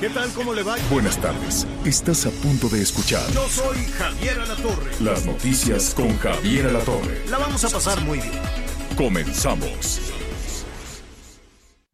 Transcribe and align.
¿Qué 0.00 0.08
tal? 0.08 0.32
¿Cómo 0.32 0.54
le 0.54 0.62
va? 0.62 0.76
Buenas 0.90 1.20
tardes. 1.20 1.66
Estás 1.84 2.24
a 2.24 2.30
punto 2.30 2.70
de 2.70 2.80
escuchar 2.80 3.30
Yo 3.32 3.46
soy 3.50 3.76
Javier 3.84 4.40
Alatorre. 4.40 4.92
las 4.98 5.26
noticias 5.26 5.92
con 5.94 6.16
Javier 6.16 6.68
Alatorre. 6.68 7.28
La 7.28 7.36
vamos 7.36 7.62
a 7.64 7.68
pasar 7.68 8.02
muy 8.06 8.18
bien. 8.18 8.32
Comenzamos. 8.96 10.00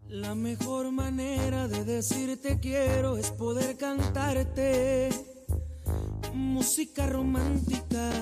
La 0.08 0.36
mejor 0.36 0.92
manera 0.92 1.66
de 1.66 1.84
decirte 1.84 2.60
quiero 2.60 3.16
es 3.16 3.32
poder 3.32 3.76
cantarte 3.76 5.08
música 6.32 7.08
romántica. 7.08 8.12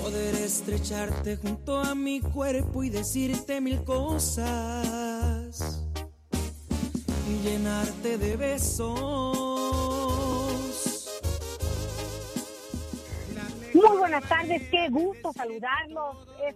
Poder 0.00 0.36
estrecharte 0.36 1.38
junto 1.38 1.80
a 1.80 1.96
mi 1.96 2.20
cuerpo 2.20 2.84
y 2.84 2.90
decirte 2.90 3.60
mil 3.60 3.82
cosas. 3.82 5.82
Y 7.28 7.38
llenarte 7.42 8.18
de 8.18 8.36
besos. 8.36 8.92
Muy 13.74 13.98
buenas 13.98 14.26
tardes, 14.28 14.62
qué 14.70 14.88
gusto 14.90 15.32
saludarlos. 15.32 16.16
Es- 16.48 16.54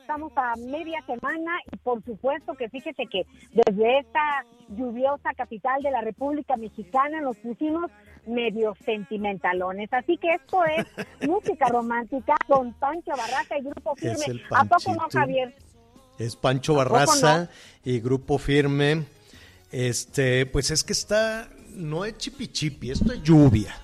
Estamos 0.00 0.32
a 0.36 0.54
media 0.56 1.04
semana 1.04 1.52
y 1.70 1.76
por 1.76 2.02
supuesto 2.02 2.54
que 2.54 2.70
fíjese 2.70 3.04
que 3.12 3.26
desde 3.52 3.98
esta 3.98 4.42
lluviosa 4.70 5.34
capital 5.36 5.82
de 5.82 5.90
la 5.90 6.00
República 6.00 6.56
Mexicana 6.56 7.20
nos 7.20 7.36
pusimos 7.36 7.90
medio 8.26 8.74
sentimentalones. 8.86 9.92
Así 9.92 10.16
que 10.16 10.32
esto 10.32 10.64
es 10.64 10.86
música 11.28 11.66
romántica 11.68 12.34
con 12.46 12.72
Pancho 12.72 13.10
Barraca 13.10 13.58
y 13.58 13.64
Grupo 13.64 13.94
Firme. 13.96 14.40
¿A 14.50 14.64
poco 14.64 14.94
no. 14.94 15.08
Javier? 15.12 15.54
Es 16.18 16.36
Pancho 16.36 16.80
¿A 16.80 16.84
poco 16.84 16.94
Barraza 16.96 17.50
y 17.84 18.00
Grupo 18.00 18.38
Firme. 18.38 19.04
Este, 19.70 20.46
pues 20.46 20.70
es 20.70 20.82
que 20.82 20.92
está, 20.92 21.50
no 21.70 22.04
es 22.04 22.16
chipi 22.16 22.48
chipi, 22.48 22.90
esto 22.90 23.12
es 23.12 23.22
lluvia. 23.22 23.74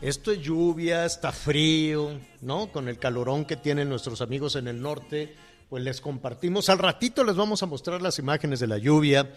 Esto 0.00 0.32
es 0.32 0.40
lluvia, 0.40 1.06
está 1.06 1.32
frío, 1.32 2.20
¿no? 2.42 2.70
Con 2.70 2.88
el 2.88 2.98
calorón 2.98 3.44
que 3.44 3.56
tienen 3.56 3.88
nuestros 3.88 4.20
amigos 4.20 4.56
en 4.56 4.68
el 4.68 4.80
norte, 4.80 5.34
pues 5.70 5.82
les 5.82 6.00
compartimos. 6.00 6.68
Al 6.68 6.78
ratito 6.78 7.24
les 7.24 7.36
vamos 7.36 7.62
a 7.62 7.66
mostrar 7.66 8.02
las 8.02 8.18
imágenes 8.18 8.60
de 8.60 8.66
la 8.66 8.76
lluvia. 8.76 9.34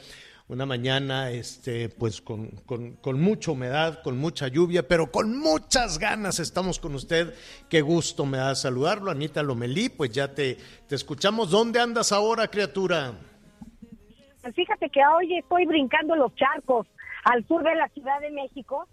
Una 0.49 0.65
mañana, 0.65 1.31
este, 1.31 1.89
pues 1.89 2.21
con, 2.21 2.47
con, 2.65 2.93
con 2.97 3.19
mucha 3.21 3.51
humedad, 3.51 4.01
con 4.01 4.17
mucha 4.17 4.47
lluvia, 4.47 4.88
pero 4.88 5.11
con 5.11 5.38
muchas 5.38 5.99
ganas 5.99 6.39
estamos 6.39 6.79
con 6.79 6.95
usted. 6.95 7.33
Qué 7.69 7.81
gusto 7.81 8.25
me 8.25 8.38
da 8.38 8.55
saludarlo, 8.55 9.11
Anita 9.11 9.43
Lomelí. 9.43 9.89
Pues 9.89 10.11
ya 10.11 10.33
te, 10.33 10.57
te 10.88 10.95
escuchamos. 10.95 11.49
¿Dónde 11.49 11.79
andas 11.79 12.13
ahora, 12.13 12.47
criatura? 12.49 13.13
Pues 14.48 14.56
Fíjate 14.56 14.90
que 14.90 15.02
hoy 15.06 15.38
estoy 15.38 15.66
brincando 15.66 16.16
los 16.16 16.34
charcos 16.36 16.88
al 17.26 17.45
sur 17.48 17.64
de 17.64 17.76
la 17.76 17.90
Ciudad 17.90 18.22
de 18.22 18.31
México. 18.31 18.88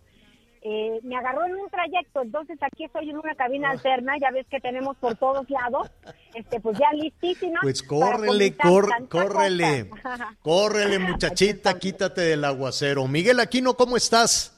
Eh, 0.62 0.98
me 1.04 1.14
agarró 1.16 1.44
en 1.44 1.54
un 1.54 1.70
trayecto, 1.70 2.22
entonces 2.22 2.58
aquí 2.60 2.84
estoy 2.84 3.10
en 3.10 3.18
una 3.18 3.36
cabina 3.36 3.70
alterna, 3.70 4.14
ya 4.20 4.32
ves 4.32 4.46
que 4.50 4.58
tenemos 4.58 4.96
por 4.96 5.14
todos 5.14 5.48
lados, 5.50 5.92
este, 6.34 6.58
pues 6.58 6.76
ya 6.76 6.90
listísima. 6.94 7.60
Pues 7.62 7.84
córrele, 7.84 8.56
cor- 8.56 9.08
córrele, 9.08 9.90
cosa. 9.90 10.34
córrele, 10.42 10.98
muchachita, 11.10 11.78
quítate 11.78 12.22
del 12.22 12.44
aguacero. 12.44 13.06
Miguel 13.06 13.38
Aquino, 13.38 13.74
¿cómo 13.74 13.96
estás? 13.96 14.50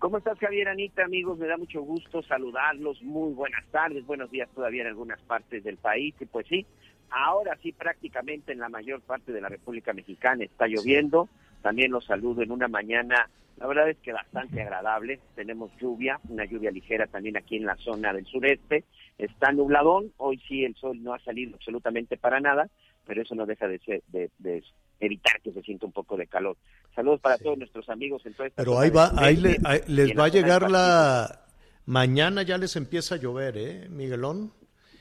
¿Cómo 0.00 0.18
estás, 0.18 0.36
Javier 0.40 0.68
Anita, 0.68 1.04
amigos? 1.04 1.38
Me 1.38 1.46
da 1.46 1.56
mucho 1.56 1.80
gusto 1.82 2.22
saludarlos. 2.24 3.00
Muy 3.02 3.32
buenas 3.34 3.64
tardes, 3.70 4.04
buenos 4.04 4.30
días 4.32 4.48
todavía 4.52 4.82
en 4.82 4.88
algunas 4.88 5.20
partes 5.22 5.62
del 5.62 5.76
país. 5.76 6.12
Y 6.20 6.26
pues 6.26 6.44
sí, 6.48 6.66
ahora 7.14 7.56
sí 7.62 7.72
prácticamente 7.72 8.52
en 8.52 8.58
la 8.58 8.68
mayor 8.68 9.00
parte 9.02 9.32
de 9.32 9.40
la 9.40 9.48
República 9.48 9.92
Mexicana 9.92 10.44
está 10.44 10.66
lloviendo. 10.66 11.28
También 11.62 11.92
los 11.92 12.04
saludo 12.04 12.42
en 12.42 12.50
una 12.50 12.68
mañana, 12.68 13.30
la 13.56 13.66
verdad 13.66 13.88
es 13.88 13.96
que 13.98 14.12
bastante 14.12 14.60
agradable. 14.60 15.20
Tenemos 15.34 15.70
lluvia, 15.80 16.20
una 16.28 16.44
lluvia 16.44 16.70
ligera 16.70 17.06
también 17.06 17.36
aquí 17.36 17.56
en 17.56 17.66
la 17.66 17.76
zona 17.76 18.12
del 18.12 18.26
sureste. 18.26 18.84
Está 19.16 19.52
nubladón, 19.52 20.12
hoy 20.18 20.40
sí 20.48 20.64
el 20.64 20.74
sol 20.74 21.02
no 21.02 21.14
ha 21.14 21.18
salido 21.20 21.54
absolutamente 21.54 22.16
para 22.16 22.40
nada, 22.40 22.68
pero 23.06 23.22
eso 23.22 23.34
no 23.34 23.46
deja 23.46 23.68
de, 23.68 23.78
ser, 23.78 24.02
de, 24.08 24.30
de 24.38 24.62
evitar 25.00 25.40
que 25.40 25.52
se 25.52 25.62
sienta 25.62 25.86
un 25.86 25.92
poco 25.92 26.16
de 26.16 26.26
calor. 26.26 26.56
Saludos 26.94 27.20
para 27.20 27.38
todos 27.38 27.56
nuestros 27.58 27.88
amigos 27.88 28.24
en 28.26 28.34
toda 28.34 28.48
esta 28.48 28.62
Pero 28.62 28.78
ahí 28.78 28.90
va, 28.90 29.12
ahí 29.16 29.36
le- 29.36 29.58
ahí 29.64 29.80
les 29.86 30.18
va 30.18 30.24
a 30.24 30.28
llegar 30.28 30.70
la... 30.70 31.40
Mañana 31.86 32.42
ya 32.42 32.56
les 32.58 32.76
empieza 32.76 33.16
a 33.16 33.18
llover, 33.18 33.56
¿eh, 33.58 33.88
Miguelón? 33.90 34.52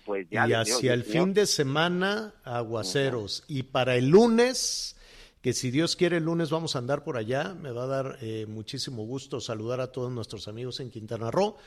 Pues 0.05 0.27
ya 0.29 0.47
y 0.47 0.53
hacia 0.53 0.93
el 0.93 1.03
fin 1.03 1.33
de 1.33 1.45
semana, 1.45 2.33
aguaceros. 2.43 3.43
Y 3.47 3.63
para 3.63 3.95
el 3.95 4.09
lunes, 4.09 4.95
que 5.41 5.53
si 5.53 5.71
Dios 5.71 5.95
quiere, 5.95 6.17
el 6.17 6.23
lunes 6.23 6.49
vamos 6.49 6.75
a 6.75 6.79
andar 6.79 7.03
por 7.03 7.17
allá. 7.17 7.53
Me 7.53 7.71
va 7.71 7.83
a 7.83 7.87
dar 7.87 8.17
eh, 8.21 8.45
muchísimo 8.47 9.05
gusto 9.05 9.39
saludar 9.41 9.81
a 9.81 9.91
todos 9.91 10.11
nuestros 10.11 10.47
amigos 10.47 10.79
en 10.79 10.89
Quintana 10.89 11.31
Roo. 11.31 11.57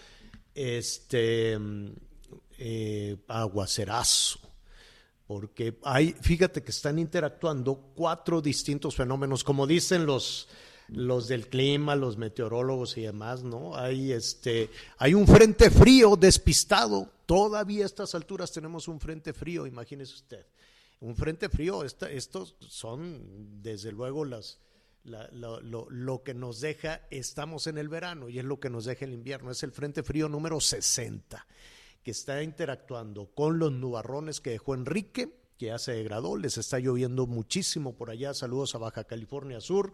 Este 0.55 1.59
mm, 1.59 1.89
eh, 2.59 3.17
aguacerazo. 3.29 4.41
Porque 5.27 5.79
hay, 5.83 6.15
fíjate 6.21 6.63
que 6.63 6.71
están 6.71 6.99
interactuando 6.99 7.93
cuatro 7.95 8.41
distintos 8.41 8.95
fenómenos, 8.95 9.43
como 9.43 9.67
dicen 9.67 10.07
los, 10.07 10.49
los 10.89 11.27
del 11.27 11.49
clima, 11.49 11.97
los 11.97 12.17
meteorólogos 12.17 12.97
y 12.97 13.03
demás, 13.03 13.43
¿no? 13.43 13.77
Hay 13.77 14.13
este, 14.13 14.71
hay 14.99 15.15
un 15.15 15.27
frente 15.27 15.71
frío 15.71 16.17
despistado. 16.17 17.11
Todavía 17.27 17.83
a 17.83 17.87
estas 17.87 18.15
alturas 18.15 18.53
tenemos 18.53 18.89
un 18.89 19.01
frente 19.01 19.33
frío, 19.33 19.67
imagínese 19.67 20.15
usted. 20.15 20.47
Un 21.01 21.15
frente 21.15 21.49
frío, 21.49 21.85
estos 21.85 22.57
son 22.61 23.61
desde 23.63 23.93
luego 23.93 24.25
lo 25.05 26.23
que 26.23 26.35
nos 26.35 26.61
deja, 26.61 27.03
estamos 27.11 27.67
en 27.67 27.77
el 27.77 27.89
verano 27.89 28.29
y 28.29 28.39
es 28.39 28.45
lo 28.45 28.59
que 28.59 28.71
nos 28.71 28.87
deja 28.87 29.05
el 29.05 29.13
invierno, 29.13 29.51
es 29.51 29.63
el 29.63 29.73
frente 29.73 30.03
frío 30.03 30.29
número 30.29 30.61
60 30.61 31.47
que 32.07 32.13
está 32.13 32.41
interactuando 32.41 33.35
con 33.35 33.59
los 33.59 33.73
nubarrones 33.73 34.41
que 34.41 34.51
dejó 34.51 34.75
Enrique, 34.75 35.41
que 35.59 35.67
ya 35.67 35.79
se 35.81 35.91
degradó, 35.91 36.37
les 36.37 36.57
está 36.57 36.79
lloviendo 36.79 37.27
muchísimo 37.27 37.97
por 37.97 38.11
allá, 38.11 38.33
saludos 38.33 38.77
a 38.77 38.79
Baja 38.79 39.03
California 39.03 39.61
Sur, 39.61 39.93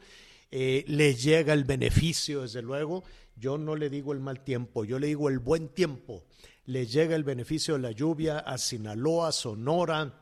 eh, 0.50 0.84
les 0.88 1.22
llega 1.22 1.54
el 1.54 1.64
beneficio, 1.64 2.42
desde 2.42 2.60
luego, 2.60 3.02
yo 3.34 3.56
no 3.56 3.76
le 3.76 3.88
digo 3.88 4.12
el 4.12 4.20
mal 4.20 4.44
tiempo, 4.44 4.84
yo 4.84 4.98
le 4.98 5.06
digo 5.06 5.30
el 5.30 5.38
buen 5.38 5.70
tiempo, 5.70 6.26
les 6.66 6.92
llega 6.92 7.16
el 7.16 7.24
beneficio 7.24 7.74
de 7.74 7.80
la 7.80 7.90
lluvia 7.90 8.38
a 8.38 8.58
Sinaloa, 8.58 9.32
Sonora, 9.32 10.18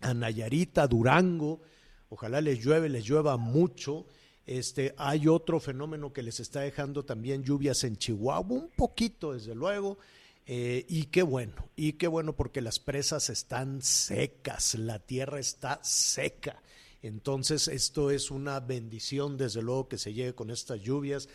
a 0.00 0.14
Nayarita, 0.14 0.86
Durango, 0.86 1.62
ojalá 2.08 2.40
les 2.40 2.64
llueve, 2.64 2.88
les 2.88 3.04
llueva 3.04 3.36
mucho. 3.36 4.06
Este, 4.46 4.94
hay 4.98 5.26
otro 5.26 5.58
fenómeno 5.58 6.12
que 6.12 6.22
les 6.22 6.38
está 6.38 6.60
dejando 6.60 7.04
también 7.04 7.42
lluvias 7.42 7.82
en 7.84 7.96
Chihuahua, 7.96 8.58
un 8.58 8.70
poquito 8.76 9.32
desde 9.32 9.54
luego, 9.54 9.98
eh, 10.46 10.84
y 10.88 11.04
qué 11.04 11.22
bueno, 11.22 11.70
y 11.74 11.94
qué 11.94 12.06
bueno 12.06 12.36
porque 12.36 12.60
las 12.60 12.78
presas 12.78 13.30
están 13.30 13.80
secas, 13.82 14.74
la 14.74 14.98
tierra 14.98 15.40
está 15.40 15.80
seca. 15.82 16.62
Entonces, 17.00 17.68
esto 17.68 18.10
es 18.10 18.30
una 18.30 18.60
bendición, 18.60 19.36
desde 19.36 19.60
luego, 19.60 19.88
que 19.88 19.98
se 19.98 20.14
llegue 20.14 20.34
con 20.34 20.50
estas 20.50 20.80
lluvias. 20.80 21.28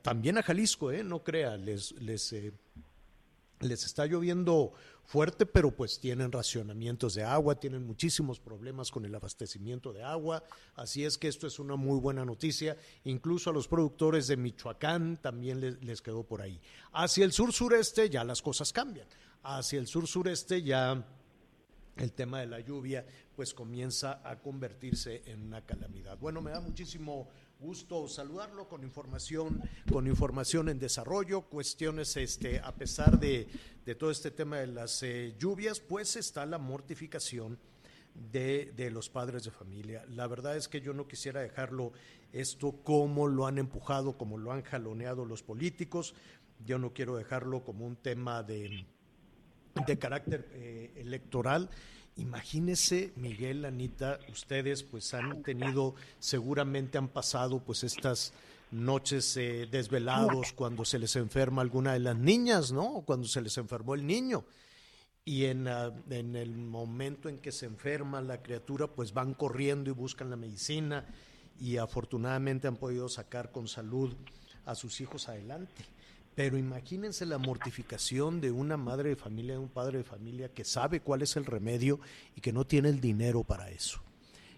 También 0.00 0.38
a 0.38 0.42
Jalisco, 0.42 0.90
¿eh? 0.90 1.04
no 1.04 1.22
crea, 1.22 1.58
les, 1.58 1.92
les, 2.00 2.32
eh, 2.32 2.52
les 3.62 3.84
está 3.84 4.06
lloviendo 4.06 4.72
fuerte, 5.04 5.46
pero 5.46 5.74
pues 5.74 5.98
tienen 5.98 6.32
racionamientos 6.32 7.14
de 7.14 7.24
agua, 7.24 7.58
tienen 7.58 7.86
muchísimos 7.86 8.40
problemas 8.40 8.90
con 8.90 9.04
el 9.04 9.14
abastecimiento 9.14 9.92
de 9.92 10.02
agua, 10.02 10.42
así 10.74 11.04
es 11.04 11.18
que 11.18 11.28
esto 11.28 11.46
es 11.46 11.58
una 11.58 11.76
muy 11.76 11.98
buena 11.98 12.24
noticia, 12.24 12.76
incluso 13.04 13.50
a 13.50 13.52
los 13.52 13.68
productores 13.68 14.26
de 14.26 14.36
Michoacán 14.36 15.18
también 15.20 15.60
les, 15.60 16.02
quedó 16.02 16.24
por 16.24 16.42
ahí. 16.42 16.60
Hacia 16.92 17.24
el 17.24 17.32
sur 17.32 17.52
sureste 17.52 18.10
ya 18.10 18.24
las 18.24 18.42
cosas 18.42 18.72
cambian, 18.72 19.06
hacia 19.42 19.78
el 19.78 19.86
sur 19.86 20.06
sureste 20.06 20.62
ya 20.62 21.04
el 21.96 22.12
tema 22.12 22.40
de 22.40 22.46
la 22.46 22.60
lluvia 22.60 23.04
pues 23.36 23.54
comienza 23.54 24.20
a 24.24 24.38
convertirse 24.40 25.22
en 25.26 25.42
una 25.42 25.64
calamidad. 25.64 26.18
Bueno, 26.18 26.40
me 26.40 26.50
da 26.50 26.60
muchísimo 26.60 27.28
gusto 27.62 28.08
saludarlo 28.08 28.68
con 28.68 28.82
información, 28.82 29.62
con 29.90 30.08
información 30.08 30.68
en 30.68 30.80
desarrollo, 30.80 31.42
cuestiones, 31.42 32.16
este, 32.16 32.58
a 32.58 32.74
pesar 32.74 33.20
de, 33.20 33.46
de 33.86 33.94
todo 33.94 34.10
este 34.10 34.32
tema 34.32 34.58
de 34.58 34.66
las 34.66 35.00
eh, 35.04 35.36
lluvias, 35.38 35.78
pues 35.78 36.16
está 36.16 36.44
la 36.44 36.58
mortificación 36.58 37.56
de, 38.32 38.72
de, 38.76 38.90
los 38.90 39.08
padres 39.08 39.44
de 39.44 39.52
familia. 39.52 40.04
La 40.08 40.26
verdad 40.26 40.56
es 40.56 40.66
que 40.66 40.80
yo 40.80 40.92
no 40.92 41.06
quisiera 41.06 41.40
dejarlo 41.40 41.92
esto 42.32 42.72
como 42.82 43.28
lo 43.28 43.46
han 43.46 43.58
empujado, 43.58 44.18
como 44.18 44.38
lo 44.38 44.50
han 44.50 44.62
jaloneado 44.62 45.24
los 45.24 45.44
políticos. 45.44 46.16
Yo 46.66 46.80
no 46.80 46.92
quiero 46.92 47.16
dejarlo 47.16 47.62
como 47.62 47.86
un 47.86 47.94
tema 47.94 48.42
de, 48.42 48.86
de 49.86 49.98
carácter 50.00 50.48
eh, 50.52 50.92
electoral. 50.96 51.70
Imagínese, 52.16 53.12
Miguel, 53.16 53.64
Anita, 53.64 54.18
ustedes 54.30 54.82
pues 54.82 55.14
han 55.14 55.42
tenido, 55.42 55.94
seguramente 56.18 56.98
han 56.98 57.08
pasado 57.08 57.60
pues 57.60 57.84
estas 57.84 58.34
noches 58.70 59.36
eh, 59.36 59.66
desvelados 59.70 60.52
cuando 60.52 60.84
se 60.84 60.98
les 60.98 61.16
enferma 61.16 61.62
alguna 61.62 61.94
de 61.94 62.00
las 62.00 62.16
niñas, 62.16 62.72
¿no? 62.72 63.02
Cuando 63.06 63.26
se 63.26 63.40
les 63.40 63.56
enfermó 63.56 63.94
el 63.94 64.06
niño. 64.06 64.44
Y 65.24 65.44
en, 65.44 65.68
uh, 65.68 65.92
en 66.10 66.36
el 66.36 66.56
momento 66.56 67.28
en 67.28 67.38
que 67.38 67.52
se 67.52 67.66
enferma 67.66 68.20
la 68.20 68.42
criatura, 68.42 68.88
pues 68.88 69.12
van 69.14 69.34
corriendo 69.34 69.88
y 69.88 69.94
buscan 69.94 70.30
la 70.30 70.36
medicina 70.36 71.06
y 71.60 71.76
afortunadamente 71.76 72.66
han 72.66 72.76
podido 72.76 73.08
sacar 73.08 73.52
con 73.52 73.68
salud 73.68 74.14
a 74.64 74.74
sus 74.74 75.00
hijos 75.00 75.28
adelante. 75.28 75.84
Pero 76.34 76.56
imagínense 76.56 77.26
la 77.26 77.38
mortificación 77.38 78.40
de 78.40 78.50
una 78.50 78.76
madre 78.76 79.10
de 79.10 79.16
familia, 79.16 79.54
de 79.54 79.58
un 79.58 79.68
padre 79.68 79.98
de 79.98 80.04
familia 80.04 80.48
que 80.48 80.64
sabe 80.64 81.00
cuál 81.00 81.22
es 81.22 81.36
el 81.36 81.44
remedio 81.44 82.00
y 82.34 82.40
que 82.40 82.52
no 82.52 82.66
tiene 82.66 82.88
el 82.88 83.00
dinero 83.00 83.44
para 83.44 83.70
eso, 83.70 84.00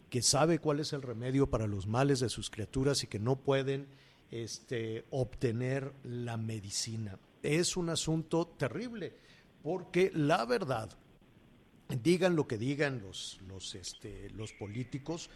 que 0.09 0.23
sabe 0.23 0.61
cuál 0.61 0.79
es 0.81 0.93
el 0.93 1.03
remedio 1.03 1.51
para 1.51 1.67
los 1.67 1.87
males 1.87 2.21
de 2.21 2.29
sus 2.29 2.49
criaturas 2.49 3.03
y 3.03 3.09
que 3.09 3.19
no 3.19 3.37
pueden 3.37 3.89
este, 4.31 5.05
obtener 5.11 5.93
la 6.05 6.37
medicina. 6.37 7.19
Es 7.43 7.77
un 7.77 7.91
asunto 7.91 8.47
terrible, 8.47 9.13
porque 9.63 10.13
la 10.15 10.45
verdad, 10.45 10.91
digan 12.03 12.37
lo 12.37 12.47
que 12.47 12.57
digan 12.57 13.01
los, 13.01 13.41
los, 13.49 13.75
este, 13.75 14.31
los 14.31 14.53
políticos, 14.53 15.29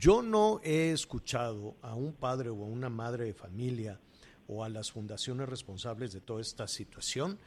yo 0.00 0.20
no 0.20 0.60
he 0.64 0.90
escuchado 0.90 1.76
a 1.80 1.94
un 1.94 2.12
padre 2.12 2.50
o 2.50 2.64
a 2.64 2.66
una 2.66 2.88
madre 2.90 3.26
de 3.26 3.34
familia 3.34 4.00
o 4.48 4.64
a 4.64 4.68
las 4.68 4.92
fundaciones 4.92 5.48
responsables 5.48 6.12
de 6.12 6.20
toda 6.20 6.40
esta 6.40 6.68
situación, 6.68 7.38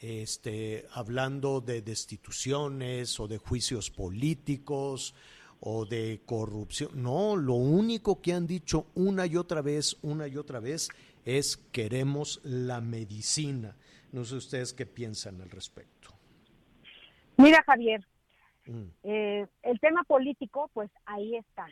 este, 0.00 0.86
hablando 0.92 1.60
de 1.60 1.82
destituciones 1.82 3.18
o 3.20 3.28
de 3.28 3.38
juicios 3.38 3.90
políticos 3.90 5.14
o 5.60 5.84
de 5.84 6.20
corrupción. 6.24 6.90
No, 6.94 7.36
lo 7.36 7.54
único 7.54 8.20
que 8.20 8.32
han 8.32 8.46
dicho 8.46 8.86
una 8.94 9.26
y 9.26 9.36
otra 9.36 9.60
vez, 9.60 9.96
una 10.02 10.28
y 10.28 10.36
otra 10.36 10.60
vez, 10.60 10.88
es 11.24 11.56
queremos 11.56 12.40
la 12.44 12.80
medicina. 12.80 13.76
No 14.12 14.24
sé 14.24 14.36
ustedes 14.36 14.72
qué 14.72 14.86
piensan 14.86 15.40
al 15.40 15.50
respecto. 15.50 16.10
Mira, 17.36 17.62
Javier, 17.66 18.06
mm. 18.66 18.84
eh, 19.04 19.46
el 19.62 19.80
tema 19.80 20.02
político, 20.04 20.70
pues 20.72 20.90
ahí 21.04 21.36
está. 21.36 21.66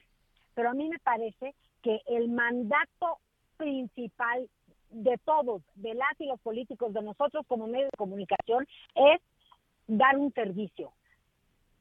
Pero 0.54 0.70
a 0.70 0.74
mí 0.74 0.88
me 0.88 0.98
parece 0.98 1.54
que 1.82 2.00
el 2.06 2.28
mandato 2.28 3.18
principal 3.56 4.48
de 4.90 5.18
todos, 5.24 5.62
de 5.74 5.94
las 5.94 6.20
y 6.20 6.26
los 6.26 6.40
políticos, 6.40 6.92
de 6.92 7.02
nosotros 7.02 7.44
como 7.46 7.66
medio 7.66 7.86
de 7.86 7.98
comunicación, 7.98 8.66
es 8.94 9.20
dar 9.86 10.16
un 10.16 10.32
servicio. 10.32 10.92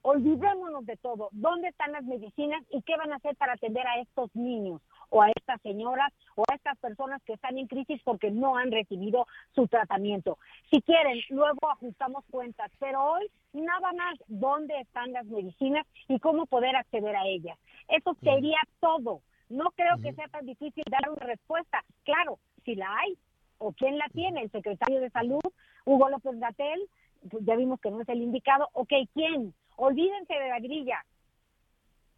Olvidémonos 0.01 0.85
de 0.85 0.97
todo. 0.97 1.29
¿Dónde 1.31 1.69
están 1.69 1.91
las 1.91 2.03
medicinas 2.03 2.63
y 2.69 2.83
qué 2.83 2.95
van 2.95 3.11
a 3.11 3.15
hacer 3.15 3.35
para 3.37 3.53
atender 3.53 3.87
a 3.87 3.99
estos 4.01 4.29
niños 4.35 4.79
o 5.09 5.23
a 5.23 5.31
estas 5.31 5.59
señoras 5.61 6.13
o 6.35 6.43
a 6.47 6.53
estas 6.53 6.77
personas 6.77 7.23
que 7.23 7.33
están 7.33 7.57
en 7.57 7.65
crisis 7.65 7.99
porque 8.03 8.29
no 8.29 8.55
han 8.55 8.71
recibido 8.71 9.25
su 9.55 9.67
tratamiento? 9.67 10.37
Si 10.69 10.79
quieren, 10.83 11.21
luego 11.29 11.71
ajustamos 11.71 12.23
cuentas, 12.29 12.71
pero 12.79 13.03
hoy 13.03 13.31
nada 13.53 13.93
más 13.93 14.19
dónde 14.27 14.79
están 14.79 15.11
las 15.11 15.25
medicinas 15.25 15.87
y 16.07 16.19
cómo 16.19 16.45
poder 16.45 16.75
acceder 16.75 17.15
a 17.15 17.25
ellas. 17.25 17.57
Eso 17.87 18.15
sería 18.21 18.59
todo. 18.79 19.21
No 19.49 19.71
creo 19.71 19.97
que 20.03 20.13
sea 20.13 20.27
tan 20.27 20.45
difícil 20.45 20.83
dar 20.87 21.09
una 21.09 21.25
respuesta. 21.25 21.83
Claro, 22.03 22.37
si 22.65 22.75
la 22.75 22.87
hay 22.97 23.17
o 23.57 23.71
quién 23.71 23.97
la 23.97 24.07
tiene, 24.09 24.41
el 24.41 24.51
secretario 24.51 24.99
de 24.99 25.09
Salud, 25.11 25.41
Hugo 25.85 26.09
López 26.09 26.37
Gatel, 26.39 26.89
pues 27.29 27.45
ya 27.45 27.55
vimos 27.55 27.79
que 27.79 27.89
no 27.91 28.01
es 28.01 28.09
el 28.09 28.21
indicado. 28.21 28.67
Ok, 28.73 28.91
¿quién? 29.13 29.53
Olvídense 29.77 30.33
de 30.33 30.49
la 30.49 30.59
grilla. 30.59 31.05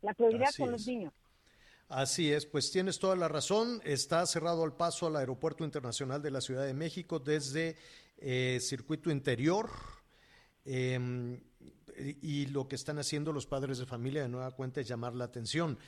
La 0.02 0.14
prioridad 0.14 0.50
con 0.58 0.72
los 0.72 0.88
niños. 0.88 1.14
Así 1.90 2.34
es, 2.34 2.46
pues 2.46 2.72
tienes 2.72 3.00
toda 3.00 3.16
la 3.16 3.28
razón. 3.28 3.82
Está 3.84 4.26
cerrado 4.26 4.66
el 4.66 4.74
paso 4.74 5.08
al 5.08 5.16
Aeropuerto 5.16 5.64
Internacional 5.64 6.22
de 6.22 6.32
la 6.32 6.42
Ciudad 6.42 6.66
de 6.66 6.74
México 6.74 7.20
desde 7.20 7.78
eh, 8.18 8.60
circuito 8.60 9.10
interior. 9.10 9.70
Em, 10.66 11.40
y 12.22 12.48
lo 12.48 12.68
que 12.68 12.76
están 12.76 13.00
haciendo 13.00 13.32
los 13.32 13.48
padres 13.48 13.78
de 13.78 13.86
familia 13.86 14.22
de 14.22 14.30
nueva 14.30 14.52
cuenta 14.52 14.82
es 14.82 14.88
llamar 14.88 15.16
la 15.16 15.26
atención. 15.26 15.80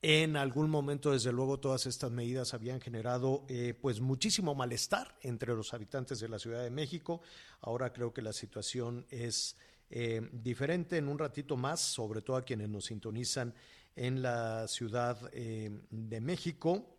En 0.00 0.36
algún 0.36 0.70
momento, 0.70 1.10
desde 1.10 1.32
luego, 1.32 1.58
todas 1.58 1.86
estas 1.86 2.12
medidas 2.12 2.54
habían 2.54 2.80
generado 2.80 3.44
eh, 3.48 3.74
pues 3.74 4.00
muchísimo 4.00 4.54
malestar 4.54 5.16
entre 5.22 5.54
los 5.54 5.74
habitantes 5.74 6.20
de 6.20 6.28
la 6.28 6.38
Ciudad 6.38 6.62
de 6.62 6.70
México. 6.70 7.20
Ahora 7.60 7.92
creo 7.92 8.12
que 8.12 8.22
la 8.22 8.32
situación 8.32 9.06
es 9.10 9.56
eh, 9.90 10.28
diferente. 10.32 10.98
En 10.98 11.08
un 11.08 11.18
ratito 11.18 11.56
más, 11.56 11.80
sobre 11.80 12.22
todo 12.22 12.36
a 12.36 12.44
quienes 12.44 12.68
nos 12.68 12.84
sintonizan 12.84 13.52
en 13.96 14.22
la 14.22 14.68
Ciudad 14.68 15.18
eh, 15.32 15.80
de 15.90 16.20
México, 16.20 16.96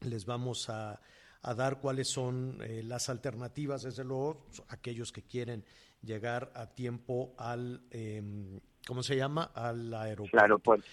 les 0.00 0.26
vamos 0.26 0.68
a, 0.68 1.00
dar 1.56 1.78
cuáles 1.78 2.08
son 2.08 2.58
las 2.88 3.10
alternativas, 3.10 3.82
desde 3.82 4.02
luego, 4.02 4.46
aquellos 4.68 5.12
que 5.12 5.22
quieren 5.22 5.62
llegar 6.00 6.50
a 6.54 6.66
tiempo 6.74 7.34
al, 7.36 7.82
em, 7.90 8.60
¿cómo 8.86 9.02
se 9.02 9.14
llama? 9.14 9.50
Al 9.54 9.92
aeropuerto. 9.92 10.86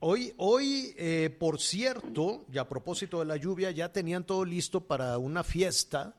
Hoy, 0.00 0.32
hoy 0.38 0.94
eh, 0.96 1.28
por 1.38 1.60
cierto, 1.60 2.46
y 2.50 2.56
a 2.56 2.68
propósito 2.68 3.18
de 3.18 3.26
la 3.26 3.36
lluvia, 3.36 3.70
ya 3.70 3.92
tenían 3.92 4.24
todo 4.24 4.46
listo 4.46 4.86
para 4.86 5.18
una 5.18 5.44
fiesta 5.44 6.16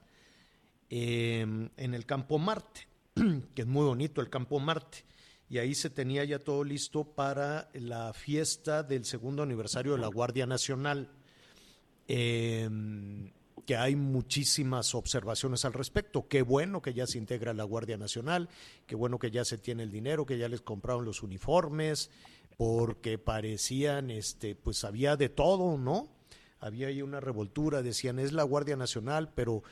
em, 0.90 1.70
en 1.76 1.94
el 1.96 2.06
Campo 2.06 2.38
Marte, 2.38 2.88
que 3.56 3.64
es 3.64 3.68
muy 3.68 3.86
bonito 3.86 4.22
el 4.22 4.30
Campo 4.30 4.60
Marte. 4.60 5.06
Y 5.50 5.58
ahí 5.58 5.74
se 5.74 5.90
tenía 5.90 6.24
ya 6.24 6.40
todo 6.40 6.64
listo 6.64 7.04
para 7.04 7.70
la 7.74 8.14
fiesta 8.14 8.84
del 8.84 9.04
segundo 9.04 9.42
aniversario 9.42 9.94
de 9.94 10.00
la 10.00 10.08
Guardia 10.08 10.46
Nacional. 10.46 11.10
Em, 12.08 13.32
que 13.66 13.78
hay 13.78 13.96
muchísimas 13.96 14.94
observaciones 14.94 15.66
al 15.66 15.74
respecto. 15.74 16.28
Qué 16.28 16.42
bueno 16.42 16.82
que 16.82 16.94
ya 16.94 17.08
se 17.08 17.18
integra 17.18 17.54
la 17.54 17.64
Guardia 17.64 17.98
Nacional, 17.98 18.50
qué 18.86 18.96
bueno 18.96 19.20
que 19.20 19.32
ya 19.32 19.46
se 19.46 19.58
tiene 19.58 19.84
el 19.84 19.92
dinero, 19.92 20.26
que 20.26 20.38
ya 20.38 20.50
les 20.50 20.62
compraron 20.62 21.06
los 21.06 21.24
uniformes, 21.24 22.10
porque 22.58 23.18
parecían, 23.18 24.12
este, 24.12 24.56
pues 24.56 24.84
había 24.84 25.16
de 25.16 25.30
todo, 25.30 25.78
¿no? 25.78 26.08
Había 26.60 26.88
ahí 26.88 27.02
una 27.02 27.20
revoltura, 27.20 27.82
decían 27.82 28.20
es 28.20 28.32
la 28.32 28.44
Guardia 28.44 28.76
Nacional, 28.76 29.32
pero 29.36 29.64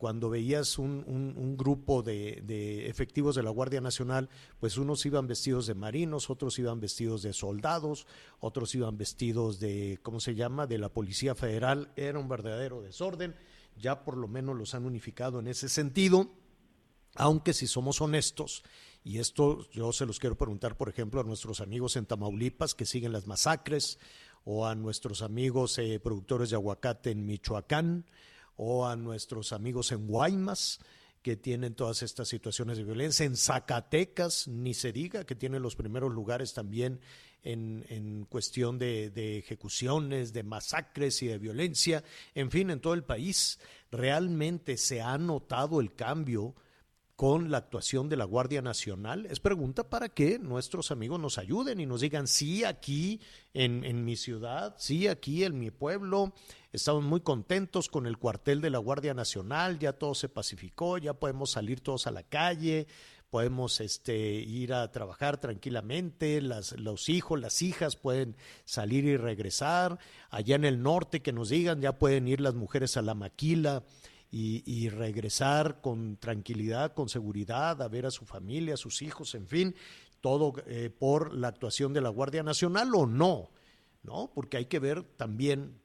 cuando 0.00 0.30
veías 0.30 0.78
un, 0.78 1.04
un, 1.06 1.56
grupo 1.58 2.02
de, 2.02 2.42
de, 2.46 2.88
efectivos 2.88 3.34
de 3.36 3.42
la 3.42 3.50
Guardia 3.50 3.82
Nacional, 3.82 4.30
pues 4.58 4.78
unos 4.78 5.04
iban 5.04 5.26
vestidos 5.26 5.66
de 5.66 5.74
marinos, 5.74 6.30
otros 6.30 6.58
iban 6.58 6.80
vestidos 6.80 7.20
de 7.20 7.34
soldados, 7.34 8.06
otros 8.38 8.74
iban 8.74 8.96
vestidos 8.96 9.60
de, 9.60 9.98
¿cómo 10.02 10.18
se 10.18 10.34
llama?, 10.34 10.66
de 10.66 10.78
la 10.78 10.88
Policía 10.88 11.34
Federal. 11.34 11.92
Era 11.96 12.18
un 12.18 12.28
verdadero 12.28 12.80
desorden. 12.80 13.36
Ya 13.76 14.02
por 14.02 14.16
lo 14.16 14.26
menos 14.26 14.56
los 14.56 14.74
han 14.74 14.86
unificado 14.86 15.38
en 15.38 15.48
ese 15.48 15.68
sentido, 15.68 16.30
aunque 17.14 17.52
si 17.52 17.66
somos 17.66 18.00
honestos, 18.00 18.64
y 19.02 19.18
esto 19.18 19.68
yo 19.70 19.92
se 19.92 20.06
los 20.06 20.18
quiero 20.18 20.36
preguntar, 20.36 20.76
por 20.76 20.88
ejemplo, 20.88 21.20
a 21.20 21.24
nuestros 21.24 21.60
amigos 21.60 21.96
en 21.96 22.06
Tamaulipas 22.06 22.74
que 22.74 22.86
siguen 22.86 23.12
las 23.12 23.26
masacres, 23.26 23.98
o 24.44 24.66
a 24.66 24.74
nuestros 24.74 25.22
amigos 25.22 25.78
eh, 25.78 26.00
productores 26.00 26.50
de 26.50 26.56
aguacate 26.56 27.10
en 27.10 27.26
Michoacán, 27.26 28.06
o 28.56 28.86
a 28.86 28.96
nuestros 28.96 29.52
amigos 29.52 29.92
en 29.92 30.06
Guaymas 30.06 30.80
que 31.22 31.36
tienen 31.36 31.74
todas 31.74 32.02
estas 32.02 32.28
situaciones 32.28 32.78
de 32.78 32.84
violencia, 32.84 33.26
en 33.26 33.36
Zacatecas, 33.36 34.48
ni 34.48 34.72
se 34.72 34.92
diga, 34.92 35.24
que 35.24 35.34
tienen 35.34 35.62
los 35.62 35.76
primeros 35.76 36.12
lugares 36.12 36.54
también 36.54 37.00
en, 37.42 37.84
en 37.88 38.24
cuestión 38.24 38.78
de, 38.78 39.10
de, 39.10 39.38
ejecuciones, 39.38 40.32
de 40.32 40.42
masacres 40.42 41.22
y 41.22 41.26
de 41.26 41.38
violencia, 41.38 42.02
en 42.34 42.50
fin, 42.50 42.70
en 42.70 42.80
todo 42.80 42.94
el 42.94 43.04
país. 43.04 43.58
Realmente 43.90 44.78
se 44.78 45.02
ha 45.02 45.18
notado 45.18 45.80
el 45.80 45.94
cambio 45.94 46.54
con 47.20 47.50
la 47.50 47.58
actuación 47.58 48.08
de 48.08 48.16
la 48.16 48.24
Guardia 48.24 48.62
Nacional? 48.62 49.26
Es 49.26 49.40
pregunta 49.40 49.90
para 49.90 50.08
que 50.08 50.38
nuestros 50.38 50.90
amigos 50.90 51.20
nos 51.20 51.36
ayuden 51.36 51.78
y 51.78 51.84
nos 51.84 52.00
digan, 52.00 52.26
sí, 52.26 52.64
aquí 52.64 53.20
en, 53.52 53.84
en, 53.84 54.06
mi 54.06 54.16
ciudad, 54.16 54.74
sí, 54.78 55.06
aquí 55.06 55.44
en 55.44 55.58
mi 55.58 55.70
pueblo, 55.70 56.32
estamos 56.72 57.04
muy 57.04 57.20
contentos 57.20 57.90
con 57.90 58.06
el 58.06 58.16
cuartel 58.16 58.62
de 58.62 58.70
la 58.70 58.78
Guardia 58.78 59.12
Nacional, 59.12 59.78
ya 59.78 59.92
todo 59.92 60.14
se 60.14 60.30
pacificó, 60.30 60.96
ya 60.96 61.12
podemos 61.12 61.50
salir 61.50 61.82
todos 61.82 62.06
a 62.06 62.10
la 62.10 62.22
calle, 62.22 62.86
podemos 63.28 63.82
este, 63.82 64.16
ir 64.16 64.72
a 64.72 64.90
trabajar 64.90 65.38
tranquilamente, 65.38 66.40
las, 66.40 66.72
los 66.80 67.10
hijos, 67.10 67.38
las 67.38 67.60
hijas 67.60 67.96
pueden 67.96 68.34
salir 68.64 69.04
y 69.04 69.18
regresar, 69.18 69.98
allá 70.30 70.56
en 70.56 70.64
el 70.64 70.82
norte 70.82 71.20
que 71.20 71.34
nos 71.34 71.50
digan, 71.50 71.82
ya 71.82 71.98
pueden 71.98 72.28
ir 72.28 72.40
las 72.40 72.54
mujeres 72.54 72.96
a 72.96 73.02
la 73.02 73.12
maquila 73.12 73.82
y, 74.32 74.88
regresar 74.90 75.80
con 75.80 76.16
tranquilidad, 76.16 76.94
con 76.94 77.08
seguridad, 77.08 77.82
a 77.82 77.88
ver 77.88 78.06
a 78.06 78.10
su 78.10 78.24
familia, 78.24 78.74
a 78.74 78.76
sus 78.76 79.02
hijos, 79.02 79.34
en 79.34 79.46
fin. 79.48 79.74
todo 80.20 80.54
eh, 80.66 80.90
por 80.90 81.34
la 81.34 81.48
actuación 81.48 81.92
de 81.92 82.00
la 82.00 82.10
Guardia 82.10 82.42
Nacional 82.42 82.94
o 82.94 83.06
no, 83.06 83.50
¿no? 84.02 84.30
Porque 84.34 84.58
hay 84.58 84.66
que 84.66 84.78
ver 84.78 85.02
también, 85.02 85.80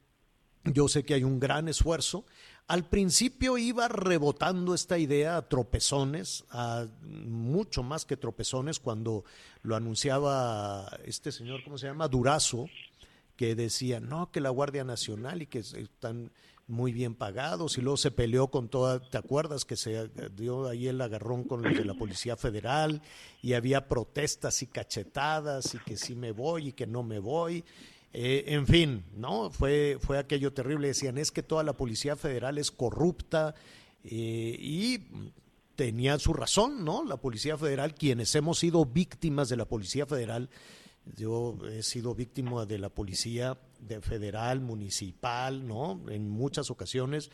yo 0.65 0.87
sé 0.87 1.03
que 1.03 1.13
hay 1.15 1.23
un 1.23 1.39
gran 1.39 1.67
esfuerzo. 1.69 2.25
Al 2.67 2.87
principio 2.89 3.57
iba 3.57 3.87
rebotando 3.87 4.73
esta 4.73 4.97
idea 4.97 5.37
a 5.37 5.47
tropezones, 5.47 6.43
a 6.49 6.87
mucho 7.01 7.81
más 7.81 8.05
que 8.05 8.17
tropezones, 8.17 8.79
cuando 8.79 9.23
lo 9.61 9.75
anunciaba 9.75 10.99
este 11.05 11.31
señor, 11.31 11.63
¿cómo 11.63 11.77
se 11.77 11.87
llama? 11.87 12.07
Durazo, 12.07 12.67
que 13.35 13.55
decía, 13.55 13.99
no, 13.99 14.31
que 14.31 14.41
la 14.41 14.49
Guardia 14.49 14.83
Nacional 14.83 15.41
y 15.41 15.47
que 15.47 15.59
están 15.59 16.31
muy 16.67 16.91
bien 16.91 17.13
pagados 17.13 17.77
y 17.77 17.81
luego 17.81 17.97
se 17.97 18.11
peleó 18.11 18.47
con 18.47 18.69
toda, 18.69 18.99
¿te 18.99 19.17
acuerdas 19.17 19.65
que 19.65 19.75
se 19.75 20.09
dio 20.35 20.67
ahí 20.67 20.87
el 20.87 20.99
agarrón 20.99 21.43
con 21.43 21.61
los 21.61 21.77
de 21.77 21.85
la 21.85 21.93
Policía 21.93 22.35
Federal 22.35 23.01
y 23.41 23.53
había 23.53 23.87
protestas 23.87 24.61
y 24.63 24.67
cachetadas 24.67 25.75
y 25.75 25.79
que 25.79 25.95
sí 25.95 26.15
me 26.15 26.31
voy 26.31 26.69
y 26.69 26.73
que 26.73 26.87
no 26.87 27.03
me 27.03 27.19
voy? 27.19 27.63
Eh, 28.13 28.45
en 28.53 28.65
fin, 28.65 29.03
¿no? 29.15 29.49
Fue, 29.51 29.97
fue 29.99 30.17
aquello 30.17 30.53
terrible. 30.53 30.87
Decían, 30.87 31.17
es 31.17 31.31
que 31.31 31.43
toda 31.43 31.63
la 31.63 31.73
Policía 31.73 32.15
Federal 32.15 32.57
es 32.57 32.71
corrupta 32.71 33.53
eh, 34.05 34.55
y 34.57 35.01
tenía 35.75 36.17
su 36.17 36.33
razón, 36.33 36.85
¿no? 36.85 37.03
La 37.03 37.17
Policía 37.17 37.57
Federal, 37.57 37.93
quienes 37.93 38.33
hemos 38.33 38.59
sido 38.59 38.85
víctimas 38.85 39.49
de 39.49 39.57
la 39.57 39.65
Policía 39.65 40.05
Federal, 40.05 40.49
yo 41.15 41.57
he 41.71 41.83
sido 41.83 42.15
víctima 42.15 42.65
de 42.65 42.79
la 42.79 42.89
policía 42.89 43.59
de 43.79 44.01
federal, 44.01 44.61
municipal, 44.61 45.67
¿no? 45.67 46.01
En 46.09 46.29
muchas 46.29 46.71
ocasiones, 46.71 47.29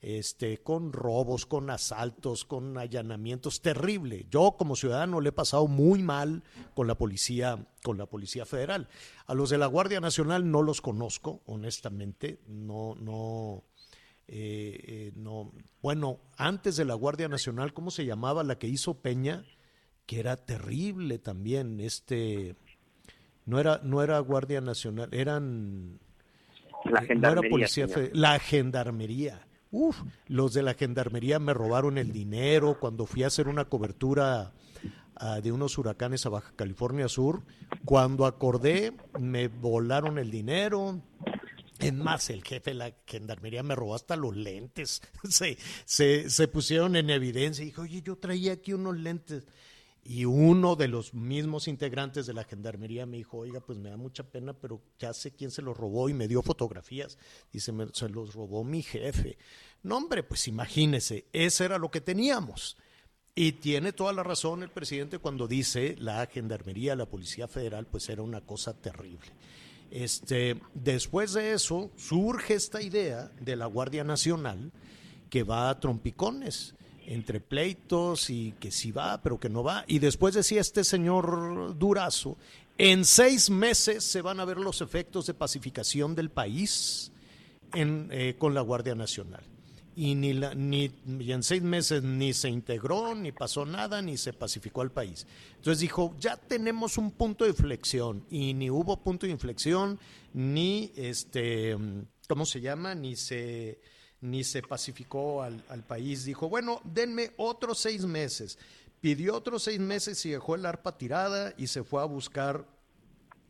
este, 0.00 0.58
con 0.58 0.92
robos, 0.92 1.46
con 1.46 1.70
asaltos, 1.70 2.44
con 2.44 2.76
allanamientos, 2.76 3.62
terrible. 3.62 4.26
Yo 4.30 4.56
como 4.58 4.76
ciudadano 4.76 5.20
le 5.20 5.30
he 5.30 5.32
pasado 5.32 5.66
muy 5.66 6.02
mal 6.02 6.42
con 6.74 6.86
la 6.86 6.96
policía, 6.96 7.66
con 7.82 7.96
la 7.96 8.06
policía 8.06 8.44
federal. 8.44 8.88
A 9.26 9.32
los 9.32 9.48
de 9.48 9.56
la 9.56 9.66
Guardia 9.66 10.00
Nacional 10.00 10.50
no 10.50 10.62
los 10.62 10.82
conozco, 10.82 11.42
honestamente, 11.46 12.40
no, 12.46 12.94
no. 12.96 13.64
Eh, 14.26 14.80
eh, 14.86 15.12
no, 15.16 15.52
bueno, 15.82 16.20
antes 16.36 16.76
de 16.76 16.84
la 16.84 16.94
Guardia 16.94 17.28
Nacional, 17.28 17.72
¿cómo 17.72 17.90
se 17.90 18.04
llamaba 18.04 18.44
la 18.44 18.58
que 18.58 18.68
hizo 18.68 19.00
Peña? 19.00 19.44
Que 20.04 20.20
era 20.20 20.36
terrible 20.36 21.18
también, 21.18 21.80
este, 21.80 22.56
no 23.46 23.60
era, 23.60 23.80
no 23.82 24.02
era 24.02 24.18
Guardia 24.20 24.60
Nacional, 24.60 25.08
eran... 25.12 26.00
La 26.84 27.02
eh, 27.02 27.06
gendarmería. 27.06 27.32
no 27.34 27.40
era 27.40 27.50
policía, 27.50 27.86
la 28.12 28.38
gendarmería. 28.38 29.46
Uf, 29.70 30.02
los 30.28 30.54
de 30.54 30.62
la 30.62 30.74
gendarmería 30.74 31.38
me 31.38 31.52
robaron 31.52 31.98
el 31.98 32.12
dinero 32.12 32.78
cuando 32.78 33.06
fui 33.06 33.24
a 33.24 33.26
hacer 33.26 33.48
una 33.48 33.64
cobertura 33.64 34.52
uh, 35.20 35.40
de 35.40 35.50
unos 35.50 35.78
huracanes 35.78 36.26
a 36.26 36.28
Baja 36.28 36.52
California 36.54 37.08
Sur. 37.08 37.42
Cuando 37.84 38.26
acordé, 38.26 38.92
me 39.18 39.48
volaron 39.48 40.18
el 40.18 40.30
dinero. 40.30 41.02
Es 41.80 41.92
más, 41.92 42.30
el 42.30 42.44
jefe 42.44 42.70
de 42.70 42.74
la 42.74 42.92
gendarmería 43.04 43.64
me 43.64 43.74
robó 43.74 43.96
hasta 43.96 44.14
los 44.14 44.36
lentes. 44.36 45.02
Se, 45.28 45.58
se, 45.84 46.30
se 46.30 46.48
pusieron 46.48 46.94
en 46.94 47.10
evidencia 47.10 47.62
y 47.62 47.66
dijo, 47.66 47.82
oye, 47.82 48.00
yo 48.00 48.16
traía 48.16 48.52
aquí 48.52 48.74
unos 48.74 48.96
lentes. 48.96 49.44
Y 50.06 50.26
uno 50.26 50.76
de 50.76 50.88
los 50.88 51.14
mismos 51.14 51.66
integrantes 51.66 52.26
de 52.26 52.34
la 52.34 52.44
gendarmería 52.44 53.06
me 53.06 53.16
dijo, 53.16 53.38
oiga, 53.38 53.60
pues 53.60 53.78
me 53.78 53.88
da 53.88 53.96
mucha 53.96 54.22
pena, 54.22 54.52
pero 54.52 54.82
ya 54.98 55.14
sé 55.14 55.30
quién 55.32 55.50
se 55.50 55.62
los 55.62 55.76
robó 55.76 56.10
y 56.10 56.14
me 56.14 56.28
dio 56.28 56.42
fotografías. 56.42 57.16
y 57.52 57.60
se 57.60 57.72
los 58.10 58.34
robó 58.34 58.64
mi 58.64 58.82
jefe. 58.82 59.38
No, 59.82 59.96
hombre, 59.96 60.22
pues 60.22 60.46
imagínese, 60.46 61.26
ese 61.32 61.64
era 61.64 61.78
lo 61.78 61.90
que 61.90 62.02
teníamos. 62.02 62.76
Y 63.34 63.52
tiene 63.52 63.92
toda 63.92 64.12
la 64.12 64.22
razón 64.22 64.62
el 64.62 64.70
presidente 64.70 65.18
cuando 65.18 65.48
dice 65.48 65.96
la 65.98 66.26
gendarmería, 66.26 66.94
la 66.94 67.06
Policía 67.06 67.48
Federal, 67.48 67.86
pues 67.86 68.08
era 68.08 68.22
una 68.22 68.42
cosa 68.42 68.74
terrible. 68.74 69.26
Este, 69.90 70.60
después 70.74 71.32
de 71.32 71.52
eso, 71.52 71.90
surge 71.96 72.54
esta 72.54 72.80
idea 72.80 73.32
de 73.40 73.56
la 73.56 73.66
Guardia 73.66 74.04
Nacional 74.04 74.70
que 75.30 75.42
va 75.42 75.68
a 75.68 75.80
trompicones 75.80 76.74
entre 77.06 77.40
pleitos 77.40 78.30
y 78.30 78.54
que 78.58 78.70
sí 78.70 78.92
va, 78.92 79.20
pero 79.22 79.38
que 79.38 79.48
no 79.48 79.62
va. 79.62 79.84
Y 79.86 79.98
después 79.98 80.34
decía 80.34 80.60
este 80.60 80.84
señor 80.84 81.76
Durazo, 81.78 82.36
en 82.78 83.04
seis 83.04 83.50
meses 83.50 84.04
se 84.04 84.22
van 84.22 84.40
a 84.40 84.44
ver 84.44 84.58
los 84.58 84.80
efectos 84.80 85.26
de 85.26 85.34
pacificación 85.34 86.14
del 86.14 86.30
país 86.30 87.12
eh, 87.74 88.34
con 88.38 88.54
la 88.54 88.60
Guardia 88.60 88.94
Nacional. 88.94 89.42
Y, 89.96 90.16
ni, 90.16 90.34
ni 90.34 90.90
y 91.20 91.30
en 91.30 91.44
seis 91.44 91.62
meses 91.62 92.02
ni 92.02 92.32
se 92.32 92.48
integró, 92.48 93.14
ni 93.14 93.30
pasó 93.30 93.64
nada, 93.64 94.02
ni 94.02 94.16
se 94.16 94.32
pacificó 94.32 94.80
al 94.80 94.90
país. 94.90 95.24
Entonces 95.56 95.78
dijo, 95.78 96.16
ya 96.18 96.36
tenemos 96.36 96.98
un 96.98 97.12
punto 97.12 97.44
de 97.44 97.50
inflexión. 97.50 98.24
Y 98.28 98.54
ni 98.54 98.70
hubo 98.70 98.96
punto 98.96 99.26
de 99.26 99.32
inflexión, 99.32 100.00
ni, 100.32 100.90
este, 100.96 101.76
¿cómo 102.28 102.44
se 102.44 102.60
llama? 102.60 102.96
Ni 102.96 103.14
se 103.14 103.78
ni 104.24 104.42
se 104.42 104.62
pacificó 104.62 105.42
al, 105.42 105.62
al, 105.68 105.82
país. 105.82 106.24
Dijo, 106.24 106.48
bueno, 106.48 106.80
denme 106.82 107.32
otros 107.36 107.78
seis 107.78 108.06
meses. 108.06 108.58
Pidió 109.00 109.36
otros 109.36 109.64
seis 109.64 109.78
meses 109.78 110.24
y 110.24 110.30
dejó 110.30 110.54
el 110.54 110.64
arpa 110.64 110.96
tirada 110.96 111.52
y 111.58 111.66
se 111.66 111.84
fue 111.84 112.00
a 112.00 112.06
buscar 112.06 112.66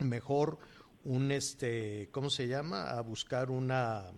mejor 0.01 0.59
un, 1.05 1.31
este, 1.31 2.09
¿cómo 2.11 2.29
se 2.29 2.49
llama? 2.49 2.91
A 2.91 3.01
buscar 3.03 3.53
una, 3.53 4.11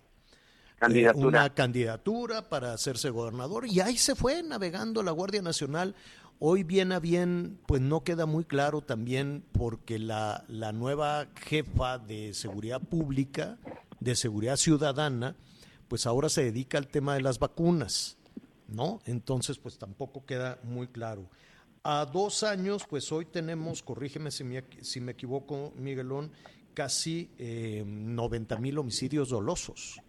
candidatura. 0.79 1.23
Eh, 1.23 1.27
una 1.27 1.53
candidatura 1.53 2.49
para 2.49 2.73
hacerse 2.73 3.11
gobernador. 3.11 3.67
Y 3.67 3.79
ahí 3.79 3.97
se 3.97 4.15
fue 4.15 4.41
navegando 4.41 5.03
la 5.03 5.11
Guardia 5.11 5.43
Nacional. 5.43 5.93
Hoy 6.39 6.63
bien 6.63 6.91
a 6.91 6.99
bien, 6.99 7.59
pues 7.67 7.81
no 7.81 8.03
queda 8.03 8.25
muy 8.25 8.45
claro 8.45 8.81
también 8.81 9.43
porque 9.51 9.99
la, 9.99 10.43
la 10.47 10.71
nueva 10.71 11.27
jefa 11.35 11.99
de 11.99 12.33
seguridad 12.33 12.81
pública, 12.81 13.59
de 13.99 14.15
seguridad 14.15 14.55
ciudadana, 14.55 15.35
pues 15.87 16.05
ahora 16.05 16.29
se 16.29 16.43
dedica 16.43 16.77
al 16.77 16.87
tema 16.87 17.15
de 17.15 17.21
las 17.21 17.39
vacunas, 17.39 18.17
¿no? 18.67 18.99
Entonces, 19.05 19.57
pues 19.57 19.77
tampoco 19.77 20.25
queda 20.25 20.59
muy 20.63 20.87
claro. 20.87 21.29
A 21.83 22.05
dos 22.05 22.43
años, 22.43 22.85
pues 22.89 23.11
hoy 23.11 23.25
tenemos, 23.25 23.81
corrígeme 23.81 24.31
si 24.31 24.43
me, 24.43 24.63
si 24.81 24.99
me 24.99 25.13
equivoco, 25.13 25.71
Miguelón, 25.77 26.31
casi 26.73 27.31
eh, 27.37 27.83
90 27.85 28.57
mil 28.57 28.77
homicidios 28.77 29.29
dolosos 29.29 30.01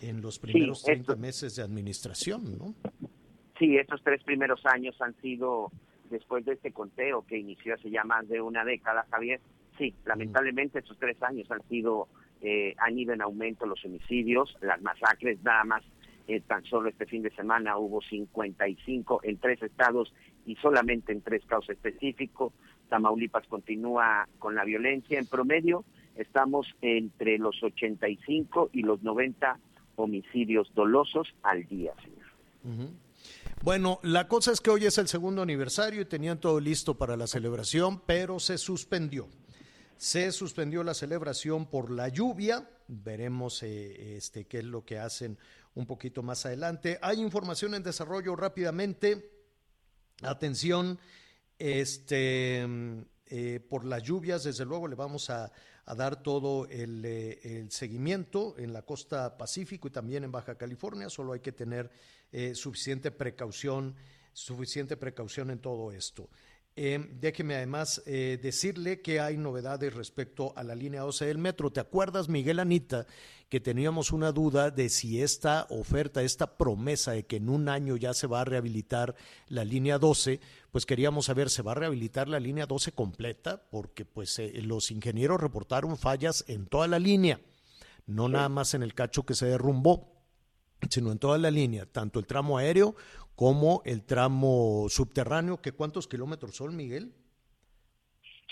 en 0.00 0.20
los 0.20 0.38
primeros 0.38 0.80
sí, 0.80 0.86
30 0.86 1.12
esto, 1.12 1.20
meses 1.20 1.56
de 1.56 1.62
administración, 1.62 2.58
¿no? 2.58 2.74
Sí, 3.58 3.76
estos 3.76 4.02
tres 4.02 4.22
primeros 4.24 4.64
años 4.66 5.00
han 5.00 5.14
sido, 5.20 5.70
después 6.10 6.44
de 6.44 6.54
este 6.54 6.72
conteo 6.72 7.24
que 7.26 7.38
inició 7.38 7.74
hace 7.74 7.90
ya 7.90 8.04
más 8.04 8.28
de 8.28 8.40
una 8.40 8.64
década, 8.64 9.06
Javier, 9.10 9.40
sí, 9.78 9.94
lamentablemente 10.04 10.80
estos 10.80 10.98
tres 10.98 11.22
años 11.22 11.50
han 11.50 11.62
sido 11.68 12.08
eh, 12.42 12.74
han 12.78 12.98
ido 12.98 13.12
en 13.12 13.22
aumento 13.22 13.66
los 13.66 13.84
homicidios, 13.84 14.56
las 14.60 14.80
masacres, 14.82 15.42
nada 15.42 15.64
más 15.64 15.82
eh, 16.28 16.40
tan 16.46 16.64
solo 16.64 16.88
este 16.88 17.06
fin 17.06 17.22
de 17.22 17.30
semana 17.30 17.76
hubo 17.76 18.00
55 18.02 19.20
en 19.24 19.38
tres 19.38 19.62
estados 19.62 20.14
y 20.46 20.54
solamente 20.56 21.12
en 21.12 21.22
tres 21.22 21.44
casos 21.44 21.70
específicos. 21.70 22.52
Tamaulipas 22.88 23.46
continúa 23.48 24.28
con 24.38 24.54
la 24.54 24.64
violencia. 24.64 25.18
En 25.18 25.26
promedio 25.26 25.84
estamos 26.16 26.66
entre 26.82 27.38
los 27.38 27.60
85 27.62 28.70
y 28.72 28.82
los 28.82 29.02
90 29.02 29.58
homicidios 29.96 30.72
dolosos 30.74 31.34
al 31.42 31.66
día, 31.66 31.92
señor. 32.02 32.90
Bueno, 33.62 33.98
la 34.02 34.28
cosa 34.28 34.52
es 34.52 34.60
que 34.60 34.70
hoy 34.70 34.86
es 34.86 34.98
el 34.98 35.08
segundo 35.08 35.42
aniversario 35.42 36.00
y 36.00 36.06
tenían 36.06 36.40
todo 36.40 36.60
listo 36.60 36.96
para 36.96 37.16
la 37.16 37.26
celebración, 37.26 38.00
pero 38.06 38.38
se 38.38 38.56
suspendió. 38.56 39.28
Se 40.00 40.32
suspendió 40.32 40.82
la 40.82 40.94
celebración 40.94 41.66
por 41.66 41.90
la 41.90 42.08
lluvia. 42.08 42.66
Veremos 42.88 43.62
eh, 43.62 44.16
este, 44.16 44.46
qué 44.46 44.60
es 44.60 44.64
lo 44.64 44.82
que 44.82 44.98
hacen 44.98 45.36
un 45.74 45.84
poquito 45.84 46.22
más 46.22 46.46
adelante. 46.46 46.98
Hay 47.02 47.20
información 47.20 47.74
en 47.74 47.82
desarrollo 47.82 48.34
rápidamente. 48.34 49.30
Atención, 50.22 50.98
este, 51.58 52.66
eh, 53.26 53.60
por 53.68 53.84
las 53.84 54.02
lluvias, 54.02 54.44
desde 54.44 54.64
luego 54.64 54.88
le 54.88 54.96
vamos 54.96 55.28
a, 55.28 55.52
dar 55.84 56.22
todo 56.22 56.66
el, 56.70 57.04
eh, 57.04 57.38
el, 57.42 57.70
seguimiento 57.70 58.54
en 58.56 58.72
la 58.72 58.80
costa 58.80 59.36
Pacífico 59.36 59.88
y 59.88 59.90
también 59.90 60.24
en 60.24 60.32
Baja 60.32 60.54
California. 60.54 61.10
Solo 61.10 61.34
hay 61.34 61.40
que 61.40 61.52
tener 61.52 61.90
suficiente 62.54 63.10
precaución, 63.10 63.94
suficiente 64.32 64.96
precaución 64.96 65.50
en 65.50 65.58
todo 65.58 65.92
esto. 65.92 66.30
Eh, 66.82 66.98
déjeme 67.20 67.56
además 67.56 68.02
eh, 68.06 68.38
decirle 68.42 69.02
que 69.02 69.20
hay 69.20 69.36
novedades 69.36 69.92
respecto 69.92 70.54
a 70.56 70.64
la 70.64 70.74
línea 70.74 71.02
12 71.02 71.26
del 71.26 71.36
metro. 71.36 71.70
¿Te 71.70 71.80
acuerdas, 71.80 72.30
Miguel 72.30 72.58
Anita, 72.58 73.06
que 73.50 73.60
teníamos 73.60 74.12
una 74.12 74.32
duda 74.32 74.70
de 74.70 74.88
si 74.88 75.20
esta 75.20 75.66
oferta, 75.68 76.22
esta 76.22 76.56
promesa 76.56 77.12
de 77.12 77.26
que 77.26 77.36
en 77.36 77.50
un 77.50 77.68
año 77.68 77.98
ya 77.98 78.14
se 78.14 78.26
va 78.26 78.40
a 78.40 78.46
rehabilitar 78.46 79.14
la 79.48 79.62
línea 79.62 79.98
12, 79.98 80.40
pues 80.70 80.86
queríamos 80.86 81.26
saber, 81.26 81.50
¿se 81.50 81.60
va 81.60 81.72
a 81.72 81.74
rehabilitar 81.74 82.28
la 82.28 82.40
línea 82.40 82.64
12 82.64 82.92
completa? 82.92 83.62
Porque 83.70 84.06
pues 84.06 84.38
eh, 84.38 84.50
los 84.62 84.90
ingenieros 84.90 85.38
reportaron 85.38 85.98
fallas 85.98 86.46
en 86.48 86.64
toda 86.64 86.88
la 86.88 86.98
línea, 86.98 87.42
no 88.06 88.30
nada 88.30 88.48
más 88.48 88.72
en 88.72 88.82
el 88.82 88.94
cacho 88.94 89.26
que 89.26 89.34
se 89.34 89.44
derrumbó 89.44 90.10
sino 90.88 91.12
en 91.12 91.18
toda 91.18 91.38
la 91.38 91.50
línea, 91.50 91.86
tanto 91.86 92.18
el 92.18 92.26
tramo 92.26 92.56
aéreo 92.56 92.94
como 93.40 93.80
el 93.86 94.04
tramo 94.04 94.84
subterráneo, 94.90 95.62
que 95.62 95.72
cuántos 95.72 96.06
kilómetros 96.06 96.56
son, 96.56 96.76
Miguel? 96.76 97.14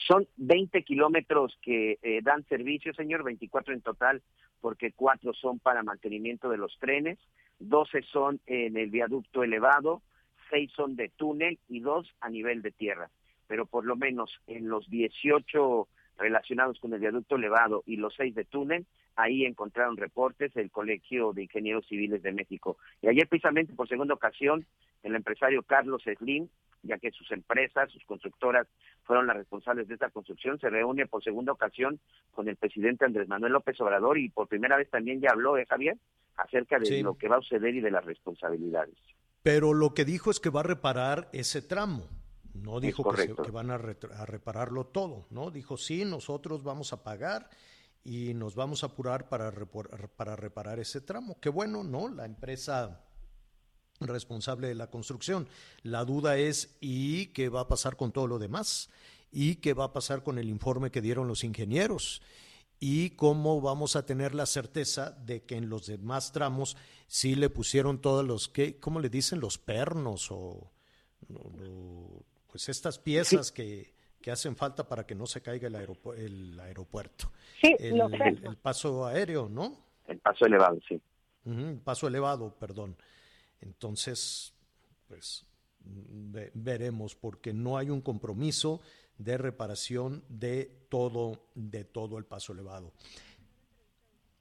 Son 0.06 0.26
20 0.38 0.82
kilómetros 0.82 1.58
que 1.60 1.98
eh, 2.00 2.20
dan 2.22 2.42
servicio, 2.48 2.94
señor, 2.94 3.22
24 3.22 3.74
en 3.74 3.82
total, 3.82 4.22
porque 4.62 4.92
cuatro 4.92 5.34
son 5.34 5.58
para 5.58 5.82
mantenimiento 5.82 6.48
de 6.48 6.56
los 6.56 6.74
trenes, 6.78 7.18
12 7.58 8.00
son 8.10 8.40
en 8.46 8.78
el 8.78 8.88
viaducto 8.88 9.42
elevado, 9.42 10.00
seis 10.48 10.72
son 10.74 10.96
de 10.96 11.10
túnel 11.10 11.58
y 11.68 11.80
dos 11.80 12.08
a 12.22 12.30
nivel 12.30 12.62
de 12.62 12.70
tierra. 12.70 13.10
Pero 13.46 13.66
por 13.66 13.84
lo 13.84 13.94
menos 13.94 14.40
en 14.46 14.70
los 14.70 14.88
18 14.88 15.86
relacionados 16.16 16.80
con 16.80 16.94
el 16.94 17.00
viaducto 17.00 17.36
elevado 17.36 17.82
y 17.84 17.96
los 17.96 18.14
seis 18.16 18.34
de 18.34 18.46
túnel, 18.46 18.86
ahí 19.18 19.44
encontraron 19.44 19.96
reportes 19.96 20.54
del 20.54 20.70
Colegio 20.70 21.32
de 21.32 21.42
Ingenieros 21.42 21.86
Civiles 21.88 22.22
de 22.22 22.32
México. 22.32 22.78
Y 23.02 23.08
ayer 23.08 23.26
precisamente 23.28 23.74
por 23.74 23.88
segunda 23.88 24.14
ocasión, 24.14 24.64
el 25.02 25.16
empresario 25.16 25.64
Carlos 25.64 26.04
Slim, 26.04 26.48
ya 26.84 26.98
que 26.98 27.10
sus 27.10 27.30
empresas, 27.32 27.90
sus 27.90 28.04
constructoras 28.04 28.68
fueron 29.02 29.26
las 29.26 29.36
responsables 29.36 29.88
de 29.88 29.94
esta 29.94 30.10
construcción, 30.10 30.60
se 30.60 30.70
reúne 30.70 31.06
por 31.06 31.24
segunda 31.24 31.52
ocasión 31.52 31.98
con 32.30 32.48
el 32.48 32.54
presidente 32.54 33.04
Andrés 33.04 33.26
Manuel 33.26 33.54
López 33.54 33.80
Obrador 33.80 34.18
y 34.18 34.28
por 34.28 34.46
primera 34.46 34.76
vez 34.76 34.88
también 34.88 35.20
ya 35.20 35.30
habló, 35.30 35.58
¿eh, 35.58 35.66
Javier? 35.68 35.96
acerca 36.36 36.78
de 36.78 37.02
lo 37.02 37.18
que 37.18 37.26
va 37.26 37.38
a 37.38 37.40
suceder 37.40 37.74
y 37.74 37.80
de 37.80 37.90
las 37.90 38.04
responsabilidades. 38.04 38.94
Pero 39.42 39.74
lo 39.74 39.94
que 39.94 40.04
dijo 40.04 40.30
es 40.30 40.38
que 40.38 40.50
va 40.50 40.60
a 40.60 40.62
reparar 40.62 41.28
ese 41.32 41.60
tramo. 41.62 42.06
No 42.54 42.78
dijo 42.78 43.02
que, 43.12 43.50
van 43.50 43.70
a, 43.70 43.74
a, 43.74 44.26
repararlo 44.26 44.86
todo, 44.86 45.26
¿no? 45.30 45.50
Dijo, 45.50 45.76
sí, 45.76 46.04
nosotros 46.04 46.62
vamos 46.62 46.92
a 46.92 47.02
pagar 47.02 47.50
y 48.04 48.34
nos 48.34 48.54
vamos 48.54 48.82
a 48.82 48.86
apurar 48.86 49.28
para, 49.28 49.52
para 50.16 50.36
reparar 50.36 50.78
ese 50.78 51.00
tramo. 51.00 51.38
Qué 51.40 51.48
bueno, 51.48 51.84
¿no? 51.84 52.08
La 52.08 52.24
empresa 52.24 53.04
responsable 54.00 54.68
de 54.68 54.74
la 54.74 54.90
construcción. 54.90 55.48
La 55.82 56.04
duda 56.04 56.36
es, 56.36 56.76
¿y 56.80 57.26
qué 57.28 57.48
va 57.48 57.60
a 57.62 57.68
pasar 57.68 57.96
con 57.96 58.12
todo 58.12 58.26
lo 58.26 58.38
demás? 58.38 58.90
¿Y 59.30 59.56
qué 59.56 59.74
va 59.74 59.84
a 59.84 59.92
pasar 59.92 60.22
con 60.22 60.38
el 60.38 60.48
informe 60.48 60.90
que 60.90 61.02
dieron 61.02 61.28
los 61.28 61.44
ingenieros? 61.44 62.22
¿Y 62.80 63.10
cómo 63.10 63.60
vamos 63.60 63.96
a 63.96 64.06
tener 64.06 64.34
la 64.34 64.46
certeza 64.46 65.10
de 65.10 65.42
que 65.42 65.56
en 65.56 65.68
los 65.68 65.86
demás 65.86 66.32
tramos 66.32 66.76
sí 67.08 67.34
le 67.34 67.50
pusieron 67.50 68.00
todos 68.00 68.24
los, 68.24 68.48
¿qué, 68.48 68.78
¿cómo 68.78 69.00
le 69.00 69.08
dicen? 69.08 69.40
Los 69.40 69.58
pernos 69.58 70.30
o, 70.30 70.70
pues 72.46 72.68
estas 72.68 72.98
piezas 72.98 73.50
que, 73.50 73.92
que, 74.20 74.30
hacen 74.30 74.56
falta 74.56 74.86
para 74.86 75.06
que 75.06 75.14
no 75.14 75.26
se 75.26 75.40
caiga 75.40 75.68
el, 75.68 75.76
el 76.16 76.60
aeropuerto. 76.60 77.30
Sí, 77.60 77.74
el, 77.78 78.00
el, 78.00 78.56
paso 78.56 79.06
aéreo, 79.06 79.48
¿no? 79.48 79.76
El 80.06 80.18
paso 80.18 80.46
elevado, 80.46 80.78
sí. 80.88 81.00
paso 81.84 82.08
elevado, 82.08 82.54
perdón. 82.54 82.96
Entonces, 83.60 84.54
pues 85.06 85.46
veremos, 86.54 87.14
porque 87.14 87.52
no 87.52 87.78
hay 87.78 87.90
un 87.90 88.00
compromiso 88.00 88.80
de 89.16 89.36
reparación 89.36 90.22
de 90.28 90.70
todo, 90.88 91.48
de 91.54 91.84
todo 91.84 92.18
el 92.18 92.24
paso 92.24 92.52
elevado. 92.52 92.92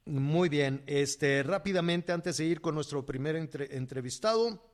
Muy 0.04 0.48
bien, 0.48 0.82
este, 0.86 1.42
rápidamente, 1.42 2.12
antes 2.12 2.38
de 2.38 2.44
ir 2.44 2.60
con 2.60 2.74
nuestro 2.74 3.04
primer 3.04 3.36
entrevistado, 3.36 4.67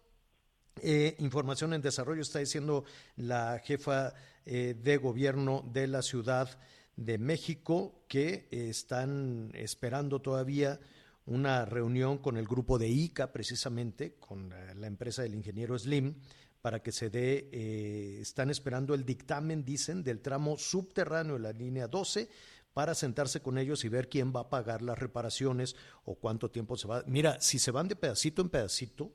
eh, 0.83 1.17
información 1.19 1.73
en 1.73 1.83
desarrollo 1.83 2.23
está 2.23 2.39
diciendo 2.39 2.85
la 3.17 3.61
jefa 3.65 4.15
eh, 4.45 4.75
de 4.83 4.97
gobierno 4.97 5.69
de 5.73 5.87
la 5.87 6.03
Ciudad 6.03 6.59
de 6.97 7.19
México 7.19 8.05
que 8.09 8.47
están 8.51 9.51
esperando 9.55 10.21
todavía 10.21 10.79
una 11.27 11.65
reunión 11.65 12.19
con 12.19 12.37
el 12.37 12.47
grupo 12.47 12.79
de 12.79 12.89
ICA, 12.89 13.33
precisamente, 13.33 14.15
con 14.17 14.51
la, 14.51 14.87
empresa 14.87 15.23
del 15.23 15.35
ingeniero 15.35 15.79
Slim, 15.79 16.17
para 16.61 16.83
que 16.83 16.93
se 16.93 17.11
dé, 17.11 17.49
eh, 17.53 18.19
están 18.21 18.51
esperando 18.51 18.95
el 18.95 19.05
dictamen, 19.05 19.65
dicen, 19.65 20.03
del 20.03 20.21
tramo 20.21 20.57
subterráneo 20.59 21.35
de 21.35 21.41
la 21.41 21.53
línea 21.53 21.89
12 21.89 22.29
para 22.75 22.95
sentarse 22.95 23.41
con 23.41 23.57
ellos 23.57 23.85
y 23.85 23.89
ver 23.89 24.09
quién 24.09 24.33
va 24.35 24.41
a 24.41 24.51
pagar 24.51 24.83
las 24.83 24.99
reparaciones 24.99 25.77
o 26.05 26.17
cuánto 26.17 26.51
tiempo 26.51 26.77
se 26.77 26.89
va. 26.89 27.05
Mira, 27.07 27.41
si 27.41 27.59
se 27.59 27.71
van 27.71 27.89
de 27.89 27.97
pedacito 27.97 28.43
en 28.43 28.49
pedacito, 28.49 29.13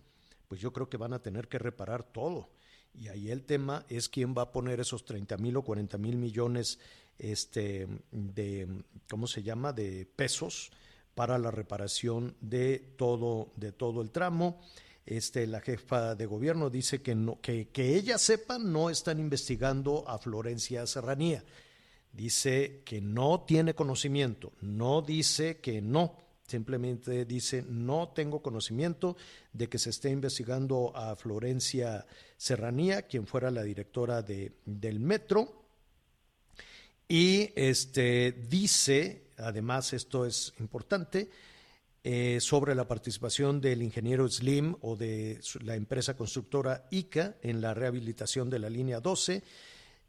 pues 0.49 0.59
yo 0.59 0.73
creo 0.73 0.89
que 0.89 0.97
van 0.97 1.13
a 1.13 1.21
tener 1.21 1.47
que 1.47 1.59
reparar 1.59 2.03
todo. 2.03 2.49
Y 2.93 3.07
ahí 3.07 3.29
el 3.29 3.43
tema 3.43 3.85
es 3.87 4.09
quién 4.09 4.33
va 4.35 4.41
a 4.41 4.51
poner 4.51 4.79
esos 4.79 5.05
30 5.05 5.37
mil 5.37 5.55
o 5.55 5.61
40 5.61 5.97
mil 5.99 6.17
millones 6.17 6.79
este, 7.19 7.87
de, 8.11 8.83
¿cómo 9.07 9.27
se 9.27 9.43
llama?, 9.43 9.71
de 9.71 10.07
pesos 10.07 10.71
para 11.13 11.37
la 11.37 11.51
reparación 11.51 12.35
de 12.41 12.79
todo, 12.97 13.53
de 13.57 13.71
todo 13.71 14.01
el 14.01 14.09
tramo. 14.09 14.59
Este, 15.05 15.45
la 15.45 15.61
jefa 15.61 16.15
de 16.15 16.25
gobierno 16.25 16.71
dice 16.71 17.01
que, 17.01 17.13
no, 17.13 17.39
que, 17.41 17.67
que 17.67 17.95
ella 17.95 18.17
sepa 18.17 18.57
no 18.57 18.89
están 18.89 19.19
investigando 19.19 20.03
a 20.07 20.17
Florencia 20.17 20.85
Serranía. 20.87 21.43
Dice 22.11 22.81
que 22.85 23.01
no 23.01 23.41
tiene 23.41 23.75
conocimiento, 23.75 24.51
no 24.61 25.03
dice 25.03 25.59
que 25.59 25.79
no, 25.79 26.17
simplemente 26.49 27.25
dice 27.25 27.63
no 27.67 28.09
tengo 28.09 28.41
conocimiento 28.41 29.15
de 29.53 29.69
que 29.69 29.79
se 29.79 29.91
esté 29.91 30.09
investigando 30.09 30.91
a 30.95 31.15
Florencia 31.15 32.05
Serranía, 32.35 33.03
quien 33.03 33.27
fuera 33.27 33.51
la 33.51 33.63
directora 33.63 34.21
de, 34.21 34.51
del 34.65 34.99
metro. 34.99 35.55
Y 37.07 37.51
este, 37.55 38.31
dice 38.49 39.29
además 39.39 39.93
esto 39.93 40.25
es 40.25 40.53
importante, 40.59 41.29
eh, 42.03 42.39
sobre 42.39 42.75
la 42.75 42.87
participación 42.87 43.59
del 43.59 43.81
ingeniero 43.81 44.27
Slim 44.29 44.75
o 44.81 44.95
de 44.95 45.39
la 45.61 45.75
empresa 45.75 46.15
constructora 46.15 46.87
ICA 46.91 47.35
en 47.41 47.61
la 47.61 47.73
rehabilitación 47.73 48.49
de 48.49 48.59
la 48.59 48.69
línea 48.69 48.99
12. 48.99 49.43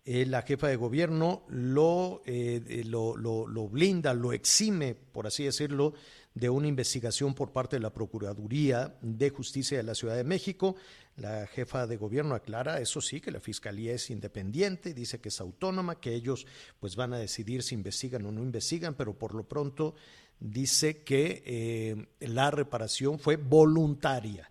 Eh, 0.04 0.24
la 0.26 0.42
jefa 0.42 0.68
de 0.68 0.76
gobierno 0.76 1.42
lo, 1.48 2.22
eh, 2.26 2.84
lo, 2.86 3.16
lo, 3.16 3.68
blinda, 3.68 4.14
lo 4.14 4.32
exime, 4.32 4.94
por 4.94 5.26
así 5.26 5.44
decirlo, 5.44 5.94
de 6.34 6.48
una 6.48 6.68
investigación 6.68 7.34
por 7.34 7.52
parte 7.52 7.76
de 7.76 7.80
la 7.80 7.92
Procuraduría 7.92 8.94
de 9.02 9.30
Justicia 9.30 9.76
de 9.76 9.82
la 9.82 9.94
Ciudad 9.94 10.16
de 10.16 10.24
México. 10.24 10.76
La 11.16 11.46
jefa 11.46 11.86
de 11.86 11.96
gobierno 11.96 12.34
aclara, 12.34 12.80
eso 12.80 13.00
sí, 13.00 13.20
que 13.20 13.30
la 13.30 13.40
fiscalía 13.40 13.92
es 13.92 14.10
independiente, 14.10 14.94
dice 14.94 15.20
que 15.20 15.28
es 15.28 15.40
autónoma, 15.40 16.00
que 16.00 16.14
ellos 16.14 16.46
pues 16.78 16.96
van 16.96 17.12
a 17.12 17.18
decidir 17.18 17.62
si 17.62 17.74
investigan 17.74 18.24
o 18.26 18.32
no 18.32 18.42
investigan, 18.42 18.94
pero 18.94 19.18
por 19.18 19.34
lo 19.34 19.44
pronto 19.44 19.94
dice 20.38 21.02
que 21.02 21.42
eh, 21.44 22.06
la 22.20 22.50
reparación 22.50 23.18
fue 23.18 23.36
voluntaria 23.36 24.50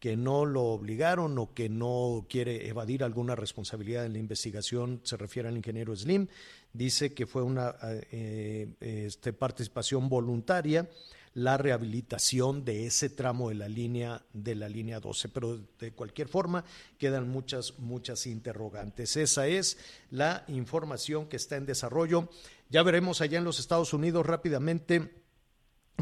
que 0.00 0.16
no 0.16 0.46
lo 0.46 0.62
obligaron 0.62 1.38
o 1.38 1.52
que 1.52 1.68
no 1.68 2.26
quiere 2.28 2.68
evadir 2.68 3.04
alguna 3.04 3.36
responsabilidad 3.36 4.06
en 4.06 4.14
la 4.14 4.18
investigación, 4.18 5.02
se 5.04 5.18
refiere 5.18 5.50
al 5.50 5.58
ingeniero 5.58 5.94
Slim, 5.94 6.26
dice 6.72 7.12
que 7.12 7.26
fue 7.26 7.42
una 7.42 7.74
eh, 7.82 8.72
este, 8.80 9.34
participación 9.34 10.08
voluntaria 10.08 10.88
la 11.34 11.56
rehabilitación 11.56 12.64
de 12.64 12.86
ese 12.86 13.08
tramo 13.08 13.50
de 13.50 13.54
la 13.54 13.68
línea 13.68 14.22
de 14.32 14.54
la 14.54 14.68
línea 14.68 15.00
12, 15.00 15.28
pero 15.28 15.60
de 15.78 15.92
cualquier 15.92 16.28
forma 16.28 16.64
quedan 16.98 17.28
muchas 17.28 17.78
muchas 17.78 18.26
interrogantes. 18.26 19.16
Esa 19.16 19.46
es 19.46 19.78
la 20.10 20.44
información 20.48 21.28
que 21.28 21.36
está 21.36 21.56
en 21.56 21.66
desarrollo. 21.66 22.28
Ya 22.68 22.82
veremos 22.82 23.20
allá 23.20 23.38
en 23.38 23.44
los 23.44 23.60
Estados 23.60 23.92
Unidos 23.92 24.26
rápidamente, 24.26 25.22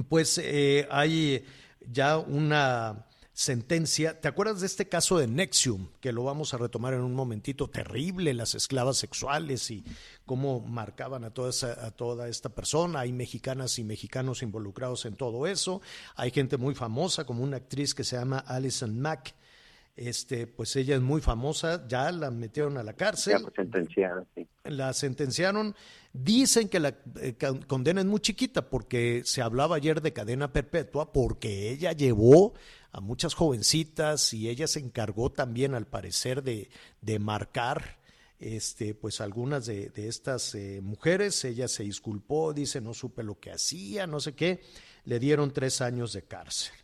pues 0.09 0.38
eh, 0.38 0.87
hay 0.91 1.45
ya 1.91 2.19
una 2.19 3.08
sentencia. 3.38 4.20
¿Te 4.20 4.27
acuerdas 4.27 4.59
de 4.59 4.66
este 4.66 4.88
caso 4.88 5.16
de 5.16 5.29
Nexium? 5.29 5.87
Que 6.01 6.11
lo 6.11 6.24
vamos 6.24 6.55
a 6.55 6.59
retomar 6.59 6.92
en 6.94 7.03
un 7.03 7.14
momentito. 7.14 7.68
Terrible, 7.70 8.35
las 8.35 8.57
esclavas 8.57 8.96
sexuales 8.96 9.70
y 9.70 9.85
cómo 10.27 10.59
marcaban 10.59 11.22
a 11.22 11.31
toda, 11.31 11.53
a 11.87 11.92
toda 11.92 12.27
esta 12.27 12.48
persona. 12.48 12.98
Hay 12.98 13.12
mexicanas 13.12 13.79
y 13.79 13.85
mexicanos 13.85 14.42
involucrados 14.42 15.05
en 15.05 15.14
todo 15.14 15.46
eso. 15.46 15.81
Hay 16.16 16.33
gente 16.33 16.57
muy 16.57 16.74
famosa, 16.74 17.24
como 17.27 17.44
una 17.44 17.59
actriz 17.59 17.94
que 17.94 18.03
se 18.03 18.16
llama 18.16 18.40
Alison 18.40 18.98
Mack. 18.98 19.37
Este, 19.94 20.48
pues 20.48 20.74
ella 20.74 20.96
es 20.96 21.01
muy 21.01 21.20
famosa, 21.20 21.87
ya 21.87 22.11
la 22.11 22.33
metieron 22.33 22.77
a 22.77 22.83
la 22.83 22.94
cárcel. 22.94 23.40
La 23.40 23.51
sentenciaron, 23.55 24.27
La 24.64 24.92
sentenciaron. 24.92 25.77
Dicen 26.12 26.68
que 26.68 26.81
la 26.81 26.96
eh, 27.20 27.37
condena 27.68 28.01
es 28.01 28.07
muy 28.07 28.18
chiquita 28.18 28.68
porque 28.68 29.22
se 29.24 29.42
hablaba 29.42 29.77
ayer 29.77 30.01
de 30.01 30.12
cadena 30.12 30.53
perpetua 30.53 31.12
porque 31.12 31.70
ella 31.70 31.92
llevó 31.92 32.55
a 32.92 33.01
muchas 33.01 33.35
jovencitas 33.35 34.33
y 34.33 34.48
ella 34.48 34.66
se 34.66 34.81
encargó 34.81 35.31
también 35.31 35.74
al 35.74 35.87
parecer 35.87 36.42
de, 36.42 36.70
de 37.01 37.18
marcar 37.18 37.98
este, 38.38 38.94
pues 38.94 39.20
algunas 39.20 39.66
de, 39.66 39.90
estas 39.96 40.55
eh, 40.55 40.81
mujeres, 40.81 41.44
ella 41.44 41.66
se 41.66 41.83
disculpó, 41.83 42.53
dice 42.53 42.81
no 42.81 42.94
supe 42.94 43.22
lo 43.22 43.38
que 43.40 43.51
hacía, 43.51 44.07
no 44.07 44.20
sé 44.20 44.35
qué, 44.35 44.61
le 45.05 45.18
dieron 45.18 45.53
tres 45.53 45.81
años 45.81 46.12
de 46.12 46.22
cárcel. 46.22 46.74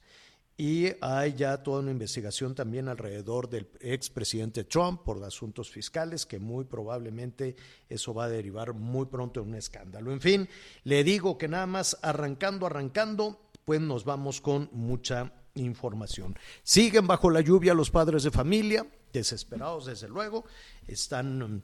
Y 0.57 0.87
hay 1.01 1.35
ya 1.35 1.65
toda 1.65 1.81
una 1.81 1.91
investigación 1.91 2.55
también 2.55 2.89
alrededor 2.89 3.49
del 3.49 3.69
expresidente 3.81 4.63
Trump 4.63 5.03
por 5.03 5.23
asuntos 5.25 5.69
fiscales, 5.69 6.27
que 6.27 6.39
muy 6.39 6.65
probablemente 6.65 7.57
eso 7.89 8.15
va 8.15 8.25
a 8.25 8.29
derivar 8.29 8.73
muy 8.73 9.07
pronto 9.07 9.41
en 9.41 9.49
un 9.49 9.55
escándalo. 9.57 10.13
En 10.13 10.21
fin, 10.21 10.49
le 10.85 11.03
digo 11.03 11.39
que 11.39 11.49
nada 11.49 11.67
más 11.67 11.99
arrancando, 12.03 12.67
arrancando, 12.67 13.51
pues 13.65 13.81
nos 13.81 14.05
vamos 14.05 14.41
con 14.41 14.69
mucha 14.73 15.33
información. 15.55 16.37
Siguen 16.63 17.07
bajo 17.07 17.31
la 17.31 17.41
lluvia 17.41 17.75
los 17.75 17.91
padres 17.91 18.23
de 18.23 18.31
familia, 18.31 18.87
desesperados 19.13 19.87
desde 19.87 20.09
luego, 20.09 20.45
están 20.87 21.63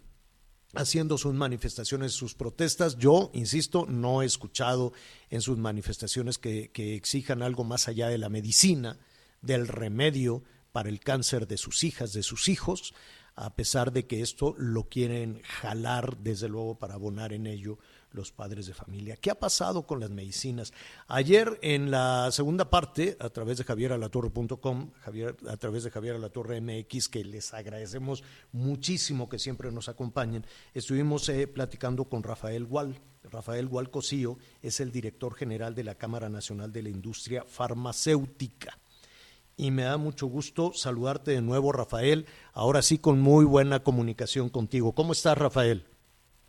haciendo 0.75 1.19
sus 1.19 1.35
manifestaciones, 1.35 2.13
sus 2.13 2.35
protestas. 2.35 2.97
Yo, 2.97 3.31
insisto, 3.35 3.87
no 3.87 4.23
he 4.23 4.27
escuchado 4.27 4.93
en 5.29 5.41
sus 5.41 5.59
manifestaciones 5.59 6.39
que, 6.39 6.71
que, 6.71 6.95
exijan 6.95 7.43
algo 7.43 7.65
más 7.65 7.89
allá 7.89 8.09
de 8.09 8.19
la 8.19 8.29
medicina, 8.29 8.99
del 9.43 9.67
remedio 9.67 10.45
para 10.73 10.89
el 10.89 11.01
cáncer 11.01 11.49
de 11.49 11.57
sus 11.57 11.83
hijas, 11.83 12.13
de 12.13 12.23
sus 12.23 12.49
hijos, 12.49 12.95
a 13.35 13.55
pesar 13.55 13.93
de 13.93 14.07
que 14.07 14.21
esto 14.21 14.55
lo 14.59 14.89
quieren 14.89 15.41
jalar, 15.43 16.19
desde 16.19 16.49
luego, 16.49 16.79
para 16.79 16.95
abonar 16.95 17.33
en 17.33 17.47
ello 17.47 17.79
los 18.13 18.33
padres 18.33 18.67
de 18.67 18.75
familia. 18.75 19.17
¿Qué 19.17 19.31
ha 19.31 19.35
pasado 19.35 19.87
con 19.87 20.01
las 20.01 20.11
medicinas? 20.11 20.73
Ayer 21.09 21.59
en 21.63 21.91
la 21.91 22.31
segunda 22.33 22.71
parte, 22.71 23.17
a 23.21 23.31
través 23.31 23.59
de 23.59 23.65
javieralatorre.com, 23.65 24.91
Javier, 25.01 25.37
a 25.49 25.57
través 25.57 25.85
de 25.85 25.91
Javier 25.91 26.17
Alatorre 26.17 26.61
MX, 26.61 27.09
que 27.09 27.25
les 27.25 27.55
agradecemos 27.55 28.23
muchísimo 28.53 29.29
que 29.29 29.39
siempre 29.39 29.71
nos 29.73 29.89
acompañen, 29.89 30.47
estuvimos 30.75 31.29
eh, 31.29 31.47
platicando 31.47 32.05
con 32.05 32.23
Rafael 32.23 32.65
Gual. 32.67 33.01
Rafael 33.25 33.69
Gual 33.69 33.91
Cosío 33.91 34.39
es 34.63 34.81
el 34.81 34.93
director 34.93 35.35
general 35.35 35.75
de 35.75 35.85
la 35.85 35.95
Cámara 35.95 36.29
Nacional 36.29 36.73
de 36.73 36.83
la 36.83 36.89
Industria 36.89 37.45
Farmacéutica. 37.47 38.79
Y 39.57 39.71
me 39.71 39.83
da 39.83 39.99
mucho 39.99 40.27
gusto 40.27 40.73
saludarte 40.73 41.33
de 41.33 41.43
nuevo, 41.43 41.71
Rafael. 41.71 42.25
Ahora 42.55 42.81
sí, 42.81 42.97
con 42.97 43.21
muy 43.21 43.45
buena 43.45 43.83
comunicación 43.83 44.49
contigo. 44.49 44.95
¿Cómo 44.95 45.13
estás, 45.13 45.37
Rafael? 45.37 45.90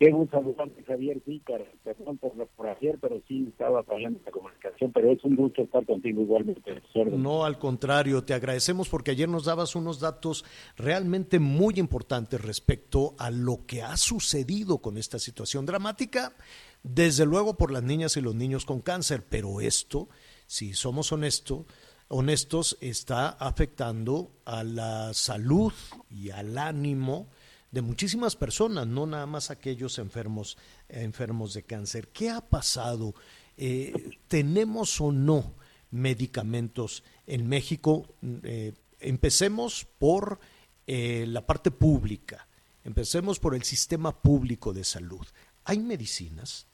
Qué 0.02 0.10
gusto 0.10 0.36
saludarte, 0.36 0.82
Javier. 0.82 1.22
Sí, 1.24 1.40
perdón 1.84 2.18
por, 2.18 2.32
por 2.32 2.66
ayer, 2.66 2.98
pero 3.00 3.22
sí 3.28 3.46
estaba 3.48 3.84
fallando 3.84 4.18
la 4.26 4.32
comunicación, 4.32 4.90
pero 4.90 5.12
es 5.12 5.22
un 5.22 5.36
gusto 5.36 5.62
estar 5.62 5.86
contigo 5.86 6.22
igualmente. 6.22 6.82
No, 7.12 7.44
al 7.44 7.56
contrario, 7.60 8.24
te 8.24 8.34
agradecemos 8.34 8.88
porque 8.88 9.12
ayer 9.12 9.28
nos 9.28 9.44
dabas 9.44 9.76
unos 9.76 10.00
datos 10.00 10.44
realmente 10.76 11.38
muy 11.38 11.74
importantes 11.76 12.40
respecto 12.40 13.14
a 13.16 13.30
lo 13.30 13.64
que 13.64 13.82
ha 13.82 13.96
sucedido 13.96 14.78
con 14.78 14.98
esta 14.98 15.20
situación 15.20 15.66
dramática, 15.66 16.34
desde 16.82 17.24
luego 17.24 17.56
por 17.56 17.70
las 17.70 17.84
niñas 17.84 18.16
y 18.16 18.22
los 18.22 18.34
niños 18.34 18.64
con 18.64 18.80
cáncer, 18.80 19.24
pero 19.28 19.60
esto, 19.60 20.08
si 20.46 20.72
somos 20.72 21.12
honestos, 21.12 21.66
honestos, 22.08 22.76
está 22.80 23.28
afectando 23.28 24.32
a 24.46 24.64
la 24.64 25.14
salud 25.14 25.72
y 26.10 26.30
al 26.30 26.58
ánimo 26.58 27.28
de 27.72 27.80
muchísimas 27.80 28.36
personas, 28.36 28.86
no 28.86 29.06
nada 29.06 29.26
más 29.26 29.50
aquellos 29.50 29.98
enfermos, 29.98 30.58
enfermos 30.88 31.54
de 31.54 31.62
cáncer. 31.62 32.08
¿Qué 32.08 32.28
ha 32.28 32.42
pasado? 32.42 33.14
Eh, 33.56 34.18
¿Tenemos 34.28 35.00
o 35.00 35.10
no 35.10 35.54
medicamentos 35.90 37.02
en 37.26 37.48
México? 37.48 38.06
Eh, 38.44 38.74
empecemos 39.00 39.86
por 39.98 40.38
eh, 40.86 41.24
la 41.26 41.46
parte 41.46 41.70
pública, 41.70 42.46
empecemos 42.84 43.40
por 43.40 43.54
el 43.54 43.62
sistema 43.62 44.20
público 44.20 44.74
de 44.74 44.84
salud. 44.84 45.26
¿Hay 45.64 45.78
medicinas? 45.78 46.68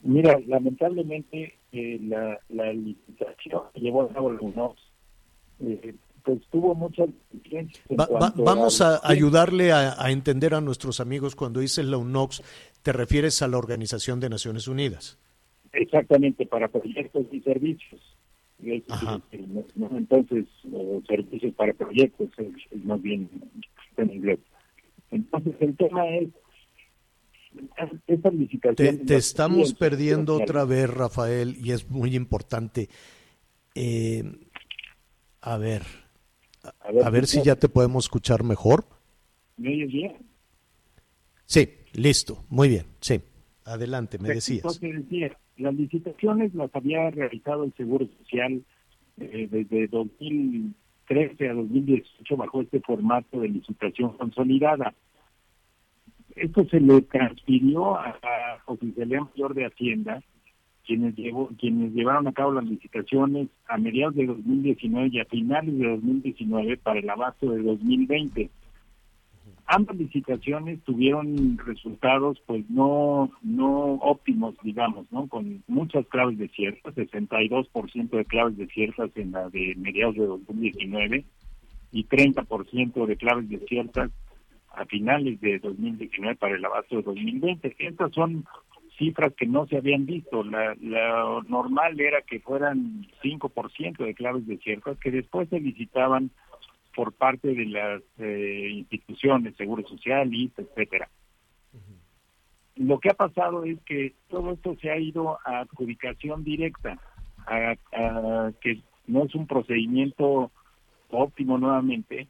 Mira, 0.00 0.38
lamentablemente 0.46 1.58
la, 1.72 2.38
la 2.50 2.72
licitación 2.72 3.62
llevó 3.74 4.02
a 4.02 4.12
cabo 4.12 4.30
el 4.30 4.38
UNOPS 4.40 4.82
pues 6.26 6.42
tuvo 6.50 6.74
muchas 6.74 7.08
vamos 8.36 8.80
a, 8.80 9.00
ayudarle 9.08 9.70
a, 9.72 9.94
entender 10.10 10.54
a 10.54 10.60
nuestros 10.60 10.98
amigos 10.98 11.36
cuando 11.36 11.60
dices 11.60 11.86
la 11.86 11.98
UNOX, 11.98 12.42
te 12.82 12.92
refieres 12.92 13.40
a 13.42 13.48
la 13.48 13.58
Organización 13.58 14.18
de 14.18 14.28
Naciones 14.28 14.66
Unidas. 14.66 15.20
Exactamente, 15.72 16.44
para 16.44 16.66
proyectos 16.66 17.26
y 17.30 17.40
servicios. 17.42 18.00
Entonces, 18.60 20.46
servicios 21.06 21.54
para 21.54 21.72
proyectos 21.74 22.28
es, 22.38 22.84
más 22.84 23.00
bien 23.00 23.30
en 23.96 24.12
inglés. 24.12 24.40
Entonces, 25.12 25.54
el 25.60 25.76
tema 25.76 26.08
es 26.08 26.28
esta 28.08 28.30
licitación. 28.30 29.06
Te, 29.06 29.14
estamos 29.14 29.74
perdiendo 29.74 30.34
otra 30.34 30.64
vez, 30.64 30.90
Rafael, 30.90 31.56
y 31.62 31.70
es 31.70 31.88
muy 31.88 32.16
importante. 32.16 32.88
Eh, 33.76 34.24
a 35.40 35.56
ver, 35.58 35.82
a 37.04 37.10
ver, 37.10 37.26
si 37.26 37.42
ya 37.42 37.56
te 37.56 37.68
podemos 37.68 38.04
escuchar 38.04 38.44
mejor. 38.44 38.84
¿Me 39.56 39.70
oyes 39.70 39.92
bien? 39.92 40.16
Sí, 41.44 41.68
listo, 41.92 42.44
muy 42.48 42.68
bien, 42.68 42.86
sí. 43.00 43.20
Adelante, 43.64 44.18
me 44.18 44.28
decías. 44.28 44.58
Entonces 44.58 45.08
decía, 45.08 45.36
las 45.56 45.74
licitaciones 45.74 46.54
las 46.54 46.74
había 46.74 47.10
realizado 47.10 47.64
el 47.64 47.74
Seguro 47.74 48.06
Social 48.18 48.62
eh, 49.18 49.48
desde 49.50 49.88
2013 49.88 51.48
a 51.48 51.54
2018 51.54 52.36
bajo 52.36 52.62
este 52.62 52.80
formato 52.80 53.40
de 53.40 53.48
licitación 53.48 54.16
consolidada. 54.16 54.94
Esto 56.36 56.66
se 56.68 56.80
le 56.80 57.00
transfirió 57.02 57.98
a 57.98 58.18
la 58.22 58.62
Oficialía 58.66 59.22
Mayor 59.22 59.54
de 59.54 59.66
Hacienda 59.66 60.22
quienes, 60.86 61.14
llevó, 61.16 61.50
quienes 61.58 61.92
llevaron 61.92 62.26
a 62.28 62.32
cabo 62.32 62.52
las 62.52 62.64
licitaciones 62.64 63.48
a 63.68 63.76
mediados 63.76 64.14
de 64.14 64.26
2019 64.26 65.10
y 65.12 65.20
a 65.20 65.24
finales 65.24 65.76
de 65.76 65.88
2019 65.88 66.76
para 66.78 67.00
el 67.00 67.10
abasto 67.10 67.50
de 67.50 67.62
2020. 67.62 68.50
Ambas 69.66 69.96
licitaciones 69.96 70.80
tuvieron 70.84 71.58
resultados 71.58 72.40
pues 72.46 72.64
no 72.70 73.32
no 73.42 73.94
óptimos, 73.94 74.54
digamos, 74.62 75.10
¿no? 75.10 75.26
Con 75.26 75.64
muchas 75.66 76.06
claves 76.06 76.38
desiertas, 76.38 76.94
62% 76.94 78.10
de 78.10 78.24
claves 78.24 78.56
desiertas 78.56 79.10
en 79.16 79.32
la 79.32 79.48
de 79.50 79.74
mediados 79.76 80.14
de 80.14 80.26
2019 80.26 81.24
y 81.90 82.04
30% 82.04 83.06
de 83.06 83.16
claves 83.16 83.48
desiertas 83.48 84.12
a 84.76 84.84
finales 84.84 85.40
de 85.40 85.58
2019 85.58 86.36
para 86.36 86.54
el 86.54 86.64
abasto 86.64 86.96
de 86.96 87.02
2020. 87.02 87.74
Estas 87.78 88.12
son 88.12 88.44
cifras 88.96 89.32
que 89.34 89.46
no 89.46 89.66
se 89.66 89.76
habían 89.76 90.06
visto. 90.06 90.42
La, 90.44 90.74
normal 91.48 92.00
era 92.00 92.22
que 92.22 92.40
fueran 92.40 93.06
5% 93.22 94.04
de 94.04 94.14
claves 94.14 94.46
desiertas 94.46 94.98
que 94.98 95.10
después 95.10 95.48
se 95.48 95.60
licitaban 95.60 96.30
por 96.94 97.12
parte 97.12 97.48
de 97.48 97.66
las 97.66 98.02
eh, 98.18 98.68
instituciones, 98.70 99.54
Seguro 99.56 99.86
Social, 99.86 100.32
y 100.34 100.50
etcétera. 100.56 101.08
Lo 102.76 102.98
que 103.00 103.10
ha 103.10 103.14
pasado 103.14 103.64
es 103.64 103.78
que 103.82 104.14
todo 104.28 104.52
esto 104.52 104.76
se 104.80 104.90
ha 104.90 104.98
ido 104.98 105.38
a 105.44 105.60
adjudicación 105.60 106.44
directa, 106.44 106.98
a, 107.46 107.74
que 108.60 108.80
no 109.06 109.24
es 109.24 109.34
un 109.34 109.46
procedimiento 109.46 110.50
óptimo 111.10 111.58
nuevamente, 111.58 112.28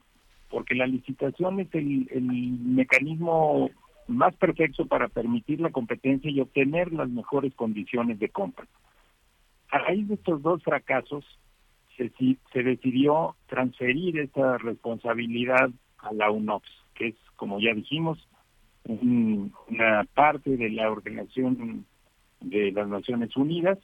porque 0.50 0.74
la 0.74 0.87
licitación 0.87 1.61
es 1.61 1.68
el, 1.74 2.09
el 2.12 2.22
mecanismo 2.22 3.70
más 4.09 4.35
perfecto 4.37 4.87
para 4.87 5.09
permitir 5.09 5.61
la 5.61 5.71
competencia 5.71 6.31
y 6.31 6.40
obtener 6.40 6.92
las 6.92 7.09
mejores 7.09 7.55
condiciones 7.55 8.19
de 8.19 8.29
compra. 8.29 8.66
A 9.71 9.79
raíz 9.79 10.09
de 10.09 10.14
estos 10.14 10.42
dos 10.42 10.62
fracasos, 10.62 11.25
se, 11.97 12.12
se 12.53 12.62
decidió 12.62 13.37
transferir 13.47 14.19
esa 14.19 14.59
responsabilidad 14.59 15.71
a 15.99 16.12
la 16.12 16.31
UNOPS, 16.31 16.71
que 16.95 17.09
es, 17.09 17.14
como 17.37 17.59
ya 17.59 17.75
dijimos, 17.75 18.19
una 18.85 20.05
parte 20.14 20.57
de 20.57 20.71
la 20.71 20.90
Organización 20.90 21.85
de 22.40 22.71
las 22.73 22.87
Naciones 22.88 23.37
Unidas 23.37 23.79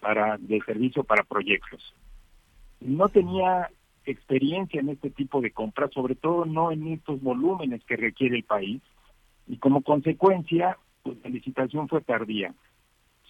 para 0.00 0.38
de 0.38 0.60
servicio 0.64 1.04
para 1.04 1.24
proyectos. 1.24 1.94
No 2.80 3.08
tenía 3.08 3.70
experiencia 4.06 4.80
en 4.80 4.90
este 4.90 5.10
tipo 5.10 5.40
de 5.40 5.50
compras, 5.50 5.90
sobre 5.92 6.14
todo 6.14 6.44
no 6.44 6.70
en 6.72 6.88
estos 6.88 7.20
volúmenes 7.22 7.82
que 7.84 7.96
requiere 7.96 8.36
el 8.36 8.44
país, 8.44 8.82
y 9.46 9.58
como 9.58 9.82
consecuencia, 9.82 10.78
pues 11.02 11.18
la 11.22 11.30
licitación 11.30 11.88
fue 11.88 12.00
tardía. 12.00 12.54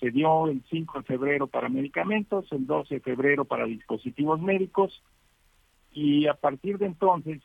Se 0.00 0.10
dio 0.10 0.48
el 0.48 0.62
5 0.70 0.98
de 0.98 1.04
febrero 1.04 1.46
para 1.46 1.68
medicamentos, 1.68 2.50
el 2.52 2.66
12 2.66 2.94
de 2.94 3.00
febrero 3.00 3.44
para 3.44 3.66
dispositivos 3.66 4.40
médicos 4.40 5.02
y 5.92 6.26
a 6.26 6.34
partir 6.34 6.78
de 6.78 6.86
entonces 6.86 7.42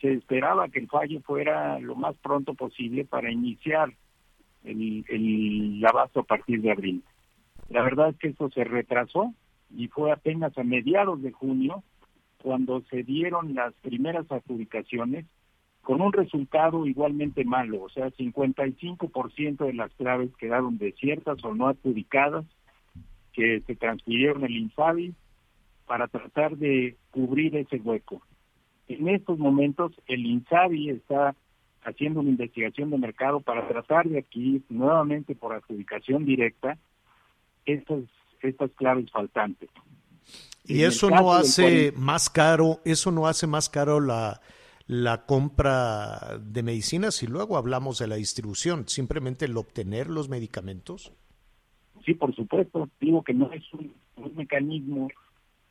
se 0.00 0.12
esperaba 0.12 0.68
que 0.68 0.80
el 0.80 0.88
fallo 0.88 1.20
fuera 1.20 1.78
lo 1.78 1.94
más 1.94 2.16
pronto 2.16 2.54
posible 2.54 3.04
para 3.04 3.30
iniciar 3.30 3.92
el, 4.64 5.04
el 5.08 5.84
abasto 5.86 6.20
a 6.20 6.24
partir 6.24 6.60
de 6.60 6.72
abril. 6.72 7.02
La 7.68 7.82
verdad 7.82 8.10
es 8.10 8.16
que 8.18 8.28
esto 8.28 8.50
se 8.50 8.64
retrasó 8.64 9.32
y 9.74 9.88
fue 9.88 10.12
apenas 10.12 10.56
a 10.58 10.62
mediados 10.62 11.22
de 11.22 11.32
junio 11.32 11.82
cuando 12.42 12.82
se 12.90 13.02
dieron 13.02 13.54
las 13.54 13.72
primeras 13.74 14.30
adjudicaciones 14.30 15.26
con 15.84 16.00
un 16.00 16.12
resultado 16.12 16.86
igualmente 16.86 17.44
malo, 17.44 17.82
o 17.82 17.88
sea, 17.90 18.10
55% 18.10 19.66
de 19.66 19.74
las 19.74 19.92
claves 19.92 20.30
quedaron 20.36 20.78
desiertas 20.78 21.44
o 21.44 21.54
no 21.54 21.68
adjudicadas, 21.68 22.44
que 23.32 23.62
se 23.66 23.76
transfirieron 23.76 24.44
al 24.44 24.50
INSABI 24.50 25.14
para 25.86 26.08
tratar 26.08 26.56
de 26.56 26.96
cubrir 27.10 27.56
ese 27.56 27.76
hueco. 27.76 28.22
En 28.88 29.08
estos 29.08 29.38
momentos 29.38 29.92
el 30.06 30.24
INSABI 30.24 30.90
está 30.90 31.34
haciendo 31.84 32.20
una 32.20 32.30
investigación 32.30 32.90
de 32.90 32.98
mercado 32.98 33.40
para 33.40 33.68
tratar 33.68 34.08
de 34.08 34.20
adquirir 34.20 34.62
nuevamente 34.70 35.34
por 35.34 35.52
adjudicación 35.52 36.24
directa 36.24 36.78
estas, 37.66 38.04
estas 38.40 38.70
claves 38.72 39.10
faltantes. 39.10 39.68
Y 40.64 40.82
eso 40.84 41.10
no 41.10 41.34
hace 41.34 41.92
más 41.94 42.30
caro, 42.30 42.80
eso 42.86 43.10
no 43.10 43.26
hace 43.26 43.46
más 43.46 43.68
caro 43.68 44.00
la 44.00 44.40
la 44.86 45.24
compra 45.24 46.38
de 46.40 46.62
medicinas 46.62 47.22
y 47.22 47.26
luego 47.26 47.56
hablamos 47.56 47.98
de 47.98 48.06
la 48.06 48.16
distribución, 48.16 48.86
simplemente 48.88 49.46
el 49.46 49.56
obtener 49.56 50.08
los 50.08 50.28
medicamentos. 50.28 51.12
Sí, 52.04 52.14
por 52.14 52.34
supuesto, 52.34 52.88
digo 53.00 53.22
que 53.22 53.32
no 53.32 53.50
es 53.52 53.62
un, 53.72 53.94
mecanismo 54.36 55.08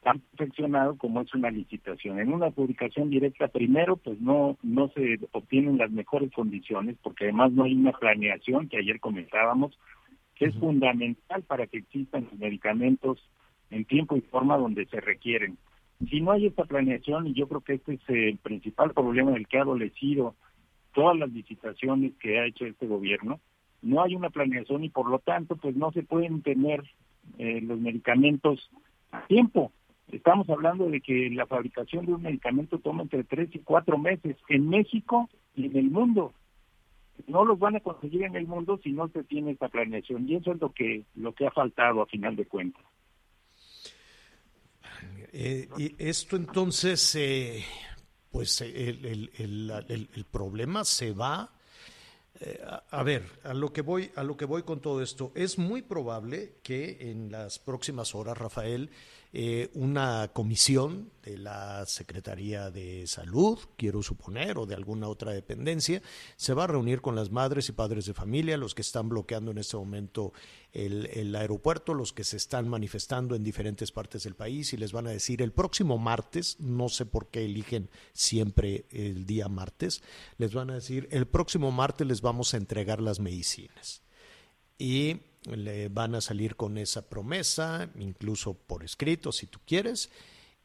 tan 0.01 0.19
perfeccionado 0.19 0.97
como 0.97 1.21
es 1.21 1.33
una 1.33 1.51
licitación. 1.51 2.19
En 2.19 2.33
una 2.33 2.51
publicación 2.51 3.09
directa, 3.09 3.47
primero, 3.47 3.97
pues 3.97 4.19
no, 4.19 4.57
no 4.63 4.89
se 4.89 5.19
obtienen 5.31 5.77
las 5.77 5.91
mejores 5.91 6.31
condiciones, 6.33 6.97
porque 7.01 7.25
además 7.25 7.51
no 7.51 7.63
hay 7.63 7.73
una 7.73 7.91
planeación, 7.93 8.67
que 8.67 8.77
ayer 8.77 8.99
comentábamos, 8.99 9.77
que 10.35 10.45
es 10.45 10.55
fundamental 10.55 11.43
para 11.43 11.67
que 11.67 11.77
existan 11.77 12.27
los 12.29 12.39
medicamentos 12.39 13.19
en 13.69 13.85
tiempo 13.85 14.17
y 14.17 14.21
forma 14.21 14.57
donde 14.57 14.85
se 14.87 14.99
requieren. 14.99 15.57
Si 16.09 16.21
no 16.21 16.31
hay 16.31 16.47
esta 16.47 16.65
planeación, 16.65 17.27
y 17.27 17.33
yo 17.33 17.47
creo 17.47 17.61
que 17.61 17.73
este 17.75 17.93
es 17.93 18.01
el 18.07 18.37
principal 18.37 18.91
problema 18.93 19.31
del 19.31 19.47
que 19.47 19.57
ha 19.57 19.61
adolecido 19.61 20.35
todas 20.93 21.17
las 21.17 21.31
licitaciones 21.31 22.13
que 22.19 22.39
ha 22.39 22.45
hecho 22.45 22.65
este 22.65 22.87
gobierno, 22.87 23.39
no 23.81 24.01
hay 24.01 24.15
una 24.15 24.29
planeación 24.29 24.83
y 24.83 24.89
por 24.89 25.09
lo 25.09 25.19
tanto 25.19 25.55
pues 25.55 25.75
no 25.75 25.91
se 25.91 26.03
pueden 26.03 26.41
tener 26.41 26.83
eh, 27.37 27.61
los 27.61 27.79
medicamentos 27.79 28.69
a 29.11 29.25
tiempo. 29.27 29.71
Estamos 30.11 30.49
hablando 30.49 30.89
de 30.89 31.01
que 31.01 31.29
la 31.31 31.45
fabricación 31.45 32.05
de 32.05 32.13
un 32.13 32.21
medicamento 32.21 32.79
toma 32.79 33.03
entre 33.03 33.23
tres 33.23 33.49
y 33.53 33.59
cuatro 33.59 33.97
meses 33.97 34.37
en 34.49 34.69
México 34.69 35.29
y 35.55 35.65
en 35.65 35.77
el 35.77 35.89
mundo. 35.89 36.33
No 37.27 37.45
los 37.45 37.59
van 37.59 37.75
a 37.75 37.79
conseguir 37.79 38.23
en 38.23 38.35
el 38.35 38.47
mundo 38.47 38.79
si 38.83 38.91
no 38.91 39.07
se 39.09 39.23
tiene 39.23 39.51
esta 39.51 39.69
planeación 39.69 40.27
y 40.27 40.35
eso 40.35 40.51
es 40.51 40.61
lo 40.61 40.71
que 40.71 41.03
lo 41.15 41.33
que 41.33 41.47
ha 41.47 41.51
faltado 41.51 42.01
a 42.01 42.07
final 42.07 42.35
de 42.35 42.45
cuentas. 42.45 42.83
Eh, 45.31 45.67
y 45.77 45.95
esto 45.97 46.35
entonces, 46.35 47.15
eh, 47.15 47.63
pues 48.31 48.61
el, 48.61 49.29
el, 49.37 50.09
el, 50.13 50.25
problema 50.25 50.85
se 50.85 51.11
va. 51.11 51.51
Eh, 52.39 52.61
a, 52.65 52.83
a, 52.89 53.03
ver, 53.03 53.23
a 53.43 53.53
lo 53.53 53.73
que 53.73 53.81
voy, 53.81 54.11
a 54.15 54.23
lo 54.23 54.37
que 54.37 54.45
voy 54.45 54.63
con 54.63 54.79
todo 54.81 55.01
esto, 55.01 55.31
es 55.35 55.57
muy 55.57 55.81
probable 55.81 56.55
que 56.63 56.97
en 57.11 57.31
las 57.31 57.59
próximas 57.59 58.15
horas, 58.15 58.37
Rafael, 58.37 58.89
eh, 59.35 59.71
una 59.73 60.29
comisión 60.31 61.09
de 61.23 61.39
la 61.39 61.87
Secretaría 61.87 62.69
de 62.69 63.07
Salud, 63.07 63.57
quiero 63.77 64.03
suponer, 64.03 64.59
o 64.59 64.67
de 64.67 64.75
alguna 64.75 65.07
otra 65.07 65.31
dependencia, 65.31 66.03
se 66.35 66.53
va 66.53 66.65
a 66.65 66.67
reunir 66.67 67.01
con 67.01 67.15
las 67.15 67.31
madres 67.31 67.67
y 67.67 67.71
padres 67.71 68.05
de 68.05 68.13
familia, 68.13 68.57
los 68.57 68.75
que 68.75 68.83
están 68.83 69.09
bloqueando 69.09 69.49
en 69.49 69.57
este 69.57 69.75
momento 69.75 70.33
el, 70.71 71.07
el 71.07 71.35
aeropuerto, 71.35 71.95
los 71.95 72.13
que 72.13 72.23
se 72.23 72.37
están 72.37 72.69
manifestando 72.69 73.35
en 73.35 73.43
diferentes 73.43 73.91
partes 73.91 74.21
del 74.23 74.35
país 74.35 74.71
y 74.71 74.77
les 74.77 74.91
van 74.91 75.07
a 75.07 75.11
decir 75.11 75.41
el 75.41 75.51
próximo 75.51 75.97
martes, 75.97 76.59
no 76.59 76.87
sé 76.87 77.07
por 77.07 77.29
qué 77.29 77.45
eligen 77.45 77.89
siempre 78.11 78.85
el 78.91 79.25
día 79.25 79.47
martes, 79.49 80.03
les 80.37 80.53
van 80.53 80.69
a 80.69 80.75
decir 80.75 81.07
el 81.09 81.25
próximo 81.25 81.71
martes 81.71 82.05
les 82.05 82.21
vamos 82.21 82.53
a 82.53 82.57
entregar 82.57 83.01
las 83.01 83.19
medicinas. 83.19 84.03
Y 84.77 85.21
le 85.45 85.89
van 85.89 86.15
a 86.15 86.21
salir 86.21 86.55
con 86.55 86.77
esa 86.77 87.09
promesa, 87.09 87.89
incluso 87.97 88.53
por 88.53 88.83
escrito 88.83 89.31
si 89.31 89.47
tú 89.47 89.59
quieres, 89.65 90.11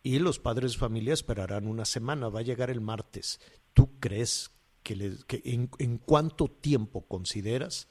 y 0.02 0.18
los 0.18 0.38
padres 0.38 0.72
de 0.72 0.78
familia 0.78 1.14
esperarán 1.14 1.66
una 1.66 1.84
semana, 1.84 2.28
va 2.28 2.40
a 2.40 2.44
llegar 2.44 2.70
el 2.70 2.80
martes. 2.80 3.40
¿Tú 3.74 3.98
crees 4.00 4.54
que, 4.82 4.96
les, 4.96 5.26
en, 5.44 5.70
en 5.78 5.98
cuánto 5.98 6.48
tiempo 6.48 7.06
consideras 7.06 7.88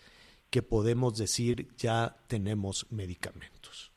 que 0.49 0.61
podemos 0.61 1.17
decir 1.17 1.67
ya 1.77 2.17
tenemos 2.27 2.87
medicamentos? 2.91 3.91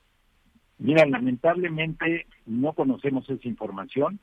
Mira, 0.79 1.05
lamentablemente 1.07 2.27
no 2.47 2.73
conocemos 2.73 3.29
esa 3.29 3.47
información. 3.47 4.19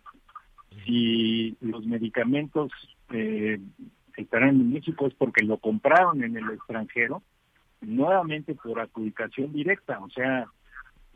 Si 0.85 1.55
los 1.61 1.85
medicamentos 1.85 2.71
eh, 3.11 3.59
estarán 4.17 4.61
en 4.61 4.73
México 4.73 5.07
es 5.07 5.13
porque 5.13 5.45
lo 5.45 5.57
compraron 5.57 6.23
en 6.23 6.35
el 6.35 6.49
extranjero 6.49 7.21
nuevamente 7.81 8.55
por 8.55 8.79
adjudicación 8.79 9.53
directa, 9.53 9.99
o 9.99 10.09
sea, 10.09 10.47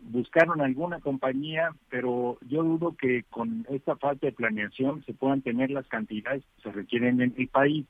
buscaron 0.02 0.62
alguna 0.62 1.00
compañía, 1.00 1.72
pero 1.90 2.38
yo 2.48 2.64
dudo 2.64 2.96
que 2.98 3.24
con 3.30 3.66
esta 3.70 3.96
falta 3.96 4.28
de 4.28 4.34
planeación 4.34 5.04
se 5.06 5.14
puedan 5.14 5.42
tener 5.42 5.70
las 5.72 5.88
cantidades 5.88 6.44
que 6.56 6.64
se 6.64 6.72
requieren 6.72 7.22
en 7.22 7.34
el 7.38 7.48
país. 7.48 7.86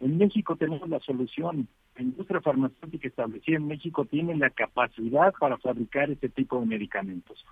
En 0.00 0.18
México 0.18 0.56
tenemos 0.56 0.88
la 0.88 1.00
solución. 1.00 1.68
La 1.96 2.02
industria 2.02 2.40
farmacéutica 2.40 3.08
establecida 3.08 3.56
en 3.56 3.68
México 3.68 4.04
tiene 4.04 4.36
la 4.36 4.50
capacidad 4.50 5.32
para 5.38 5.56
fabricar 5.58 6.10
este 6.10 6.28
tipo 6.28 6.60
de 6.60 6.66
medicamentos. 6.66 7.44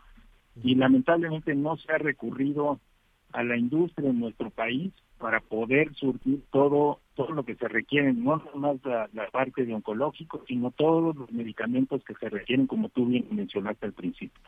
Y 0.63 0.75
lamentablemente 0.75 1.55
no 1.55 1.77
se 1.77 1.91
ha 1.93 1.99
recurrido 1.99 2.79
a 3.35 3.43
la 3.43 3.57
industria 3.57 4.11
en 4.11 4.21
nuestro 4.21 4.51
país 4.51 4.93
para 5.19 5.41
poder 5.41 5.93
surtir 5.95 6.43
todo 6.51 7.01
todo 7.15 7.31
lo 7.31 7.45
que 7.45 7.55
se 7.55 7.69
requiere, 7.69 8.13
no 8.13 8.43
más 8.57 8.77
la, 8.85 9.09
la, 9.13 9.31
parte 9.31 9.65
de 9.65 9.73
oncológico, 9.73 10.43
sino 10.49 10.73
todos 10.73 11.15
los 11.15 11.31
medicamentos 11.31 12.03
que 12.05 12.15
se 12.15 12.29
requieren, 12.29 12.67
como 12.67 12.89
tú 12.89 13.07
bien 13.07 13.29
mencionaste 13.31 13.87
al 13.87 13.93
principio. 13.93 14.43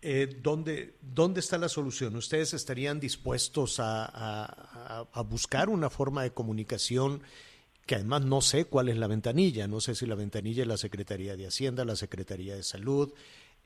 Eh, 0.00 0.38
¿dónde, 0.40 0.94
¿Dónde 1.02 1.40
está 1.40 1.58
la 1.58 1.68
solución? 1.68 2.14
¿Ustedes 2.14 2.54
estarían 2.54 3.00
dispuestos 3.00 3.80
a, 3.80 4.04
a, 4.04 5.08
a, 5.12 5.22
buscar 5.22 5.68
una 5.68 5.90
forma 5.90 6.22
de 6.22 6.30
comunicación 6.30 7.20
que 7.84 7.96
además 7.96 8.24
no 8.24 8.40
sé 8.40 8.66
cuál 8.66 8.90
es 8.90 8.96
la 8.96 9.08
ventanilla? 9.08 9.66
No 9.66 9.80
sé 9.80 9.96
si 9.96 10.06
la 10.06 10.14
ventanilla 10.14 10.62
es 10.62 10.68
la 10.68 10.76
Secretaría 10.76 11.36
de 11.36 11.48
Hacienda, 11.48 11.84
la 11.84 11.96
Secretaría 11.96 12.54
de 12.54 12.62
Salud, 12.62 13.12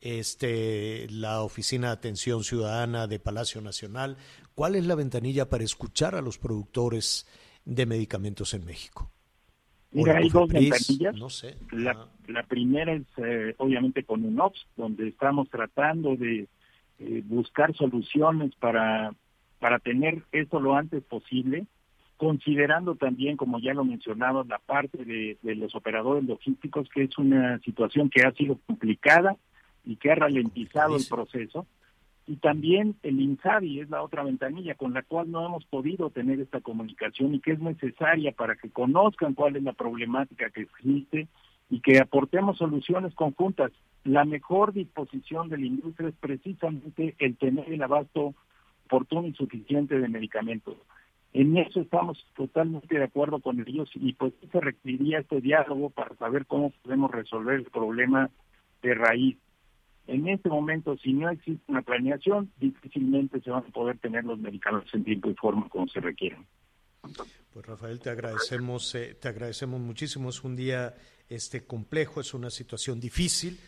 este, 0.03 1.07
la 1.11 1.43
Oficina 1.43 1.89
de 1.89 1.93
Atención 1.95 2.43
Ciudadana 2.43 3.07
de 3.07 3.21
Palacio 3.21 3.61
Nacional. 3.61 4.17
¿Cuál 4.55 4.75
es 4.75 4.85
la 4.85 4.97
ventanilla 4.97 5.49
para 5.49 5.65
escuchar 5.65 6.15
a 6.15 6.21
los 6.21 6.39
productores 6.39 7.27
de 7.65 7.87
medicamentos 7.87 8.53
en 8.53 8.65
México? 8.65 9.11
Mira, 9.93 10.19
hay 10.19 10.29
dos 10.29 10.49
ventanillas. 10.49 11.15
No 11.15 11.31
sé. 11.31 11.57
La, 11.71 12.09
la 12.27 12.43
primera 12.43 12.93
es 12.93 13.03
eh, 13.19 13.55
obviamente 13.59 14.03
con 14.05 14.25
UNOPS, 14.25 14.67
donde 14.77 15.09
estamos 15.09 15.49
tratando 15.51 16.17
de 16.17 16.49
eh, 16.99 17.23
buscar 17.25 17.75
soluciones 17.77 18.55
para, 18.57 19.15
para 19.61 19.79
tener 19.79 20.23
esto 20.33 20.61
lo 20.61 20.75
antes 20.75 21.03
posible, 21.05 21.67
considerando 22.17 22.97
también, 22.97 23.37
como 23.37 23.61
ya 23.61 23.75
lo 23.75 23.85
mencionaba, 23.85 24.45
la 24.49 24.59
parte 24.59 25.05
de, 25.05 25.39
de 25.43 25.55
los 25.55 25.75
operadores 25.75 26.25
logísticos, 26.25 26.89
que 26.89 27.05
es 27.05 27.19
una 27.19 27.59
situación 27.61 28.11
que 28.11 28.23
ha 28.23 28.33
sido 28.33 28.59
complicada 28.67 29.37
y 29.85 29.97
que 29.97 30.13
ha 30.13 30.17
ralentizado 30.17 30.97
el 30.97 31.07
proceso. 31.09 31.67
Y 32.27 32.37
también 32.37 32.95
el 33.03 33.21
INSABI 33.21 33.81
es 33.81 33.91
la 33.91 34.03
otra 34.03 34.23
ventanilla 34.23 34.75
con 34.77 34.95
la 34.95 35.03
cual 35.03 35.31
no 35.31 35.45
hemos 35.45 35.65
podido 35.65 36.11
tener 36.11 36.39
esta 36.41 36.61
comunicación 36.61 37.35
y 37.35 37.41
que 37.41 37.53
es 37.53 37.61
necesaria 37.61 38.33
para 38.33 38.55
que 38.55 38.71
conozcan 38.71 39.35
cuál 39.35 39.57
es 39.57 39.63
la 39.63 39.73
problemática 39.73 40.51
que 40.51 40.63
existe 40.63 41.27
y 41.69 41.81
que 41.81 41.99
aportemos 41.99 42.59
soluciones 42.59 43.15
conjuntas. 43.15 43.73
La 44.05 44.25
mejor 44.25 44.73
disposición 44.73 45.49
de 45.49 45.59
la 45.59 45.67
industria 45.67 46.11
es 46.11 46.15
precisamente 46.15 47.17
el 47.19 47.37
tener 47.37 47.73
el 47.73 47.83
abasto 47.83 48.35
oportuno 48.87 49.27
y 49.27 49.35
suficiente 49.35 49.99
de 49.99 50.09
medicamentos. 50.09 50.77
En 51.33 51.57
eso 51.57 51.81
estamos 51.81 52.25
totalmente 52.37 52.99
de 52.99 53.05
acuerdo 53.05 53.41
con 53.41 53.59
ellos 53.67 53.91
y 53.95 54.13
pues 54.13 54.35
se 54.51 54.61
requeriría 54.61 55.21
este 55.21 55.41
diálogo 55.41 55.89
para 55.89 56.15
saber 56.17 56.45
cómo 56.47 56.71
podemos 56.83 57.11
resolver 57.11 57.55
el 57.55 57.65
problema 57.65 58.29
de 58.83 58.95
raíz. 58.95 59.39
En 60.07 60.29
este 60.29 60.49
momento, 60.49 60.97
si 60.99 61.13
no 61.13 61.31
existe 61.31 61.63
una 61.69 61.83
planeación, 61.83 62.51
difícilmente 62.59 63.41
se 63.41 63.51
van 63.51 63.65
a 63.65 63.71
poder 63.71 63.99
tener 63.99 64.25
los 64.25 64.39
medicamentos 64.39 64.93
en 64.95 65.05
tiempo 65.05 65.31
y 65.31 65.35
forma 65.35 65.69
como 65.69 65.87
se 65.89 66.01
requieren. 66.01 66.45
Pues 67.53 67.67
Rafael, 67.67 68.01
te 68.01 68.11
agradecemos, 68.11 68.95
eh, 68.95 69.15
te 69.21 69.29
agradecemos 69.29 69.81
muchísimo. 69.81 70.31
Es 70.31 70.43
un 70.43 70.57
día 70.57 70.95
este 71.29 71.65
complejo, 71.65 72.21
es 72.21 72.35
una 72.35 72.51
situación 72.51 73.01
difícil. 73.01 73.59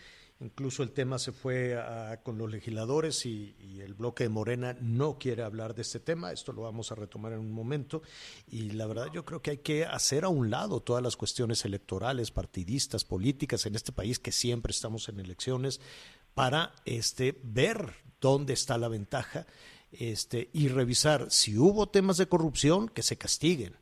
Incluso 0.40 0.82
el 0.82 0.90
tema 0.90 1.18
se 1.18 1.30
fue 1.30 1.76
a, 1.76 2.20
con 2.22 2.36
los 2.38 2.50
legisladores 2.50 3.24
y, 3.24 3.54
y, 3.58 3.80
el 3.80 3.94
bloque 3.94 4.24
de 4.24 4.30
Morena 4.30 4.76
no 4.80 5.16
quiere 5.16 5.44
hablar 5.44 5.74
de 5.74 5.82
este 5.82 6.00
tema. 6.00 6.32
Esto 6.32 6.52
lo 6.52 6.62
vamos 6.62 6.90
a 6.90 6.96
retomar 6.96 7.32
en 7.32 7.38
un 7.38 7.52
momento. 7.52 8.02
Y 8.48 8.70
la 8.70 8.86
verdad 8.86 9.06
yo 9.12 9.24
creo 9.24 9.42
que 9.42 9.52
hay 9.52 9.58
que 9.58 9.84
hacer 9.84 10.24
a 10.24 10.28
un 10.28 10.50
lado 10.50 10.80
todas 10.80 11.02
las 11.02 11.16
cuestiones 11.16 11.64
electorales, 11.64 12.32
partidistas, 12.32 13.04
políticas 13.04 13.64
en 13.66 13.76
este 13.76 13.92
país 13.92 14.18
que 14.18 14.32
siempre 14.32 14.72
estamos 14.72 15.08
en 15.08 15.20
elecciones 15.20 15.80
para 16.34 16.74
este, 16.84 17.38
ver 17.42 17.94
dónde 18.20 18.52
está 18.52 18.78
la 18.78 18.88
ventaja 18.88 19.46
este, 19.92 20.50
y 20.52 20.68
revisar 20.68 21.30
si 21.30 21.56
hubo 21.56 21.88
temas 21.88 22.16
de 22.16 22.26
corrupción 22.26 22.88
que 22.88 23.02
se 23.02 23.16
castiguen. 23.16 23.74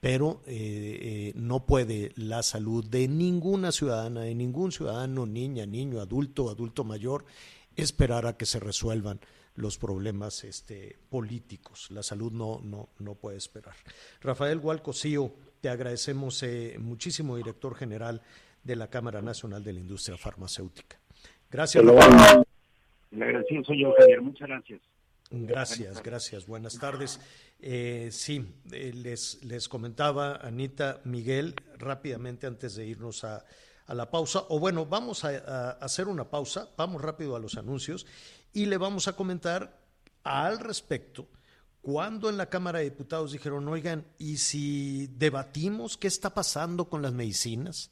Pero 0.00 0.42
eh, 0.46 0.98
eh, 1.00 1.32
no 1.36 1.64
puede 1.64 2.10
la 2.16 2.42
salud 2.42 2.84
de 2.84 3.06
ninguna 3.06 3.70
ciudadana, 3.70 4.22
de 4.22 4.34
ningún 4.34 4.72
ciudadano, 4.72 5.26
niña, 5.26 5.64
niño, 5.64 6.00
adulto, 6.00 6.50
adulto 6.50 6.82
mayor, 6.82 7.24
esperar 7.76 8.26
a 8.26 8.36
que 8.36 8.44
se 8.44 8.58
resuelvan 8.58 9.20
los 9.54 9.78
problemas 9.78 10.42
este, 10.42 10.98
políticos. 11.08 11.88
La 11.90 12.02
salud 12.02 12.32
no, 12.32 12.60
no, 12.64 12.88
no 12.98 13.14
puede 13.14 13.36
esperar. 13.36 13.76
Rafael 14.20 14.58
Gualcocío, 14.58 15.32
te 15.60 15.68
agradecemos 15.68 16.42
eh, 16.42 16.76
muchísimo, 16.80 17.36
director 17.36 17.76
general 17.76 18.22
de 18.64 18.76
la 18.76 18.88
Cámara 18.88 19.22
Nacional 19.22 19.62
de 19.62 19.72
la 19.72 19.80
Industria 19.80 20.16
Farmacéutica. 20.16 20.98
Gracias. 21.52 21.84
Le 21.84 23.24
agradecido 23.24 23.62
soy 23.64 23.82
yo, 23.82 23.92
Javier. 23.98 24.22
Muchas 24.22 24.48
gracias. 24.48 24.80
Gracias, 25.30 26.02
gracias. 26.02 26.46
Buenas 26.46 26.78
tardes. 26.78 27.20
Eh, 27.60 28.08
sí, 28.10 28.44
eh, 28.72 28.92
les, 28.94 29.44
les 29.44 29.68
comentaba 29.68 30.36
Anita 30.36 31.00
Miguel 31.04 31.54
rápidamente 31.78 32.46
antes 32.46 32.74
de 32.74 32.86
irnos 32.86 33.22
a, 33.24 33.44
a 33.86 33.94
la 33.94 34.10
pausa, 34.10 34.44
o 34.48 34.58
bueno, 34.58 34.86
vamos 34.86 35.24
a, 35.24 35.28
a, 35.28 35.70
hacer 35.72 36.08
una 36.08 36.24
pausa, 36.24 36.70
vamos 36.76 37.00
rápido 37.00 37.36
a 37.36 37.40
los 37.40 37.56
anuncios 37.56 38.06
y 38.52 38.66
le 38.66 38.78
vamos 38.78 39.06
a 39.06 39.14
comentar 39.14 39.78
al 40.24 40.58
respecto 40.58 41.28
cuando 41.82 42.30
en 42.30 42.36
la 42.36 42.46
Cámara 42.46 42.78
de 42.78 42.86
Diputados 42.86 43.32
dijeron, 43.32 43.68
oigan, 43.68 44.06
¿y 44.18 44.38
si 44.38 45.08
debatimos 45.18 45.96
qué 45.96 46.08
está 46.08 46.30
pasando 46.30 46.88
con 46.88 47.02
las 47.02 47.12
medicinas? 47.12 47.90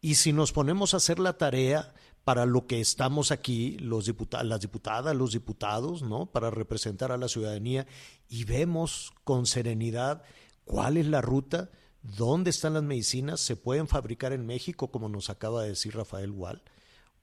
¿Y 0.00 0.14
si 0.14 0.32
nos 0.32 0.52
ponemos 0.52 0.94
a 0.94 0.96
hacer 0.96 1.18
la 1.18 1.34
tarea 1.34 1.92
para 2.24 2.46
lo 2.46 2.66
que 2.66 2.80
estamos 2.80 3.30
aquí, 3.30 3.78
los 3.78 4.06
las 4.42 4.60
diputadas, 4.60 5.16
los 5.16 5.32
diputados, 5.32 6.02
¿no? 6.02 6.26
Para 6.26 6.50
representar 6.50 7.12
a 7.12 7.16
la 7.16 7.28
ciudadanía 7.28 7.86
y 8.28 8.44
vemos 8.44 9.12
con 9.24 9.46
serenidad 9.46 10.22
cuál 10.64 10.96
es 10.96 11.06
la 11.06 11.20
ruta, 11.20 11.70
dónde 12.02 12.50
están 12.50 12.74
las 12.74 12.82
medicinas, 12.82 13.40
se 13.40 13.56
pueden 13.56 13.88
fabricar 13.88 14.32
en 14.32 14.46
México, 14.46 14.90
como 14.90 15.08
nos 15.08 15.30
acaba 15.30 15.62
de 15.62 15.70
decir 15.70 15.96
Rafael 15.96 16.30
Wall, 16.30 16.62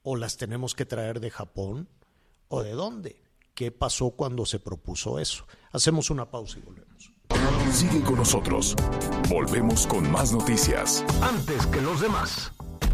o 0.04 0.16
las 0.16 0.38
tenemos 0.38 0.76
que 0.76 0.86
traer 0.86 1.20
de 1.20 1.32
Japón, 1.32 1.88
o 2.48 2.64
de 2.64 2.72
dónde. 2.72 3.22
¿Qué 3.54 3.72
pasó 3.72 4.12
cuando 4.12 4.46
se 4.46 4.60
propuso 4.60 5.20
eso? 5.20 5.48
Hacemos 5.72 6.10
una 6.10 6.30
pausa 6.30 6.60
y 6.60 6.62
volvemos. 6.62 7.12
Sigue 7.72 8.02
con 8.02 8.16
nosotros. 8.16 8.76
Volvemos 9.30 9.88
con 9.88 10.10
más 10.12 10.32
noticias. 10.32 11.04
Antes 11.22 11.66
que 11.68 11.82
los 11.82 12.00
demás. 12.00 12.52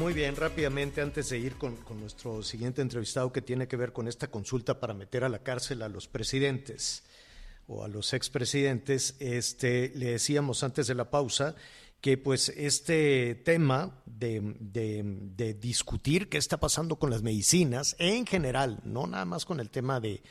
Muy 0.00 0.14
bien, 0.14 0.34
rápidamente, 0.34 1.02
antes 1.02 1.28
de 1.28 1.38
ir 1.38 1.56
con, 1.56 1.76
con, 1.76 2.00
nuestro 2.00 2.42
siguiente 2.42 2.80
entrevistado 2.80 3.30
que 3.34 3.42
tiene 3.42 3.68
que 3.68 3.76
ver 3.76 3.92
con 3.92 4.08
esta 4.08 4.28
consulta 4.28 4.80
para 4.80 4.94
meter 4.94 5.24
a 5.24 5.28
la 5.28 5.40
cárcel 5.40 5.82
a 5.82 5.90
los 5.90 6.08
presidentes 6.08 7.02
o 7.66 7.84
a 7.84 7.88
los 7.88 8.14
expresidentes, 8.14 9.14
este, 9.18 9.92
le 9.94 10.12
decíamos 10.12 10.64
antes 10.64 10.86
de 10.86 10.94
la 10.94 11.10
pausa 11.10 11.54
que 12.00 12.16
pues 12.16 12.48
este 12.48 13.34
tema 13.34 14.00
de, 14.06 14.56
de, 14.58 15.02
de 15.04 15.52
discutir 15.52 16.30
qué 16.30 16.38
está 16.38 16.58
pasando 16.58 16.96
con 16.96 17.10
las 17.10 17.20
medicinas 17.20 17.94
en 17.98 18.24
general, 18.24 18.80
no 18.84 19.06
nada 19.06 19.26
más 19.26 19.44
con 19.44 19.60
el 19.60 19.68
tema 19.68 20.00
de, 20.00 20.22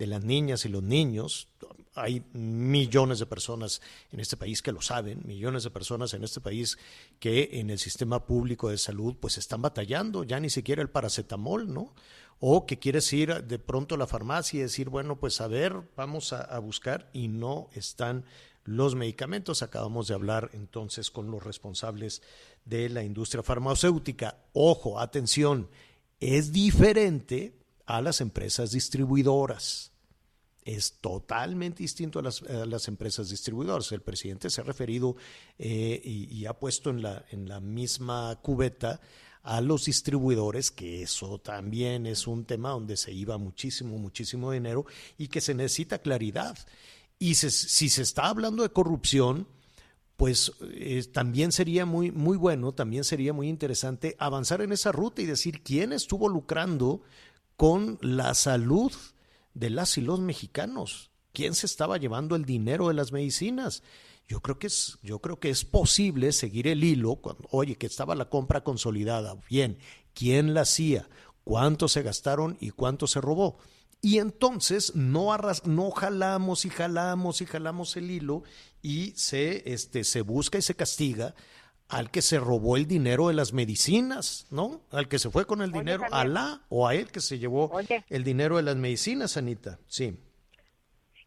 de 0.00 0.06
las 0.08 0.24
niñas 0.24 0.64
y 0.64 0.68
los 0.68 0.82
niños. 0.82 1.46
Hay 1.94 2.24
millones 2.32 3.18
de 3.18 3.26
personas 3.26 3.82
en 4.12 4.20
este 4.20 4.36
país 4.36 4.62
que 4.62 4.72
lo 4.72 4.80
saben, 4.80 5.20
millones 5.26 5.64
de 5.64 5.70
personas 5.70 6.14
en 6.14 6.24
este 6.24 6.40
país 6.40 6.78
que 7.18 7.50
en 7.52 7.68
el 7.68 7.78
sistema 7.78 8.24
público 8.24 8.70
de 8.70 8.78
salud 8.78 9.16
pues 9.20 9.36
están 9.36 9.60
batallando, 9.60 10.24
ya 10.24 10.40
ni 10.40 10.48
siquiera 10.48 10.80
el 10.80 10.88
paracetamol, 10.88 11.72
¿no? 11.72 11.94
O 12.40 12.66
que 12.66 12.78
quieres 12.78 13.12
ir 13.12 13.44
de 13.44 13.58
pronto 13.58 13.94
a 13.94 13.98
la 13.98 14.06
farmacia 14.06 14.58
y 14.58 14.62
decir, 14.62 14.88
bueno, 14.88 15.20
pues 15.20 15.40
a 15.40 15.48
ver, 15.48 15.82
vamos 15.94 16.32
a, 16.32 16.40
a 16.40 16.58
buscar 16.58 17.10
y 17.12 17.28
no 17.28 17.68
están 17.74 18.24
los 18.64 18.94
medicamentos. 18.94 19.62
Acabamos 19.62 20.08
de 20.08 20.14
hablar 20.14 20.50
entonces 20.54 21.10
con 21.10 21.30
los 21.30 21.44
responsables 21.44 22.22
de 22.64 22.88
la 22.88 23.04
industria 23.04 23.42
farmacéutica. 23.42 24.38
Ojo, 24.54 24.98
atención, 24.98 25.68
es 26.20 26.52
diferente 26.52 27.54
a 27.86 28.00
las 28.00 28.20
empresas 28.20 28.70
distribuidoras 28.72 29.91
es 30.64 30.94
totalmente 31.00 31.82
distinto 31.82 32.18
a 32.18 32.22
las, 32.22 32.42
las, 32.42 32.88
empresas 32.88 33.30
distribuidoras. 33.30 33.90
El 33.92 34.02
presidente 34.02 34.50
se 34.50 34.60
ha 34.60 34.64
referido 34.64 35.16
eh, 35.58 36.00
y, 36.04 36.46
ha 36.46 36.54
puesto 36.54 36.90
en 36.90 37.02
la, 37.02 37.24
en 37.30 37.48
la 37.48 37.60
misma 37.60 38.38
cubeta 38.42 39.00
a 39.42 39.60
los 39.60 39.86
distribuidores, 39.86 40.70
que 40.70 41.02
eso 41.02 41.38
también 41.38 42.06
es 42.06 42.26
un 42.26 42.44
tema 42.44 42.70
donde 42.70 42.96
se 42.96 43.12
iba 43.12 43.38
muchísimo, 43.38 43.98
muchísimo 43.98 44.52
dinero 44.52 44.86
y 45.18 45.28
que 45.28 45.40
se 45.40 45.54
necesita 45.54 45.98
claridad. 45.98 46.56
Y 47.18 47.34
si 47.34 47.88
se 47.88 48.02
está 48.02 48.26
hablando 48.26 48.62
de 48.62 48.70
corrupción, 48.70 49.46
pues 50.16 50.52
eh, 50.60 51.04
también 51.12 51.50
sería 51.50 51.86
muy, 51.86 52.12
muy 52.12 52.36
bueno, 52.36 52.72
también 52.72 53.02
sería 53.02 53.32
muy 53.32 53.48
interesante 53.48 54.16
avanzar 54.18 54.60
en 54.60 54.72
esa 54.72 54.92
ruta 54.92 55.22
y 55.22 55.26
decir 55.26 55.62
quién 55.62 55.92
estuvo 55.92 56.28
lucrando 56.28 57.02
con 57.56 57.98
la 58.00 58.34
salud 58.34 58.92
de 59.54 59.70
las 59.70 59.98
y 59.98 60.00
los 60.00 60.20
mexicanos. 60.20 61.10
¿Quién 61.32 61.54
se 61.54 61.66
estaba 61.66 61.96
llevando 61.96 62.36
el 62.36 62.44
dinero 62.44 62.88
de 62.88 62.94
las 62.94 63.12
medicinas? 63.12 63.82
Yo 64.28 64.40
creo 64.40 64.58
que 64.58 64.66
es, 64.66 64.98
yo 65.02 65.20
creo 65.20 65.38
que 65.38 65.50
es 65.50 65.64
posible 65.64 66.32
seguir 66.32 66.68
el 66.68 66.84
hilo 66.84 67.16
cuando, 67.16 67.48
oye, 67.50 67.76
que 67.76 67.86
estaba 67.86 68.14
la 68.14 68.28
compra 68.28 68.62
consolidada. 68.64 69.36
Bien, 69.48 69.78
¿quién 70.14 70.54
la 70.54 70.62
hacía? 70.62 71.08
¿Cuánto 71.44 71.88
se 71.88 72.02
gastaron 72.02 72.56
y 72.60 72.70
cuánto 72.70 73.06
se 73.06 73.20
robó? 73.20 73.58
Y 74.00 74.18
entonces 74.18 74.94
no, 74.94 75.32
arras, 75.32 75.66
no 75.66 75.90
jalamos 75.90 76.64
y 76.64 76.70
jalamos 76.70 77.40
y 77.40 77.46
jalamos 77.46 77.96
el 77.96 78.10
hilo 78.10 78.42
y 78.82 79.12
se, 79.16 79.72
este, 79.72 80.02
se 80.02 80.22
busca 80.22 80.58
y 80.58 80.62
se 80.62 80.74
castiga 80.74 81.34
al 81.92 82.10
que 82.10 82.22
se 82.22 82.40
robó 82.40 82.76
el 82.76 82.86
dinero 82.86 83.28
de 83.28 83.34
las 83.34 83.52
medicinas, 83.52 84.46
¿no? 84.50 84.80
Al 84.90 85.08
que 85.08 85.18
se 85.18 85.30
fue 85.30 85.44
con 85.44 85.60
el 85.60 85.70
Oye, 85.70 85.80
dinero, 85.80 86.04
a 86.10 86.24
la 86.24 86.62
o 86.70 86.88
a 86.88 86.94
él 86.94 87.10
que 87.12 87.20
se 87.20 87.38
llevó 87.38 87.70
Oye. 87.70 88.02
el 88.08 88.24
dinero 88.24 88.56
de 88.56 88.62
las 88.62 88.76
medicinas, 88.76 89.36
Anita. 89.36 89.78
Sí. 89.86 90.18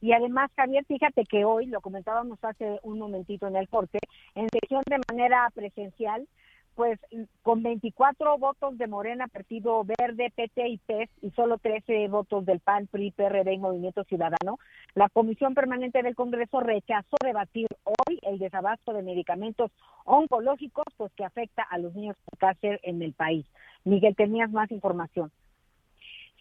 Y 0.02 0.12
además, 0.12 0.52
Javier, 0.56 0.84
fíjate 0.86 1.24
que 1.26 1.46
hoy, 1.46 1.68
lo 1.68 1.82
comentábamos 1.82 2.40
hace 2.44 2.80
un 2.84 3.00
momentito 3.00 3.48
en 3.48 3.56
el 3.56 3.70
corte, 3.70 4.00
en 4.34 4.48
sesión 4.50 4.82
de 4.88 5.00
manera 5.10 5.50
presencial, 5.54 6.28
pues 6.76 7.00
con 7.42 7.64
24 7.64 8.38
votos 8.38 8.78
de 8.78 8.88
Morena, 8.88 9.28
Partido 9.28 9.84
Verde, 9.86 10.32
PT 10.36 10.68
y 10.68 10.78
PES 10.78 11.10
y 11.22 11.32
solo 11.32 11.58
13 11.58 12.08
votos 12.10 12.46
del 12.46 12.60
PAN, 12.60 12.88
PRI, 12.88 13.12
PRD 13.12 13.54
y 13.54 13.58
Movimiento 13.58 14.04
Ciudadano, 14.04 14.60
la 14.94 15.10
Comisión 15.10 15.54
Permanente 15.54 16.04
del 16.04 16.16
Congreso 16.16 16.60
rechazó 16.60 17.16
debatir 17.24 17.68
hoy 17.84 18.20
el 18.24 18.40
desabasto 18.40 18.94
de 18.94 19.04
medicamentos 19.04 19.72
oncológicos 20.04 20.86
pues 20.98 21.12
que 21.14 21.26
afecta 21.26 21.64
a 21.64 21.78
los 21.78 21.96
niños 21.96 22.18
con 22.26 22.38
cáncer 22.38 22.80
en 22.84 23.02
el 23.02 23.14
país. 23.14 23.46
Miguel, 23.86 24.16
tenías 24.16 24.52
más 24.52 24.70
información. 24.72 25.32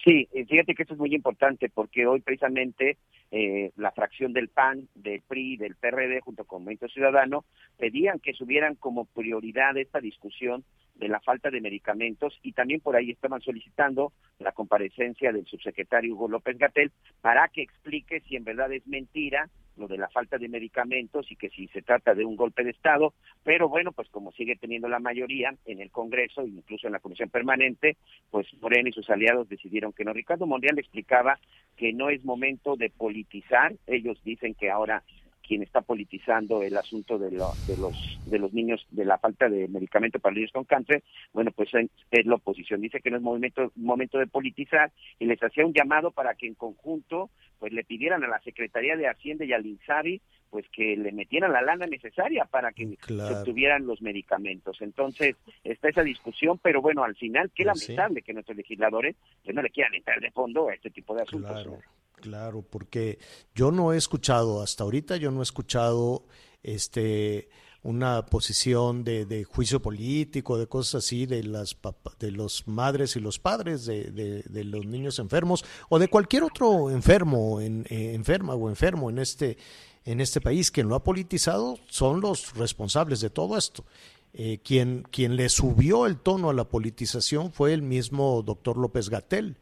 Sí, 0.05 0.29
fíjate 0.31 0.75
que 0.75 0.83
esto 0.83 0.93
es 0.93 1.01
muy 1.01 1.15
importante 1.15 1.71
porque 1.71 2.07
hoy 2.07 2.21
precisamente 2.21 2.99
eh, 3.31 3.73
la 3.77 3.91
fracción 3.91 4.35
del 4.35 4.49
PAN, 4.49 4.87
del 4.95 5.23
PRI, 5.23 5.57
del 5.57 5.77
PRD 5.77 6.21
junto 6.21 6.45
con 6.45 6.63
Movimiento 6.63 6.89
Ciudadano 6.89 7.47
pedían 7.79 8.19
que 8.19 8.35
subieran 8.35 8.75
como 8.75 9.07
prioridad 9.07 9.79
esta 9.79 10.01
discusión 10.01 10.63
de 10.95 11.09
la 11.09 11.21
falta 11.21 11.51
de 11.51 11.63
medicamentos 11.63 12.39
y 12.43 12.53
también 12.53 12.81
por 12.81 12.97
ahí 12.97 13.11
estaban 13.13 13.41
solicitando 13.41 14.13
la 14.39 14.53
comparecencia 14.53 15.33
del 15.33 15.47
subsecretario 15.47 16.15
Hugo 16.15 16.29
López 16.29 16.59
Gatel 16.59 16.93
para 17.23 17.49
que 17.49 17.63
explique 17.63 18.21
si 18.21 18.37
en 18.37 18.45
verdad 18.45 18.71
es 18.75 18.87
mentira 18.87 19.49
lo 19.77 19.89
de 19.89 19.99
la 19.99 20.09
falta 20.09 20.39
de 20.39 20.49
medicamentos 20.49 21.31
y 21.31 21.37
que 21.37 21.51
si 21.51 21.69
se 21.69 21.83
trata 21.83 22.15
de 22.15 22.25
un 22.25 22.37
golpe 22.37 22.65
de 22.65 22.71
Estado, 22.71 23.15
pero 23.43 23.69
bueno, 23.69 23.93
pues 23.93 24.09
como 24.09 24.33
sigue 24.33 24.57
teniendo 24.57 24.89
la 24.89 24.99
mayoría 24.99 25.55
en 25.67 25.81
el 25.81 25.91
Congreso 25.91 26.43
e 26.43 26.49
incluso 26.49 26.87
en 26.87 26.93
la 26.93 27.01
Comisión 27.01 27.29
Permanente, 27.31 27.97
pues 28.31 28.47
Morena 28.61 28.89
y 28.89 28.93
sus 28.93 29.11
aliados 29.11 29.49
decidieron 29.49 29.93
que 29.93 30.05
no. 30.05 30.13
Ricardo 30.13 30.47
Monreal 30.47 30.79
explicaba 30.79 31.39
que 31.77 31.93
no 31.93 32.11
es 32.11 32.25
momento 32.25 32.77
de 32.77 32.91
politizar, 32.91 33.75
ellos 33.87 34.21
dicen 34.25 34.55
que 34.55 34.71
ahora 34.71 35.03
quien 35.47 35.63
está 35.63 35.83
politizando 35.83 36.63
el 36.63 36.77
asunto 36.77 37.19
de, 37.19 37.31
lo, 37.31 37.53
de 37.67 37.77
los 37.77 38.19
de 38.27 38.39
los 38.39 38.53
niños 38.53 38.87
de 38.91 39.05
la 39.05 39.19
falta 39.19 39.49
de 39.49 39.69
medicamento 39.69 40.19
para 40.19 40.35
niños 40.35 40.53
con 40.53 40.65
cáncer 40.65 41.03
bueno 41.33 41.51
pues 41.53 41.69
es, 41.75 42.27
la 42.27 42.37
oposición 42.37 42.81
dice 42.81 43.01
que 43.01 43.11
no 43.11 43.17
es 43.17 43.23
momento 43.23 43.71
momento 43.77 44.19
de 44.19 44.27
politizar 44.27 44.93
y 45.19 45.27
les 45.27 45.43
hacía 45.43 45.67
un 45.67 45.73
llamado 45.73 46.11
para 46.11 46.35
que 46.35 46.47
en 46.47 46.55
conjunto 46.55 47.31
pues 47.59 47.73
le 47.73 47.85
pidieran 47.85 48.25
a 48.25 48.29
la 48.29 48.41
Secretaría 48.41 48.97
de 48.97 49.09
Hacienda 49.09 49.45
y 49.45 49.53
al 49.53 49.67
INSABI 49.67 50.21
pues 50.55 50.67
que 50.71 50.97
le 50.97 51.11
metieran 51.11 51.53
la 51.53 51.63
lana 51.63 51.85
necesaria 51.85 52.45
para 52.45 52.71
que 52.71 52.97
claro. 52.99 53.29
se 53.29 53.41
obtuvieran 53.41 53.89
los 53.89 54.01
medicamentos. 54.01 54.81
Entonces, 54.83 55.35
está 55.65 55.89
esa 55.89 56.05
discusión, 56.05 56.61
pero 56.63 56.81
bueno, 56.81 57.03
al 57.03 57.17
final, 57.17 57.51
qué 57.53 57.65
pues 57.65 57.89
lamentable 57.89 58.21
sí. 58.21 58.25
que 58.25 58.35
nuestros 58.35 58.57
legisladores 58.57 59.17
pues, 59.43 59.53
no 59.53 59.63
le 59.63 59.71
quieran 59.71 59.97
entrar 59.97 60.21
de 60.21 60.31
fondo 60.31 60.69
a 60.69 60.75
este 60.75 60.91
tipo 60.91 61.13
de 61.13 61.23
asuntos. 61.23 61.51
Claro, 61.51 61.79
claro, 62.17 62.63
porque 62.63 63.19
yo 63.55 63.71
no 63.71 63.93
he 63.93 63.97
escuchado, 63.97 64.63
hasta 64.63 64.85
ahorita 64.85 65.17
yo 65.17 65.31
no 65.31 65.41
he 65.41 65.43
escuchado 65.43 66.25
este 66.63 67.49
una 67.85 68.25
posición 68.25 69.05
de, 69.05 69.45
juicio 69.45 69.81
político, 69.81 70.57
de 70.57 70.67
cosas 70.67 71.05
así, 71.05 71.27
de 71.27 71.45
las 71.45 71.77
de 72.19 72.31
los 72.31 72.67
madres 72.67 73.15
y 73.15 73.21
los 73.21 73.39
padres 73.39 73.85
de, 73.85 74.43
de, 74.43 74.65
los 74.65 74.87
niños 74.87 75.19
enfermos 75.19 75.65
o 75.91 75.99
de 75.99 76.09
cualquier 76.09 76.45
otro 76.45 76.91
enfermo, 76.91 77.61
en, 77.61 77.87
eh, 77.91 78.15
enferma 78.15 78.55
o 78.55 78.71
enfermo 78.71 79.11
en 79.11 79.19
este, 79.19 79.59
en 80.07 80.23
este 80.23 80.41
país. 80.41 80.71
Quien 80.71 80.89
lo 80.89 80.95
ha 80.95 81.05
politizado 81.05 81.79
son 81.87 82.23
los 82.23 82.55
responsables 82.55 83.21
de 83.21 83.29
todo 83.29 83.59
esto. 83.59 83.85
Eh, 84.33 84.61
quien, 84.65 85.05
quien 85.11 85.37
le 85.37 85.51
subió 85.51 86.07
el 86.07 86.17
tono 86.17 86.49
a 86.49 86.55
la 86.55 86.69
politización 86.69 87.53
fue 87.53 87.75
el 87.75 87.83
mismo 87.83 88.43
doctor 88.43 88.79
López 88.79 89.11
Gatel. 89.11 89.59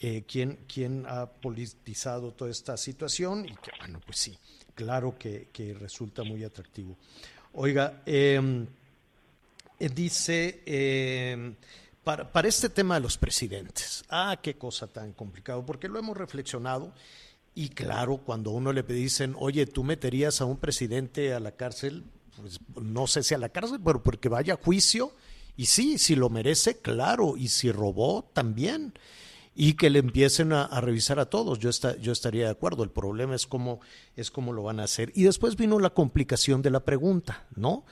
Eh, 0.00 0.22
quien, 0.28 0.60
quien 0.72 1.06
ha 1.08 1.26
politizado 1.26 2.30
toda 2.30 2.52
esta 2.52 2.76
situación 2.76 3.44
y 3.44 3.54
que, 3.56 3.72
bueno, 3.80 4.00
pues 4.06 4.18
sí, 4.18 4.38
claro 4.76 5.18
que, 5.18 5.48
que 5.52 5.74
resulta 5.74 6.22
muy 6.22 6.44
atractivo. 6.44 6.96
Oiga, 7.54 8.02
em, 8.06 8.64
eh, 9.80 9.88
dice, 9.88 10.62
em, 10.66 11.56
para, 12.04 12.30
para, 12.30 12.46
este 12.46 12.68
tema 12.68 12.94
de 12.94 13.00
los 13.00 13.18
presidentes, 13.18 14.04
ah, 14.08 14.38
qué 14.40 14.54
cosa 14.54 14.86
tan 14.86 15.12
complicado, 15.14 15.66
porque 15.66 15.88
lo 15.88 15.98
hemos 15.98 16.16
reflexionado 16.16 16.92
y 17.56 17.70
claro, 17.70 18.18
cuando 18.18 18.52
uno 18.52 18.72
le 18.72 18.84
dicen, 18.84 19.34
oye, 19.36 19.66
tú 19.66 19.82
meterías 19.82 20.40
a 20.40 20.44
un 20.44 20.58
presidente 20.58 21.34
a 21.34 21.40
la 21.40 21.50
cárcel, 21.50 22.04
pues 22.36 22.60
no 22.80 23.08
sé 23.08 23.24
si 23.24 23.34
a 23.34 23.38
la 23.38 23.48
cárcel, 23.48 23.80
pero 23.84 24.00
porque 24.00 24.28
vaya 24.28 24.54
a 24.54 24.62
juicio, 24.62 25.12
y 25.56 25.66
sí, 25.66 25.98
si 25.98 26.14
lo 26.14 26.30
merece, 26.30 26.78
claro, 26.78 27.36
y 27.36 27.48
si 27.48 27.72
robó, 27.72 28.30
también 28.32 28.94
y 29.60 29.72
que 29.72 29.90
le 29.90 29.98
empiecen 29.98 30.52
a, 30.52 30.68
revisar 30.80 31.18
a 31.18 31.26
todos. 31.26 31.58
Yo, 31.58 31.68
está, 31.68 31.96
yo 31.96 32.12
estaría 32.12 32.44
de 32.44 32.52
acuerdo. 32.52 32.84
El 32.84 32.90
problema 32.90 33.34
es 33.34 33.48
cómo, 33.48 33.80
es 34.14 34.30
cómo 34.30 34.52
lo 34.52 34.62
van 34.62 34.78
a 34.78 34.84
hacer. 34.84 35.10
Y 35.16 35.24
después 35.24 35.56
vino 35.56 35.80
la 35.80 35.90
complicación 35.90 36.62
de 36.62 36.70
la 36.70 36.84
pregunta, 36.84 37.44
¿no? 37.56 37.84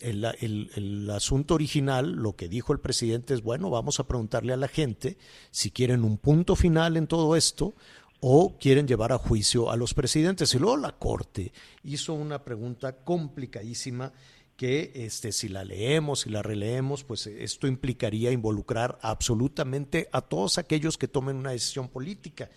El, 0.00 0.22
el, 0.40 0.70
el, 0.74 1.08
asunto 1.08 1.54
original, 1.54 2.12
lo 2.12 2.36
que 2.36 2.46
dijo 2.46 2.74
el 2.74 2.80
presidente 2.80 3.32
es, 3.32 3.42
bueno, 3.42 3.70
vamos 3.70 4.00
a 4.00 4.06
preguntarle 4.06 4.52
a 4.52 4.58
la 4.58 4.68
gente 4.68 5.16
si 5.50 5.70
quieren 5.70 6.04
un 6.04 6.18
punto 6.18 6.56
final 6.56 6.98
en 6.98 7.06
todo 7.06 7.36
esto 7.36 7.74
o 8.20 8.58
quieren 8.58 8.86
llevar 8.86 9.12
a 9.12 9.18
juicio 9.18 9.70
a 9.70 9.76
los 9.76 9.94
presidentes. 9.94 10.54
Y 10.54 10.58
luego 10.58 10.76
la 10.76 10.92
Corte 10.92 11.54
hizo 11.84 12.12
una 12.12 12.44
pregunta 12.44 12.96
complicadísima 12.96 14.12
que 14.56 14.92
este, 14.94 15.32
si 15.32 15.48
la 15.48 15.64
leemos 15.64 16.26
y 16.26 16.30
la 16.30 16.42
releemos, 16.42 17.04
pues 17.04 17.26
esto 17.26 17.66
implicaría 17.66 18.30
involucrar 18.30 18.98
absolutamente 19.02 20.08
a 20.12 20.20
todos 20.20 20.58
aquellos 20.58 20.96
que 20.96 21.08
tomen 21.08 21.36
una 21.36 21.50
decisión 21.50 21.88
política. 21.88 22.50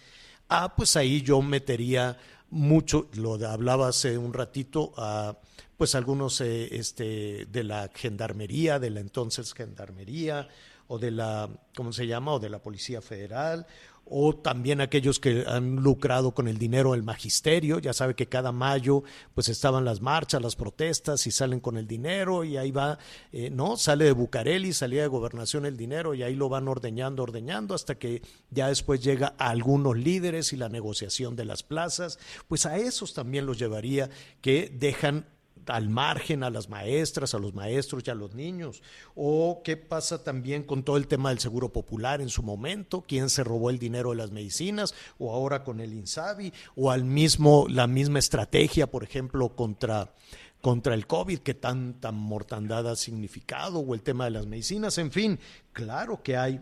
Ah, 0.49 0.75
pues 0.75 0.95
ahí 0.95 1.21
yo 1.21 1.41
metería 1.41 2.17
mucho, 2.49 3.09
lo 3.13 3.33
hablaba 3.33 3.89
hace 3.89 4.17
un 4.17 4.33
ratito, 4.33 4.93
a 4.97 5.37
pues 5.75 5.93
algunos 5.95 6.41
eh, 6.41 6.75
este, 6.75 7.45
de 7.45 7.63
la 7.63 7.89
gendarmería, 7.93 8.79
de 8.79 8.89
la 8.89 8.99
entonces 8.99 9.53
gendarmería, 9.53 10.47
o 10.87 10.97
de 10.97 11.11
la, 11.11 11.49
¿cómo 11.75 11.93
se 11.93 12.07
llama? 12.07 12.33
O 12.33 12.39
de 12.39 12.49
la 12.49 12.59
Policía 12.59 13.01
Federal, 13.01 13.67
o 14.09 14.35
también 14.35 14.81
aquellos 14.81 15.19
que 15.19 15.43
han 15.47 15.77
lucrado 15.77 16.31
con 16.31 16.47
el 16.47 16.57
dinero 16.57 16.91
del 16.91 17.03
magisterio, 17.03 17.79
ya 17.79 17.93
sabe 17.93 18.15
que 18.15 18.27
cada 18.27 18.51
mayo 18.51 19.03
pues 19.33 19.49
estaban 19.49 19.85
las 19.85 20.01
marchas, 20.01 20.41
las 20.41 20.55
protestas 20.55 21.27
y 21.27 21.31
salen 21.31 21.59
con 21.59 21.77
el 21.77 21.87
dinero 21.87 22.43
y 22.43 22.57
ahí 22.57 22.71
va, 22.71 22.99
eh, 23.31 23.49
¿no? 23.49 23.77
Sale 23.77 24.05
de 24.05 24.11
Bucareli, 24.11 24.73
salía 24.73 25.01
de 25.01 25.07
gobernación 25.07 25.65
el 25.65 25.77
dinero 25.77 26.13
y 26.13 26.23
ahí 26.23 26.35
lo 26.35 26.49
van 26.49 26.67
ordeñando, 26.67 27.23
ordeñando 27.23 27.75
hasta 27.75 27.95
que 27.95 28.21
ya 28.49 28.67
después 28.67 29.01
llega 29.01 29.33
a 29.37 29.49
algunos 29.49 29.97
líderes 29.97 30.53
y 30.53 30.57
la 30.57 30.69
negociación 30.69 31.35
de 31.35 31.45
las 31.45 31.63
plazas, 31.63 32.19
pues 32.47 32.65
a 32.65 32.77
esos 32.77 33.13
también 33.13 33.45
los 33.45 33.57
llevaría 33.59 34.09
que 34.41 34.71
dejan 34.73 35.25
al 35.67 35.89
margen 35.89 36.43
a 36.43 36.49
las 36.49 36.69
maestras, 36.69 37.33
a 37.33 37.39
los 37.39 37.53
maestros 37.53 38.03
y 38.05 38.09
a 38.09 38.15
los 38.15 38.33
niños? 38.33 38.81
¿O 39.15 39.61
qué 39.63 39.77
pasa 39.77 40.23
también 40.23 40.63
con 40.63 40.83
todo 40.83 40.97
el 40.97 41.07
tema 41.07 41.29
del 41.29 41.39
seguro 41.39 41.71
popular 41.71 42.21
en 42.21 42.29
su 42.29 42.43
momento? 42.43 43.03
¿Quién 43.07 43.29
se 43.29 43.43
robó 43.43 43.69
el 43.69 43.79
dinero 43.79 44.11
de 44.11 44.17
las 44.17 44.31
medicinas? 44.31 44.93
¿O 45.17 45.33
ahora 45.33 45.63
con 45.63 45.79
el 45.79 45.93
INSABI? 45.93 46.53
¿O 46.75 46.91
al 46.91 47.03
mismo, 47.03 47.65
la 47.69 47.87
misma 47.87 48.19
estrategia, 48.19 48.87
por 48.87 49.03
ejemplo, 49.03 49.55
contra 49.55 50.13
contra 50.61 50.95
el 50.95 51.05
COVID, 51.05 51.39
que 51.39 51.53
tanta 51.53 52.11
mortandad 52.11 52.89
ha 52.89 52.95
significado, 52.95 53.79
o 53.79 53.93
el 53.93 54.01
tema 54.01 54.25
de 54.25 54.31
las 54.31 54.47
medicinas, 54.47 54.97
en 54.97 55.11
fin, 55.11 55.39
claro 55.71 56.21
que 56.23 56.35
hay 56.35 56.59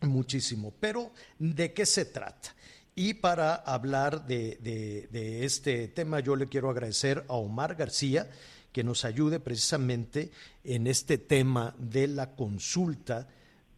muchísimo, 0.00 0.74
pero 0.78 1.12
¿de 1.38 1.72
qué 1.72 1.86
se 1.86 2.04
trata? 2.04 2.54
Y 2.96 3.14
para 3.14 3.54
hablar 3.54 4.26
de, 4.26 5.44
este 5.44 5.88
tema, 5.88 6.20
yo 6.20 6.36
le 6.36 6.48
quiero 6.48 6.70
agradecer 6.70 7.24
a 7.28 7.34
Omar 7.34 7.74
García 7.74 8.28
que 8.72 8.84
nos 8.84 9.04
ayude 9.04 9.40
precisamente 9.40 10.30
en 10.64 10.86
este 10.86 11.18
tema 11.18 11.74
de 11.78 12.08
la 12.08 12.34
consulta 12.34 13.28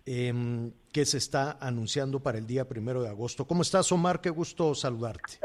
em, 0.04 0.72
que 0.92 1.04
se 1.04 1.18
está 1.18 1.58
anunciando 1.60 2.20
para 2.20 2.38
el 2.38 2.46
día 2.46 2.66
primero 2.66 3.02
de 3.02 3.08
agosto. 3.08 3.46
¿Cómo 3.46 3.62
estás, 3.62 3.90
Omar? 3.92 4.20
Qué 4.20 4.30
gusto 4.30 4.74
saludarte. 4.74 5.38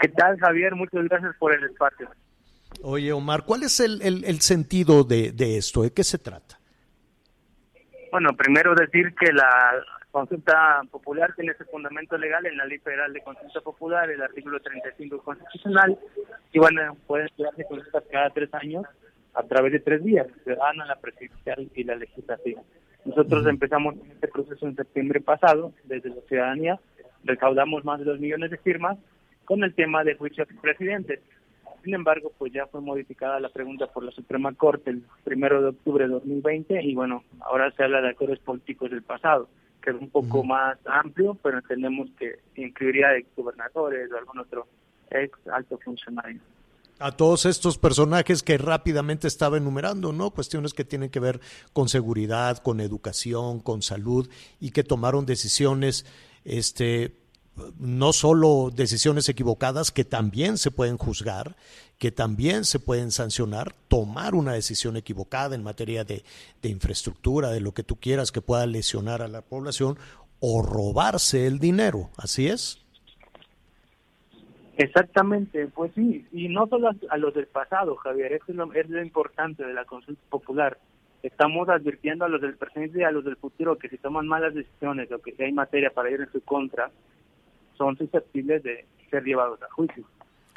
¿Qué 0.00 0.08
tal, 0.08 0.38
Javier? 0.38 0.74
Muchas 0.74 1.04
gracias 1.04 1.34
por 1.38 1.54
el 1.54 1.64
espacio. 1.64 2.10
Oye, 2.82 3.12
Omar, 3.12 3.44
¿cuál 3.44 3.64
es 3.64 3.80
el, 3.80 4.02
el 4.02 4.40
sentido 4.40 5.04
de, 5.04 5.32
de 5.32 5.56
esto? 5.56 5.82
¿De 5.82 5.92
qué 5.92 6.04
se 6.04 6.18
trata? 6.18 6.58
Bueno, 8.10 8.30
primero 8.36 8.74
decir 8.74 9.14
que 9.14 9.32
la 9.32 9.82
consulta 10.18 10.82
popular 10.90 11.32
tiene 11.36 11.52
ese 11.52 11.64
fundamento 11.66 12.18
legal 12.18 12.44
en 12.44 12.56
la 12.56 12.64
Ley 12.64 12.78
Federal 12.78 13.12
de 13.12 13.20
Consulta 13.20 13.60
Popular, 13.60 14.10
el 14.10 14.20
artículo 14.20 14.58
35 14.58 15.22
constitucional, 15.22 15.96
y 16.52 16.58
bueno, 16.58 16.96
pueden 17.06 17.26
estudiarse 17.26 17.64
consultas 17.64 18.02
cada 18.10 18.30
tres 18.30 18.52
años 18.54 18.84
a 19.34 19.44
través 19.44 19.72
de 19.72 19.78
tres 19.78 20.02
vías, 20.02 20.26
la 20.26 20.42
ciudadana, 20.42 20.86
la 20.86 20.96
presidencial 20.96 21.70
y 21.72 21.84
la 21.84 21.94
legislativa. 21.94 22.62
Nosotros 23.04 23.46
empezamos 23.46 23.94
este 24.10 24.26
proceso 24.26 24.66
en 24.66 24.74
septiembre 24.74 25.20
pasado, 25.20 25.72
desde 25.84 26.08
la 26.08 26.20
ciudadanía, 26.22 26.80
recaudamos 27.22 27.84
más 27.84 28.00
de 28.00 28.06
dos 28.06 28.18
millones 28.18 28.50
de 28.50 28.58
firmas 28.58 28.98
con 29.44 29.62
el 29.62 29.72
tema 29.72 30.02
de 30.02 30.16
juicio 30.16 30.42
a 30.42 30.60
presidentes. 30.60 31.20
Sin 31.84 31.94
embargo, 31.94 32.32
pues 32.36 32.52
ya 32.52 32.66
fue 32.66 32.80
modificada 32.80 33.38
la 33.38 33.50
pregunta 33.50 33.86
por 33.86 34.02
la 34.02 34.10
Suprema 34.10 34.52
Corte 34.52 34.90
el 34.90 35.04
primero 35.22 35.62
de 35.62 35.68
octubre 35.68 36.06
de 36.06 36.10
2020 36.10 36.82
y 36.82 36.94
bueno, 36.96 37.22
ahora 37.40 37.70
se 37.70 37.84
habla 37.84 38.00
de 38.00 38.10
acuerdos 38.10 38.40
políticos 38.40 38.90
del 38.90 39.02
pasado 39.02 39.48
que 39.88 39.96
es 39.96 40.02
un 40.02 40.10
poco 40.10 40.44
más 40.44 40.78
amplio, 40.84 41.34
pero 41.42 41.58
entendemos 41.58 42.08
que 42.18 42.38
incluiría 42.56 43.16
ex 43.16 43.28
gobernadores 43.36 44.10
o 44.12 44.18
algún 44.18 44.38
otro 44.38 44.66
ex 45.10 45.32
alto 45.48 45.78
funcionario. 45.78 46.40
A 46.98 47.12
todos 47.12 47.46
estos 47.46 47.78
personajes 47.78 48.42
que 48.42 48.58
rápidamente 48.58 49.28
estaba 49.28 49.56
enumerando, 49.56 50.12
¿no? 50.12 50.30
Cuestiones 50.30 50.74
que 50.74 50.84
tienen 50.84 51.10
que 51.10 51.20
ver 51.20 51.40
con 51.72 51.88
seguridad, 51.88 52.58
con 52.58 52.80
educación, 52.80 53.60
con 53.60 53.82
salud 53.82 54.28
y 54.60 54.72
que 54.72 54.82
tomaron 54.82 55.24
decisiones 55.24 56.04
este 56.44 57.14
no 57.78 58.12
solo 58.12 58.70
decisiones 58.74 59.28
equivocadas 59.28 59.90
que 59.90 60.04
también 60.04 60.58
se 60.58 60.70
pueden 60.70 60.96
juzgar, 60.96 61.56
que 61.98 62.12
también 62.12 62.64
se 62.64 62.78
pueden 62.78 63.10
sancionar, 63.10 63.74
tomar 63.88 64.34
una 64.34 64.52
decisión 64.52 64.96
equivocada 64.96 65.54
en 65.54 65.62
materia 65.62 66.04
de, 66.04 66.22
infraestructura, 66.62 67.50
de 67.50 67.60
lo 67.60 67.72
que 67.72 67.82
tú 67.82 67.96
quieras 67.96 68.32
que 68.32 68.40
pueda 68.40 68.66
lesionar 68.66 69.22
a 69.22 69.28
la 69.28 69.42
población 69.42 69.98
o 70.40 70.62
robarse 70.62 71.46
el 71.46 71.58
dinero, 71.58 72.10
¿así 72.16 72.46
es? 72.46 72.84
Exactamente, 74.76 75.66
pues 75.66 75.90
sí, 75.96 76.24
y 76.30 76.48
no 76.48 76.68
solo 76.68 76.90
a 77.10 77.16
los 77.16 77.34
del 77.34 77.48
pasado, 77.48 77.96
Javier, 77.96 78.32
eso 78.32 78.44
es 78.48 78.54
lo, 78.54 78.72
es 78.72 78.88
lo 78.88 79.02
importante 79.02 79.66
de 79.66 79.74
la 79.74 79.84
consulta 79.84 80.22
popular. 80.30 80.78
Estamos 81.24 81.68
advirtiendo 81.68 82.24
a 82.24 82.28
los 82.28 82.40
del 82.40 82.54
presente 82.54 83.00
y 83.00 83.02
a 83.02 83.10
los 83.10 83.24
del 83.24 83.34
futuro 83.34 83.76
que 83.76 83.88
si 83.88 83.98
toman 83.98 84.28
malas 84.28 84.54
decisiones 84.54 85.10
o 85.10 85.18
que 85.18 85.32
si 85.32 85.42
hay 85.42 85.52
materia 85.52 85.90
para 85.90 86.12
ir 86.12 86.20
en 86.20 86.30
su 86.30 86.40
contra, 86.42 86.92
son 87.78 87.96
susceptibles 87.96 88.62
de 88.62 88.84
ser 89.10 89.24
llevados 89.24 89.62
a 89.62 89.70
juicio. 89.70 90.04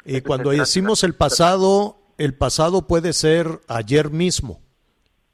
Y 0.04 0.20
cuando 0.20 0.50
decimos 0.50 1.04
el 1.04 1.14
pasado, 1.14 1.96
el 2.18 2.34
pasado 2.34 2.86
puede 2.86 3.12
ser 3.12 3.46
ayer 3.68 4.10
mismo. 4.10 4.60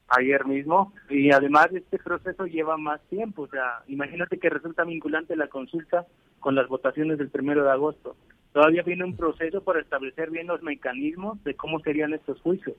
Ayer 0.09 0.47
mismo, 0.47 0.95
y 1.11 1.33
además 1.33 1.69
este 1.73 1.99
proceso 1.99 2.47
lleva 2.47 2.79
más 2.79 3.01
tiempo. 3.11 3.43
O 3.43 3.49
sea, 3.49 3.83
imagínate 3.89 4.39
que 4.39 4.49
resulta 4.49 4.85
vinculante 4.85 5.37
la 5.37 5.49
consulta 5.49 6.07
con 6.41 6.55
las 6.55 6.67
votaciones 6.69 7.19
del 7.19 7.29
primero 7.29 7.65
de 7.65 7.71
agosto. 7.71 8.17
Todavía 8.53 8.83
viene 8.83 9.05
un 9.05 9.17
proceso 9.17 9.63
para 9.63 9.81
establecer 9.81 10.31
bien 10.31 10.47
los 10.47 10.63
mecanismos 10.63 11.43
de 11.45 11.55
cómo 11.55 11.81
serían 11.81 12.15
estos 12.15 12.41
juicios. 12.41 12.77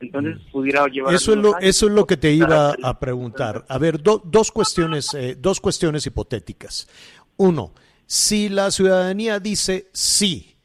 Entonces 0.00 0.36
mm. 0.36 0.50
pudiera 0.52 0.86
llevar. 0.86 1.12
Eso 1.12 1.32
es 1.32 1.38
lo, 1.38 1.58
eso 1.58 1.86
es 1.86 1.92
lo 1.92 2.06
que 2.06 2.16
te 2.16 2.30
iba 2.32 2.74
a 2.82 2.98
preguntar. 3.00 3.64
A 3.68 3.78
ver, 3.78 4.00
dos 4.02 4.52
cuestiones, 4.52 5.12
eh, 5.14 5.36
dos 5.38 5.60
cuestiones 5.60 6.06
hipotéticas. 6.06 6.88
Uno, 7.36 7.72
si 8.10 8.48
la 8.48 8.72
ciudadanía 8.72 9.38
dice 9.38 9.86
sí, 9.92 10.56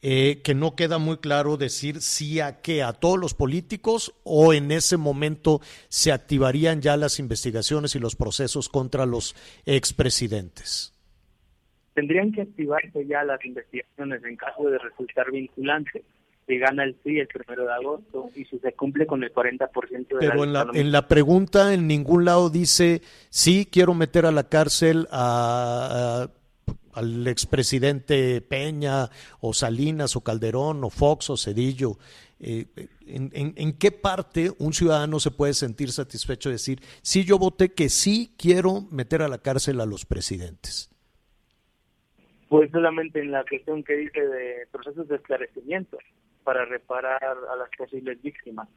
eh, 0.00 0.40
que 0.42 0.54
no 0.54 0.74
queda 0.74 0.96
muy 0.96 1.18
claro 1.18 1.58
decir 1.58 2.00
sí 2.00 2.40
a 2.40 2.62
qué, 2.62 2.82
a 2.82 2.94
todos 2.94 3.18
los 3.18 3.34
políticos 3.34 4.14
o 4.24 4.54
en 4.54 4.70
ese 4.70 4.96
momento 4.96 5.60
se 5.90 6.12
activarían 6.12 6.80
ya 6.80 6.96
las 6.96 7.18
investigaciones 7.18 7.94
y 7.94 7.98
los 7.98 8.16
procesos 8.16 8.70
contra 8.70 9.04
los 9.04 9.36
expresidentes. 9.66 10.94
Tendrían 11.92 12.32
que 12.32 12.40
activarse 12.40 13.06
ya 13.06 13.22
las 13.22 13.44
investigaciones 13.44 14.24
en 14.24 14.36
caso 14.36 14.64
de 14.70 14.78
resultar 14.78 15.30
vinculante. 15.30 16.02
si 16.46 16.56
gana 16.56 16.84
el 16.84 16.96
sí 17.04 17.18
el 17.18 17.28
primero 17.28 17.66
de 17.66 17.72
agosto 17.74 18.30
y 18.34 18.46
si 18.46 18.58
se 18.60 18.72
cumple 18.72 19.06
con 19.06 19.22
el 19.22 19.30
40% 19.30 19.90
de 19.90 20.04
Pero 20.20 20.44
en 20.44 20.54
la, 20.54 20.70
en 20.72 20.90
la 20.90 21.06
pregunta 21.06 21.74
en 21.74 21.86
ningún 21.86 22.24
lado 22.24 22.48
dice, 22.48 23.02
sí, 23.28 23.68
quiero 23.70 23.92
meter 23.92 24.24
a 24.24 24.32
la 24.32 24.48
cárcel 24.48 25.06
a, 25.10 26.28
al 26.94 27.26
expresidente 27.26 28.40
Peña 28.40 29.10
o 29.40 29.52
Salinas 29.52 30.16
o 30.16 30.22
Calderón 30.22 30.84
o 30.84 30.90
Fox 30.90 31.30
o 31.30 31.36
Cedillo. 31.36 31.98
Eh, 32.40 32.66
en, 33.06 33.72
qué 33.78 33.90
parte 33.90 34.52
un 34.58 34.72
ciudadano 34.72 35.18
se 35.18 35.30
puede 35.30 35.54
sentir 35.54 35.90
satisfecho 35.90 36.48
de 36.48 36.54
decir, 36.54 36.80
sí, 37.02 37.24
yo 37.24 37.38
voté 37.38 37.72
que 37.72 37.88
sí 37.88 38.34
quiero 38.36 38.82
meter 38.90 39.22
a 39.22 39.28
la 39.28 39.38
cárcel 39.38 39.80
a 39.80 39.86
los 39.86 40.04
presidentes? 40.04 40.90
Pues 42.48 42.70
solamente 42.70 43.20
en 43.20 43.32
la 43.32 43.44
cuestión 43.44 43.82
que 43.82 43.94
dice 43.96 44.20
de 44.20 44.66
procesos 44.70 45.08
de 45.08 45.16
esclarecimiento 45.16 45.98
para 46.44 46.64
reparar 46.66 47.22
a 47.22 47.56
las 47.56 47.70
posibles 47.76 48.20
víctimas. 48.22 48.68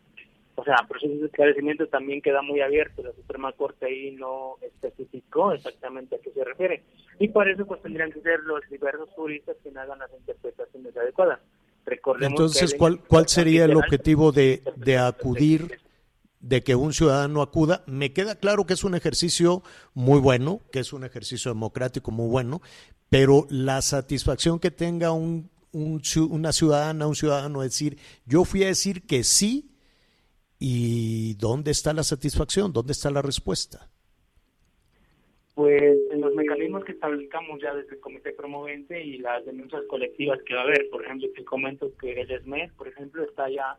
O 0.60 0.64
sea, 0.64 0.76
procesos 0.90 1.20
de 1.20 1.28
esclarecimiento 1.28 1.88
también 1.88 2.20
queda 2.20 2.42
muy 2.42 2.62
abierto, 2.62 3.04
la 3.04 3.14
Suprema 3.14 3.52
Corte 3.54 3.86
ahí 3.86 4.12
no 4.12 4.56
especificó 4.62 5.52
exactamente 5.54 6.16
a 6.16 6.20
qué 6.20 6.32
se 6.32 6.44
refiere. 6.44 6.84
Y 7.20 7.28
por 7.28 7.48
eso 7.48 7.66
pues 7.66 7.80
tendrían 7.84 8.12
que 8.12 8.22
ser 8.22 8.40
los 8.40 8.62
diversos 8.70 9.08
juristas 9.12 9.56
quienes 9.62 9.84
hagan 9.84 10.00
las 10.00 10.10
interpretaciones 10.12 10.98
adecuadas. 10.98 11.40
Recordemos 11.86 12.32
Entonces, 12.32 12.74
¿cuál, 12.74 13.00
¿cuál 13.08 13.28
sería 13.28 13.66
el 13.66 13.76
objetivo 13.76 14.32
de, 14.32 14.64
de 14.76 14.98
acudir, 14.98 15.80
de 16.40 16.64
que 16.64 16.76
un 16.76 16.92
ciudadano 16.92 17.44
acuda? 17.44 17.84
Me 17.86 18.12
queda 18.12 18.36
claro 18.36 18.66
que 18.66 18.74
es 18.74 18.84
un 18.84 18.96
ejercicio 18.96 19.62
muy 19.94 20.20
bueno, 20.20 20.62
que 20.72 20.80
es 20.80 20.92
un 20.92 21.04
ejercicio 21.04 21.52
democrático 21.52 22.10
muy 22.10 22.30
bueno, 22.30 22.62
pero 23.10 23.46
la 23.52 23.84
satisfacción 23.84 24.60
que 24.60 24.72
tenga 24.72 25.12
un 25.12 25.52
una 25.72 26.54
ciudadana, 26.54 27.08
un 27.08 27.16
ciudadano 27.16 27.62
decir, 27.62 28.00
yo 28.26 28.46
fui 28.46 28.64
a 28.64 28.68
decir 28.68 29.04
que 29.04 29.24
sí, 29.24 29.70
y 30.60 31.36
¿dónde 31.36 31.72
está 31.72 31.94
la 31.94 32.04
satisfacción? 32.04 32.74
¿Dónde 32.74 32.94
está 32.94 33.10
la 33.12 33.22
respuesta? 33.22 33.90
Pues 35.54 35.98
en 36.12 36.22
los 36.22 36.36
mecanismos 36.36 36.86
que 36.86 36.92
establecamos 36.92 37.60
ya 37.62 37.74
desde 37.74 37.96
el 37.96 38.00
comité 38.00 38.32
promovente 38.32 39.04
y 39.04 39.18
las 39.18 39.46
denuncias 39.46 39.82
colectivas 39.90 40.40
que 40.44 40.54
va 40.54 40.62
a 40.62 40.64
haber, 40.64 40.90
por 40.90 41.04
ejemplo, 41.04 41.28
te 41.36 41.44
comento 41.44 41.92
que 42.00 42.22
el 42.22 42.30
ESMED, 42.30 42.72
por 42.74 42.88
ejemplo, 42.88 43.24
está 43.24 43.50
ya 43.50 43.78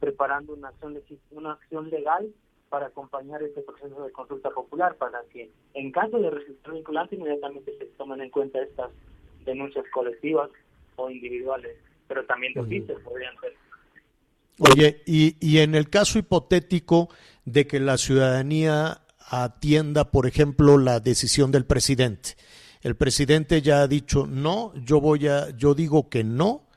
preparando 0.00 0.54
una 0.54 0.68
acción, 0.68 0.98
una 1.32 1.52
acción 1.52 1.90
legal 1.90 2.32
para 2.68 2.86
acompañar 2.86 3.42
este 3.42 3.62
proceso 3.62 4.02
de 4.04 4.12
consulta 4.12 4.50
popular, 4.50 4.96
para 4.96 5.22
que 5.32 5.50
en 5.74 5.90
caso 5.92 6.18
de 6.18 6.30
resultar 6.30 6.74
vinculante 6.74 7.16
inmediatamente 7.16 7.76
se 7.78 7.86
tomen 7.96 8.20
en 8.20 8.30
cuenta 8.30 8.62
estas 8.62 8.90
denuncias 9.44 9.84
colectivas 9.92 10.50
o 10.96 11.10
individuales, 11.10 11.76
pero 12.06 12.24
también 12.26 12.52
de 12.54 12.60
oficios 12.60 13.00
podrían 13.02 13.34
ser. 13.40 13.54
Oye, 14.58 15.02
y, 15.06 15.36
y 15.40 15.58
en 15.58 15.74
el 15.74 15.88
caso 15.88 16.18
hipotético 16.18 17.08
de 17.44 17.66
que 17.66 17.80
la 17.80 17.96
ciudadanía 17.96 19.02
atienda, 19.18 20.10
por 20.10 20.26
ejemplo, 20.26 20.78
la 20.78 21.00
decisión 21.00 21.52
del 21.52 21.64
presidente. 21.64 22.36
El 22.80 22.96
presidente 22.96 23.60
ya 23.60 23.82
ha 23.82 23.88
dicho 23.88 24.26
no, 24.26 24.72
yo 24.84 25.00
voy 25.00 25.26
a, 25.26 25.50
yo 25.56 25.74
digo 25.74 26.08
que 26.08 26.24
no 26.24 26.68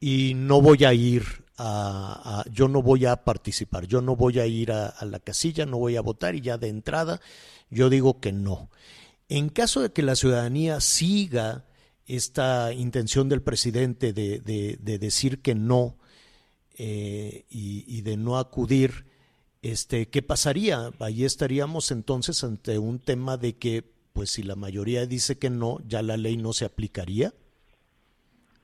y 0.00 0.34
no 0.34 0.60
voy 0.60 0.84
a 0.84 0.94
ir 0.94 1.24
a, 1.58 2.44
yo 2.50 2.68
no 2.68 2.82
voy 2.82 3.06
a 3.06 3.16
participar, 3.24 3.86
yo 3.86 4.00
no 4.00 4.16
voy 4.16 4.38
a 4.38 4.46
ir 4.46 4.72
a, 4.72 4.94
la 5.04 5.18
casilla, 5.20 5.66
no 5.66 5.78
voy 5.78 5.96
a 5.96 6.00
votar 6.00 6.34
y 6.34 6.40
ya 6.40 6.58
de 6.58 6.68
entrada 6.68 7.20
yo 7.70 7.88
digo 7.88 8.20
que 8.20 8.32
no. 8.32 8.70
En 9.28 9.48
caso 9.48 9.80
de 9.80 9.92
que 9.92 10.02
la 10.02 10.14
ciudadanía 10.14 10.80
siga 10.80 11.64
esta 12.06 12.72
intención 12.72 13.28
del 13.28 13.42
presidente 13.42 14.12
de, 14.12 14.40
de, 14.40 14.98
decir 14.98 15.40
que 15.40 15.54
no 15.54 15.96
eh, 16.78 17.44
y, 17.50 18.02
de 18.02 18.16
no 18.16 18.38
acudir, 18.38 19.06
este, 19.62 20.08
¿qué 20.08 20.22
pasaría? 20.22 20.90
Ahí 21.00 21.24
estaríamos 21.24 21.90
entonces 21.90 22.42
ante 22.44 22.78
un 22.78 22.98
tema 22.98 23.36
de 23.36 23.56
que, 23.58 23.84
pues 24.12 24.30
si 24.30 24.42
la 24.42 24.56
mayoría 24.56 25.06
dice 25.06 25.38
que 25.38 25.50
no, 25.50 25.78
ya 25.86 26.02
la 26.02 26.16
ley 26.16 26.36
no 26.36 26.52
se 26.52 26.64
aplicaría. 26.64 27.32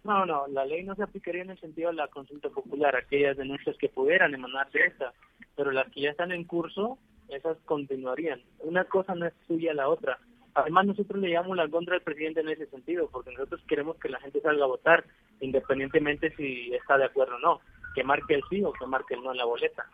No, 0.05 0.25
no, 0.25 0.47
la 0.49 0.65
ley 0.65 0.85
no 0.85 0.95
se 0.95 1.03
aplicaría 1.03 1.43
en 1.43 1.51
el 1.51 1.61
sentido 1.61 1.91
de 1.91 1.97
la 1.97 2.09
consulta 2.09 2.49
popular, 2.49 2.97
aquellas 2.97 3.37
denuncias 3.37 3.77
que 3.77 3.89
pudieran 3.89 4.35
emanar 4.35 4.71
de 4.71 4.87
esta, 4.87 5.13
pero 5.55 5.71
las 5.71 5.91
que 5.93 6.03
ya 6.03 6.11
están 6.11 6.33
en 6.33 6.45
curso, 6.45 6.99
esas 7.29 7.59
continuarían. 7.65 8.41
Una 8.61 8.85
cosa 8.85 9.15
no 9.15 9.27
es 9.27 9.35
suya 9.47 9.75
la 9.75 9.89
otra. 9.89 10.19
Además, 10.55 10.87
nosotros 10.87 11.21
le 11.21 11.31
llamamos 11.31 11.57
la 11.57 11.69
contra 11.69 11.95
al 11.95 12.03
presidente 12.03 12.41
en 12.41 12.49
ese 12.49 12.67
sentido, 12.67 13.09
porque 13.13 13.33
nosotros 13.33 13.61
queremos 13.69 13.97
que 13.99 14.09
la 14.09 14.21
gente 14.21 14.41
salga 14.41 14.65
a 14.65 14.69
votar, 14.69 15.05
independientemente 15.41 16.35
si 16.37 16.73
está 16.75 16.99
de 16.99 17.05
acuerdo 17.05 17.37
o 17.37 17.39
no, 17.39 17.61
que 17.95 18.05
marque 18.05 18.35
el 18.35 18.43
sí 18.51 18.63
o 18.63 18.73
que 18.73 18.87
marque 18.87 19.15
el 19.15 19.23
no 19.23 19.33
en 19.33 19.39
la 19.39 19.45
boleta. 19.45 19.87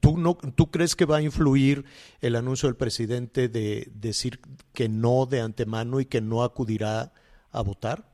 ¿Tú, 0.00 0.16
no, 0.16 0.34
¿Tú 0.34 0.70
crees 0.70 0.96
que 0.96 1.04
va 1.04 1.18
a 1.18 1.22
influir 1.22 1.84
el 2.20 2.36
anuncio 2.36 2.68
del 2.68 2.76
presidente 2.76 3.48
de 3.48 3.88
decir 3.92 4.40
que 4.72 4.88
no 4.88 5.26
de 5.26 5.40
antemano 5.40 6.00
y 6.00 6.06
que 6.06 6.20
no 6.20 6.42
acudirá 6.42 7.12
a 7.52 7.62
votar? 7.62 8.04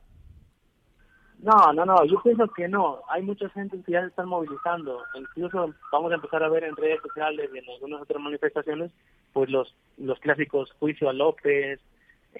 No, 1.39 1.71
no, 1.73 1.85
no, 1.85 2.03
yo 2.05 2.21
pienso 2.23 2.47
que 2.47 2.67
no. 2.67 3.01
Hay 3.07 3.21
mucha 3.21 3.47
gente 3.49 3.79
que 3.85 3.91
ya 3.91 4.01
se 4.01 4.07
están 4.07 4.27
movilizando. 4.27 5.03
Incluso 5.13 5.73
vamos 5.91 6.11
a 6.11 6.15
empezar 6.15 6.43
a 6.43 6.49
ver 6.49 6.63
en 6.63 6.75
redes 6.75 6.99
sociales 7.01 7.49
y 7.53 7.57
en 7.59 7.69
algunas 7.69 8.01
otras 8.01 8.21
manifestaciones, 8.21 8.91
pues 9.31 9.49
los, 9.49 9.75
los 9.97 10.19
clásicos 10.19 10.71
juicio 10.79 11.07
a 11.07 11.13
López, 11.13 11.79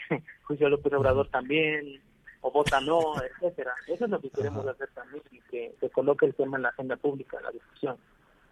juicio 0.43 0.67
a 0.67 0.69
López 0.71 0.91
Obrador 0.93 1.29
también, 1.29 2.01
o 2.45 2.51
vota 2.51 2.79
no, 2.79 3.15
etcétera. 3.23 3.73
Eso 3.87 4.05
es 4.05 4.11
lo 4.11 4.21
que 4.21 4.29
queremos 4.29 4.67
hacer 4.67 4.87
también, 4.93 5.23
que 5.49 5.75
se 5.79 5.89
coloque 5.89 6.27
el 6.27 6.35
tema 6.35 6.57
en 6.57 6.63
la 6.63 6.69
agenda 6.69 6.95
pública, 6.95 7.41
la 7.41 7.49
discusión. 7.49 7.97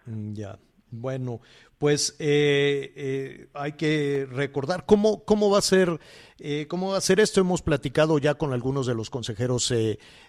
Mm, 0.07 0.33
ya. 0.33 0.57
Bueno, 0.95 1.41
pues 1.79 2.15
eh, 2.19 2.93
eh, 2.95 3.47
hay 3.55 3.71
que 3.71 4.27
recordar 4.31 4.85
cómo, 4.85 5.25
cómo 5.25 5.49
va 5.49 5.57
a 5.57 5.63
ser 5.63 5.99
eh, 6.37 6.67
cómo 6.67 6.91
va 6.91 6.97
a 6.97 7.01
ser 7.01 7.19
esto. 7.19 7.41
Hemos 7.41 7.63
platicado 7.63 8.19
ya 8.19 8.35
con 8.35 8.53
algunos 8.53 8.85
de 8.85 8.93
los 8.93 9.09
consejeros 9.09 9.73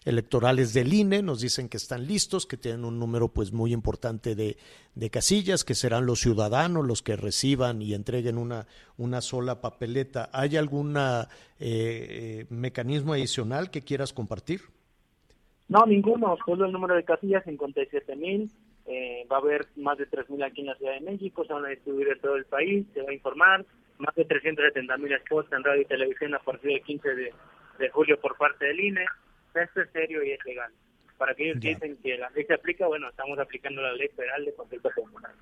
electorales 0.07 0.73
del 0.73 0.95
INE. 0.95 1.21
Nos 1.21 1.43
dicen 1.43 1.69
que 1.69 1.77
están 1.77 2.07
listos, 2.07 2.47
que 2.47 2.57
tienen 2.57 2.87
un 2.87 2.99
número 2.99 3.29
pues 3.29 3.53
muy 3.53 3.75
importante 3.75 4.35
de, 4.35 4.57
de, 4.95 5.11
casillas, 5.11 5.65
que 5.65 5.75
serán 5.75 6.07
los 6.07 6.21
ciudadanos 6.21 6.87
los 6.87 7.03
que 7.03 7.17
reciban 7.17 7.83
y 7.83 7.93
entreguen 7.93 8.39
una, 8.39 8.67
una 8.97 9.21
sola 9.21 9.61
papeleta. 9.61 10.31
¿Hay 10.33 10.57
algún 10.57 10.97
mecanismo 12.49 13.13
adicional 13.13 13.71
que 13.71 13.83
quieras 13.83 14.15
compartir? 14.15 14.63
No, 15.69 15.85
ninguno. 15.85 16.39
Solo 16.47 16.65
el 16.65 16.73
número 16.73 16.95
de 16.95 17.05
casillas, 17.05 17.45
57 17.45 18.17
mil 18.17 18.51
eh, 18.87 19.27
va 19.31 19.37
a 19.37 19.41
haber 19.41 19.67
más 19.77 19.97
de 19.99 20.09
3.000 20.09 20.45
aquí 20.45 20.61
en 20.61 20.67
la 20.69 20.75
Ciudad 20.77 20.95
de 20.95 21.01
México, 21.01 21.45
se 21.45 21.53
van 21.53 21.65
a 21.65 21.69
distribuir 21.69 22.09
en 22.09 22.21
todo 22.21 22.37
el 22.37 22.45
país, 22.45 22.87
se 22.93 23.03
va 23.03 23.11
a 23.11 23.15
informar, 23.15 23.65
más 23.99 24.15
de 24.15 24.27
370.000 24.27 25.21
spots 25.21 25.53
en 25.53 25.65
radio 25.65 25.83
y 25.83 25.87
televisión 25.87 26.35
a 26.35 26.39
partir 26.41 26.73
del 26.73 26.83
15 26.83 27.09
de, 27.15 27.33
julio 27.91 28.21
por 28.21 28.37
parte 28.37 28.67
del 28.67 28.81
INE. 28.81 29.05
Esto 29.55 29.81
es 29.81 29.91
serio 29.93 30.23
y 30.23 30.33
es 30.33 30.45
legal. 30.45 30.73
Para 31.17 31.33
aquellos 31.33 31.61
que 31.61 31.69
dicen 31.69 31.97
que 32.03 32.19
la 32.19 32.29
ley 32.31 32.45
se 32.45 32.55
aplica, 32.55 32.87
bueno, 32.87 33.09
estamos 33.09 33.39
aplicando 33.39 33.81
la 33.83 33.93
ley 33.93 34.09
federal 34.09 34.45
de 34.45 34.55
consulta 34.55 34.91
popular. 34.91 35.33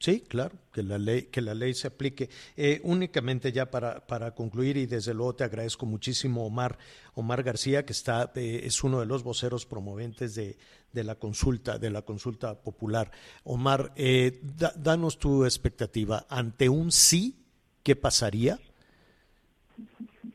Sí, 0.00 0.24
claro, 0.26 0.54
que 0.72 0.82
la 0.82 0.96
ley, 0.96 1.24
que 1.24 1.42
la 1.42 1.52
ley 1.52 1.74
se 1.74 1.88
aplique. 1.88 2.30
Eh, 2.56 2.80
únicamente 2.84 3.52
ya 3.52 3.70
para, 3.70 4.06
para 4.06 4.34
concluir, 4.34 4.78
y 4.78 4.86
desde 4.86 5.12
luego 5.12 5.34
te 5.34 5.44
agradezco 5.44 5.84
muchísimo, 5.84 6.46
Omar, 6.46 6.78
Omar 7.14 7.42
García, 7.42 7.84
que 7.84 7.92
está, 7.92 8.32
eh, 8.34 8.62
es 8.64 8.82
uno 8.82 9.00
de 9.00 9.06
los 9.06 9.22
voceros 9.22 9.66
promoventes 9.66 10.34
de, 10.34 10.56
de, 10.92 11.04
la 11.04 11.14
consulta, 11.14 11.78
de 11.78 11.90
la 11.90 12.02
consulta 12.02 12.60
popular. 12.60 13.10
Omar, 13.44 13.92
eh, 13.96 14.40
danos 14.76 15.18
tu 15.18 15.44
expectativa. 15.44 16.26
Ante 16.28 16.68
un 16.68 16.92
sí, 16.92 17.36
¿qué 17.82 17.96
pasaría? 17.96 18.58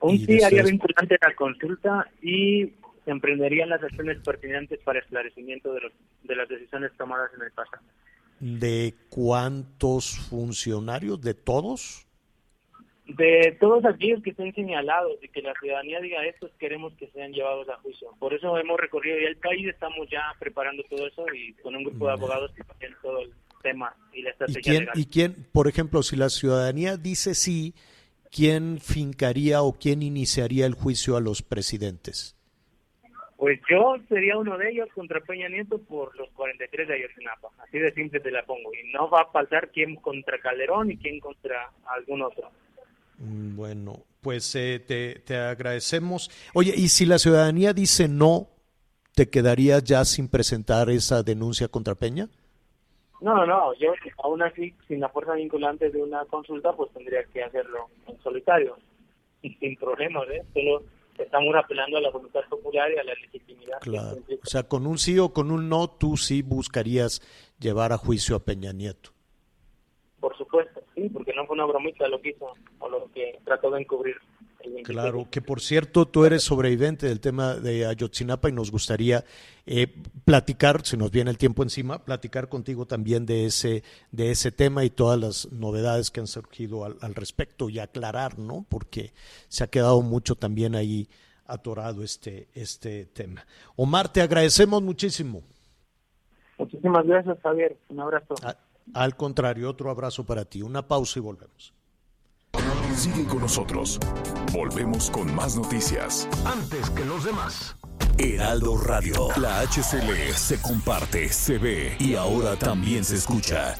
Un 0.01 0.18
sí 0.18 0.43
haría 0.43 0.64
vinculante 0.64 1.18
la 1.22 1.36
consulta 1.36 2.10
y 2.22 2.74
emprenderían 3.06 3.70
las 3.70 3.84
acciones 3.84 4.20
pertinentes 4.24 4.80
para 4.84 4.99
esclarecimiento 4.99 5.74
de, 5.74 5.82
los, 5.82 5.91
de 6.24 6.36
las 6.36 6.49
decisiones 6.49 6.91
tomadas 6.97 7.32
en 7.36 7.43
el 7.43 7.51
pasado 7.51 7.84
de 8.39 8.95
cuántos 9.10 10.18
funcionarios, 10.30 11.22
de 11.22 11.34
todos? 11.34 12.05
De 13.08 13.56
todos 13.60 13.86
aquellos 13.86 14.24
que 14.24 14.32
estén 14.32 14.53
señalados 14.53 15.24
y 15.24 15.28
que 15.30 15.41
la 15.41 15.53
ciudadanía 15.62 15.99
diga 15.99 16.26
esto, 16.26 16.49
queremos 16.58 16.93
que 16.95 17.08
sean 17.12 17.34
llevados 17.34 17.70
a 17.70 17.78
juicio. 17.78 18.10
Por 18.20 18.34
eso 18.34 18.58
hemos 18.58 18.80
recorrido 18.80 19.20
ya 19.20 19.28
el 19.28 19.38
país, 19.38 19.68
estamos 19.68 20.10
ya 20.10 20.34
preparando 20.39 20.84
todo 20.89 21.06
eso 21.06 21.24
y 21.34 21.53
con 21.62 21.76
un 21.76 21.84
grupo 21.84 22.08
de 22.08 22.14
abogados 22.14 22.51
que 22.53 22.64
tienen 22.80 22.97
todo 23.03 23.22
el 23.22 23.32
tema 23.62 23.95
y 24.12 24.24
la 24.24 24.32
estrategia 24.32 24.60
¿Y 24.60 24.64
quién, 24.64 24.80
legal. 24.80 24.99
¿Y 24.99 25.06
quién, 25.06 25.47
por 25.51 25.68
ejemplo, 25.68 26.01
si 26.01 26.16
la 26.16 26.30
ciudadanía 26.30 26.97
dice 26.97 27.36
sí, 27.36 27.76
quién 28.32 28.80
fincaría 28.80 29.62
o 29.62 29.74
quién 29.74 30.01
iniciaría 30.01 30.66
el 30.66 30.74
juicio 30.74 31.16
a 31.16 31.22
los 31.22 31.43
presidentes? 31.43 32.36
Pues 33.38 33.60
yo 33.70 33.97
sería 34.08 34.38
uno 34.38 34.58
de 34.58 34.72
ellos 34.72 34.89
contra 34.95 35.20
Peña 35.20 35.49
Nieto 35.49 35.78
por 35.78 36.16
los 36.16 36.30
43 36.32 36.88
de 36.88 36.93
Ayotzinapa. 36.95 37.49
Así 37.60 37.78
de 37.80 37.93
simple 37.93 38.20
te 38.20 38.32
la 38.32 38.45
pongo. 38.45 38.72
Y 38.74 38.91
no 38.93 39.10
va 39.10 39.22
a 39.22 39.32
faltar 39.32 39.70
quién 39.72 39.95
contra 39.97 40.39
Calderón 40.39 40.91
y 40.91 40.97
quién 40.97 41.20
contra 41.20 41.70
algún 41.86 42.22
otro. 42.22 42.49
Mm, 43.18 43.55
bueno, 43.55 44.05
pues 44.22 44.55
eh, 44.55 44.80
te, 44.80 45.20
te 45.20 45.38
agradecemos. 45.38 46.30
Oye, 46.53 46.74
y 46.76 46.89
si 46.89 47.05
la 47.05 47.20
ciudadanía 47.20 47.74
dice 47.74 48.07
no, 48.07 48.49
te 49.16 49.30
quedarías 49.30 49.84
ya 49.84 50.03
sin 50.05 50.28
presentar 50.28 50.89
esa 50.89 51.24
denuncia 51.24 51.68
contra 51.70 51.95
Peña? 51.95 52.30
No, 53.22 53.34
no, 53.34 53.45
no, 53.45 53.74
yo 53.76 53.93
aún 54.24 54.43
así, 54.43 54.76
sin 54.88 54.99
la 54.99 55.09
fuerza 55.09 55.34
vinculante 55.34 55.89
de 55.89 56.03
una 56.03 56.26
consulta, 56.26 56.74
pues 56.74 56.91
tendría 56.91 57.24
que 57.24 57.43
hacerlo 57.43 57.89
en 58.07 58.22
solitario, 58.22 58.78
y 59.41 59.53
sin 59.55 59.76
problemas, 59.78 60.28
¿eh? 60.30 60.43
Solo 60.53 60.84
estamos 61.18 61.55
apelando 61.55 61.97
a 61.97 62.01
la 62.01 62.09
voluntad 62.09 62.41
popular 62.49 62.91
y 62.91 62.99
a 62.99 63.03
la 63.03 63.13
legitimidad. 63.13 63.80
Claro. 63.80 64.18
O 64.18 64.45
sea, 64.45 64.63
con 64.63 64.86
un 64.86 64.97
sí 64.97 65.18
o 65.18 65.32
con 65.32 65.49
un 65.49 65.70
no, 65.70 65.89
tú 65.89 66.18
sí 66.18 66.41
buscarías 66.41 67.22
llevar 67.57 67.93
a 67.93 67.97
juicio 67.97 68.36
a 68.36 68.39
Peña 68.43 68.74
Nieto. 68.74 69.11
Por 70.20 70.38
supuesto, 70.38 70.64
no 71.36 71.45
fue 71.45 71.55
una 71.55 71.65
bromita 71.65 72.07
lo 72.07 72.21
que 72.21 72.29
hizo 72.29 72.53
o 72.79 72.89
lo 72.89 73.09
que 73.13 73.39
trató 73.43 73.71
de 73.71 73.81
encubrir. 73.81 74.15
Claro, 74.83 75.27
que 75.29 75.41
por 75.41 75.61
cierto, 75.61 76.07
tú 76.07 76.25
eres 76.25 76.41
sobreviviente 76.43 77.07
del 77.07 77.19
tema 77.19 77.53
de 77.53 77.86
Ayotzinapa 77.86 78.49
y 78.49 78.51
nos 78.51 78.71
gustaría 78.71 79.23
eh, 79.67 79.88
platicar, 80.25 80.83
si 80.83 80.97
nos 80.97 81.11
viene 81.11 81.29
el 81.29 81.38
tiempo 81.38 81.61
encima, 81.61 82.03
platicar 82.03 82.49
contigo 82.49 82.88
también 82.88 83.27
de 83.27 83.45
ese, 83.45 83.83
de 84.11 84.31
ese 84.31 84.51
tema 84.51 84.83
y 84.83 84.89
todas 84.89 85.19
las 85.19 85.51
novedades 85.51 86.09
que 86.09 86.19
han 86.19 86.27
surgido 86.27 86.83
al, 86.83 86.97
al 87.01 87.13
respecto 87.13 87.69
y 87.69 87.77
aclarar, 87.77 88.39
¿no? 88.39 88.65
Porque 88.67 89.13
se 89.49 89.63
ha 89.63 89.67
quedado 89.67 90.01
mucho 90.01 90.36
también 90.36 90.73
ahí 90.73 91.07
atorado 91.45 92.03
este, 92.03 92.47
este 92.53 93.05
tema. 93.05 93.45
Omar, 93.75 94.11
te 94.11 94.21
agradecemos 94.21 94.81
muchísimo. 94.81 95.43
Muchísimas 96.57 97.05
gracias, 97.05 97.38
Javier. 97.41 97.77
Un 97.89 97.99
abrazo. 97.99 98.36
A, 98.41 98.55
al 98.93 99.15
contrario, 99.15 99.69
otro 99.69 99.89
abrazo 99.89 100.25
para 100.25 100.45
ti. 100.45 100.61
Una 100.61 100.88
pausa 100.88 101.19
y 101.19 101.21
volvemos. 101.21 101.73
Sigue 102.95 103.25
con 103.25 103.41
nosotros. 103.41 103.99
Volvemos 104.53 105.09
con 105.11 105.33
más 105.36 105.57
noticias. 105.57 106.29
Antes 106.45 106.89
que 106.91 107.03
los 107.03 107.25
demás. 107.25 107.75
Heraldo 108.17 108.77
Radio. 108.77 109.27
La 109.38 109.59
HCL 109.59 110.33
se 110.33 110.61
comparte, 110.61 111.27
se 111.27 111.57
ve 111.57 111.97
y 111.99 112.15
ahora 112.15 112.55
también 112.55 113.03
se 113.03 113.15
escucha. 113.15 113.75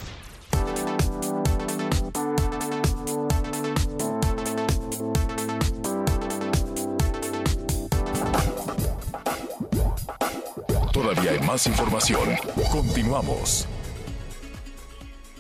Todavía 10.91 11.31
hay 11.31 11.39
más 11.39 11.65
información. 11.67 12.35
Continuamos. 12.71 13.67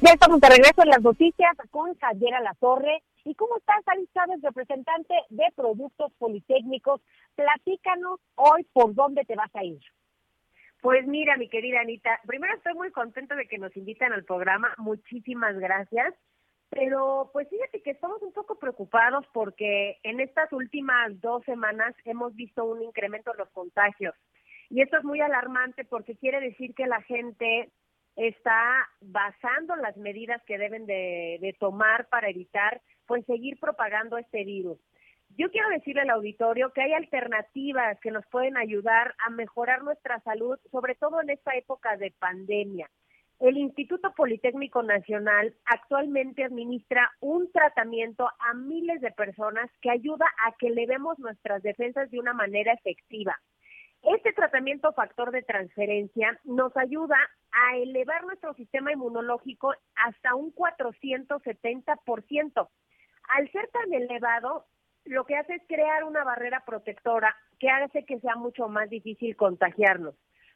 Ya 0.01 0.11
estamos 0.11 0.41
de 0.41 0.49
regreso 0.49 0.83
en 0.83 0.89
las 0.89 1.01
noticias 1.01 1.55
con 1.71 1.97
Javier 1.97 2.33
Torre. 2.59 3.01
¿Y 3.23 3.33
cómo 3.35 3.57
estás, 3.57 3.81
Alice 3.87 4.11
Chávez, 4.13 4.41
representante 4.41 5.13
de 5.29 5.45
Productos 5.55 6.11
Politécnicos? 6.17 7.01
Platícanos 7.35 8.19
hoy 8.35 8.67
por 8.73 8.93
dónde 8.93 9.23
te 9.23 9.35
vas 9.35 9.55
a 9.55 9.63
ir. 9.63 9.79
Pues 10.81 11.07
mira, 11.07 11.37
mi 11.37 11.47
querida 11.47 11.79
Anita, 11.79 12.19
primero 12.27 12.53
estoy 12.55 12.73
muy 12.73 12.91
contenta 12.91 13.35
de 13.35 13.47
que 13.47 13.57
nos 13.57 13.75
invitan 13.77 14.11
al 14.11 14.25
programa. 14.25 14.75
Muchísimas 14.77 15.57
gracias. 15.57 16.13
Pero 16.69 17.29
pues 17.31 17.47
fíjate 17.49 17.81
que 17.81 17.91
estamos 17.91 18.21
un 18.21 18.33
poco 18.33 18.59
preocupados 18.59 19.25
porque 19.33 19.97
en 20.03 20.19
estas 20.19 20.51
últimas 20.51 21.19
dos 21.21 21.43
semanas 21.45 21.95
hemos 22.03 22.35
visto 22.35 22.65
un 22.65 22.83
incremento 22.83 23.31
en 23.31 23.37
los 23.37 23.49
contagios. 23.51 24.13
Y 24.69 24.81
esto 24.81 24.97
es 24.97 25.05
muy 25.05 25.21
alarmante 25.21 25.85
porque 25.85 26.17
quiere 26.17 26.41
decir 26.41 26.75
que 26.75 26.85
la 26.85 27.01
gente 27.03 27.71
está 28.15 28.87
basando 29.01 29.75
las 29.75 29.97
medidas 29.97 30.41
que 30.45 30.57
deben 30.57 30.85
de, 30.85 31.55
tomar 31.59 32.07
para 32.09 32.29
evitar 32.29 32.81
pues 33.05 33.25
seguir 33.25 33.59
propagando 33.59 34.17
este 34.17 34.43
virus. 34.43 34.79
Yo 35.37 35.51
quiero 35.51 35.69
decirle 35.69 36.01
al 36.01 36.11
auditorio 36.11 36.71
que 36.71 36.81
hay 36.81 36.93
alternativas 36.93 37.99
que 37.99 38.11
nos 38.11 38.25
pueden 38.27 38.57
ayudar 38.57 39.15
a 39.25 39.29
mejorar 39.29 39.83
nuestra 39.83 40.19
salud, 40.21 40.57
sobre 40.71 40.95
todo 40.95 41.21
en 41.21 41.29
esta 41.29 41.55
época 41.55 41.97
de 41.97 42.11
pandemia. 42.19 42.89
El 43.39 43.57
Instituto 43.57 44.13
Politécnico 44.15 44.81
Nacional 44.81 45.53
actualmente 45.65 46.45
administra 46.45 47.11
un 47.19 47.51
tratamiento 47.51 48.29
a 48.39 48.53
miles 48.53 49.01
de 49.01 49.11
personas 49.11 49.69
que 49.81 49.91
ayuda 49.91 50.25
a 50.45 50.53
que 50.57 50.67
elevemos 50.67 51.19
nuestras 51.19 51.61
defensas 51.61 52.09
de 52.11 52.19
una 52.19 52.33
manera 52.33 52.71
efectiva. 52.71 53.37
Este 54.05 54.31
tratamiento 54.33 54.91
factor 54.93 55.31
de 55.31 55.41
transferencia 55.41 56.39
nos 56.43 56.77
ayuda 56.77 57.17
a 57.51 57.77
elevar 57.77 58.23
nuestro 58.23 58.53
sistema 58.53 58.91
inmunológico 58.91 59.73
hasta 59.95 60.35
un 60.35 60.53
470%. 60.53 62.69
Al 63.29 63.51
ser 63.51 63.67
tan 63.69 63.91
elevado, 63.91 64.67
lo 65.05 65.25
que 65.25 65.37
hace 65.37 65.55
es 65.55 65.63
crear 65.67 66.03
una 66.03 66.23
barrera 66.23 66.63
protectora 66.67 67.35
que 67.59 67.69
hace 67.69 68.05
que 68.05 68.19
sea 68.19 68.35
mucho 68.35 68.67
más 68.67 68.91
difícil 68.91 69.35
contagiarnos. 69.35 70.13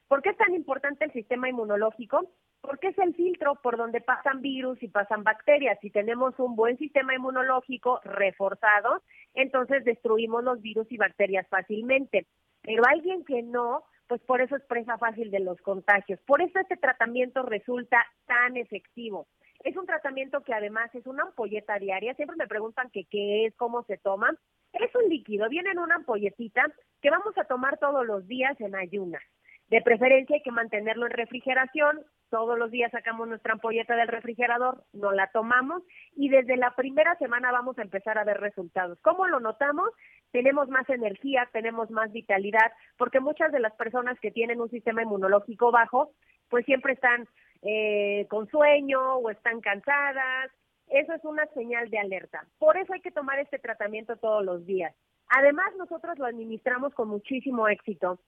¿Por 0.07 0.21
qué 0.21 0.29
es 0.29 0.37
tan 0.37 0.53
importante 0.53 1.05
el 1.05 1.13
sistema 1.13 1.49
inmunológico? 1.49 2.29
Porque 2.61 2.89
es 2.89 2.99
el 2.99 3.15
filtro 3.15 3.55
por 3.63 3.77
donde 3.77 4.01
pasan 4.01 4.41
virus 4.41 4.83
y 4.83 4.89
pasan 4.89 5.23
bacterias. 5.23 5.79
Si 5.81 5.89
tenemos 5.89 6.37
un 6.37 6.55
buen 6.55 6.77
sistema 6.77 7.15
inmunológico 7.15 7.99
reforzado, 8.03 9.01
entonces 9.33 9.83
destruimos 9.85 10.43
los 10.43 10.61
virus 10.61 10.85
y 10.91 10.97
bacterias 10.97 11.47
fácilmente. 11.47 12.27
Pero 12.61 12.83
alguien 12.85 13.23
que 13.25 13.41
no, 13.41 13.83
pues 14.07 14.21
por 14.21 14.41
eso 14.41 14.55
es 14.55 14.63
presa 14.63 14.97
fácil 14.97 15.31
de 15.31 15.39
los 15.39 15.59
contagios. 15.61 16.19
Por 16.25 16.41
eso 16.41 16.59
este 16.59 16.77
tratamiento 16.77 17.43
resulta 17.43 18.05
tan 18.25 18.57
efectivo. 18.57 19.27
Es 19.63 19.75
un 19.75 19.85
tratamiento 19.85 20.41
que 20.41 20.53
además 20.53 20.93
es 20.95 21.05
una 21.05 21.23
ampolleta 21.23 21.77
diaria. 21.77 22.15
Siempre 22.15 22.37
me 22.37 22.47
preguntan 22.47 22.89
qué 22.91 23.45
es, 23.45 23.55
cómo 23.55 23.83
se 23.83 23.97
toma. 23.97 24.35
Es 24.73 24.93
un 24.95 25.09
líquido, 25.09 25.49
viene 25.49 25.71
en 25.71 25.79
una 25.79 25.95
ampolletita 25.95 26.63
que 27.01 27.09
vamos 27.09 27.37
a 27.37 27.45
tomar 27.45 27.77
todos 27.77 28.05
los 28.05 28.27
días 28.27 28.59
en 28.61 28.75
ayunas. 28.75 29.23
De 29.69 29.81
preferencia 29.81 30.35
hay 30.35 30.41
que 30.41 30.51
mantenerlo 30.51 31.05
en 31.05 31.11
refrigeración. 31.11 32.01
Todos 32.31 32.57
los 32.57 32.71
días 32.71 32.91
sacamos 32.91 33.27
nuestra 33.27 33.53
ampolleta 33.53 33.95
del 33.95 34.07
refrigerador, 34.07 34.83
no 34.93 35.11
la 35.11 35.27
tomamos 35.31 35.83
y 36.15 36.29
desde 36.29 36.57
la 36.57 36.75
primera 36.75 37.15
semana 37.17 37.51
vamos 37.51 37.77
a 37.77 37.83
empezar 37.83 38.17
a 38.17 38.23
ver 38.23 38.39
resultados. 38.39 38.99
¿Cómo 39.01 39.27
lo 39.27 39.39
notamos? 39.39 39.89
Tenemos 40.31 40.69
más 40.69 40.89
energía, 40.89 41.47
tenemos 41.51 41.89
más 41.91 42.11
vitalidad, 42.11 42.71
porque 42.97 43.19
muchas 43.19 43.51
de 43.51 43.59
las 43.59 43.73
personas 43.73 44.19
que 44.19 44.31
tienen 44.31 44.61
un 44.61 44.69
sistema 44.69 45.03
inmunológico 45.03 45.71
bajo, 45.71 46.11
pues 46.49 46.65
siempre 46.65 46.93
están 46.93 47.27
eh, 47.61 48.25
con 48.29 48.47
sueño 48.47 49.17
o 49.17 49.29
están 49.29 49.61
cansadas. 49.61 50.51
Eso 50.87 51.13
es 51.13 51.23
una 51.23 51.45
señal 51.53 51.89
de 51.91 51.99
alerta. 51.99 52.45
Por 52.57 52.77
eso 52.77 52.93
hay 52.93 53.01
que 53.01 53.11
tomar 53.11 53.39
este 53.39 53.59
tratamiento 53.59 54.17
todos 54.17 54.43
los 54.43 54.65
días. 54.65 54.95
Además, 55.29 55.75
nosotros 55.77 56.17
lo 56.17 56.25
administramos 56.25 56.93
con 56.95 57.07
muchísimo 57.07 57.67
éxito 57.67 58.19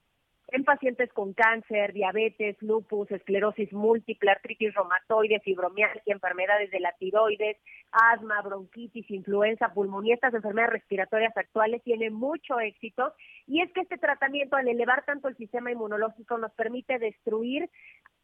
en 0.49 0.63
pacientes 0.65 1.11
con 1.13 1.33
cáncer, 1.33 1.93
diabetes, 1.93 2.57
lupus, 2.61 3.09
esclerosis 3.11 3.71
múltiple, 3.71 4.31
artritis 4.31 4.73
reumatoide, 4.73 5.39
fibromialgia, 5.39 6.01
enfermedades 6.13 6.69
de 6.71 6.79
la 6.79 6.91
tiroides, 6.99 7.57
asma, 7.91 8.41
bronquitis, 8.41 9.09
influenza, 9.09 9.73
pulmonía, 9.73 10.15
estas 10.15 10.33
enfermedades 10.33 10.73
respiratorias 10.73 11.35
actuales 11.37 11.81
tienen 11.83 12.13
mucho 12.13 12.59
éxito. 12.59 13.13
Y 13.47 13.61
es 13.61 13.71
que 13.71 13.81
este 13.81 13.97
tratamiento 13.97 14.57
al 14.57 14.67
elevar 14.67 15.05
tanto 15.05 15.29
el 15.29 15.37
sistema 15.37 15.71
inmunológico 15.71 16.37
nos 16.37 16.51
permite 16.53 16.99
destruir 16.99 17.69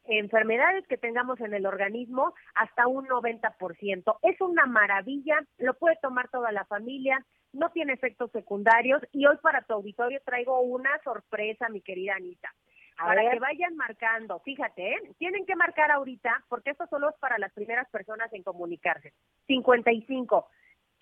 enfermedades 0.07 0.87
que 0.87 0.97
tengamos 0.97 1.39
en 1.41 1.53
el 1.53 1.65
organismo 1.65 2.33
hasta 2.55 2.87
un 2.87 3.07
90%. 3.07 4.17
Es 4.23 4.41
una 4.41 4.65
maravilla, 4.65 5.39
lo 5.57 5.73
puede 5.75 5.97
tomar 6.01 6.29
toda 6.29 6.51
la 6.51 6.65
familia, 6.65 7.25
no 7.53 7.69
tiene 7.71 7.93
efectos 7.93 8.31
secundarios 8.31 9.01
y 9.11 9.25
hoy 9.25 9.37
para 9.41 9.61
tu 9.61 9.73
auditorio 9.73 10.19
traigo 10.25 10.61
una 10.61 10.91
sorpresa, 11.03 11.69
mi 11.69 11.81
querida 11.81 12.15
Anita. 12.15 12.53
para 12.97 13.29
que 13.29 13.39
vayan 13.39 13.75
marcando, 13.75 14.39
fíjate, 14.39 14.93
¿eh? 14.93 15.11
tienen 15.17 15.45
que 15.45 15.55
marcar 15.55 15.91
ahorita, 15.91 16.43
porque 16.49 16.71
esto 16.71 16.87
solo 16.87 17.09
es 17.09 17.15
para 17.19 17.37
las 17.37 17.53
primeras 17.53 17.87
personas 17.89 18.31
en 18.33 18.43
comunicarse. 18.43 19.13
55, 19.47 20.47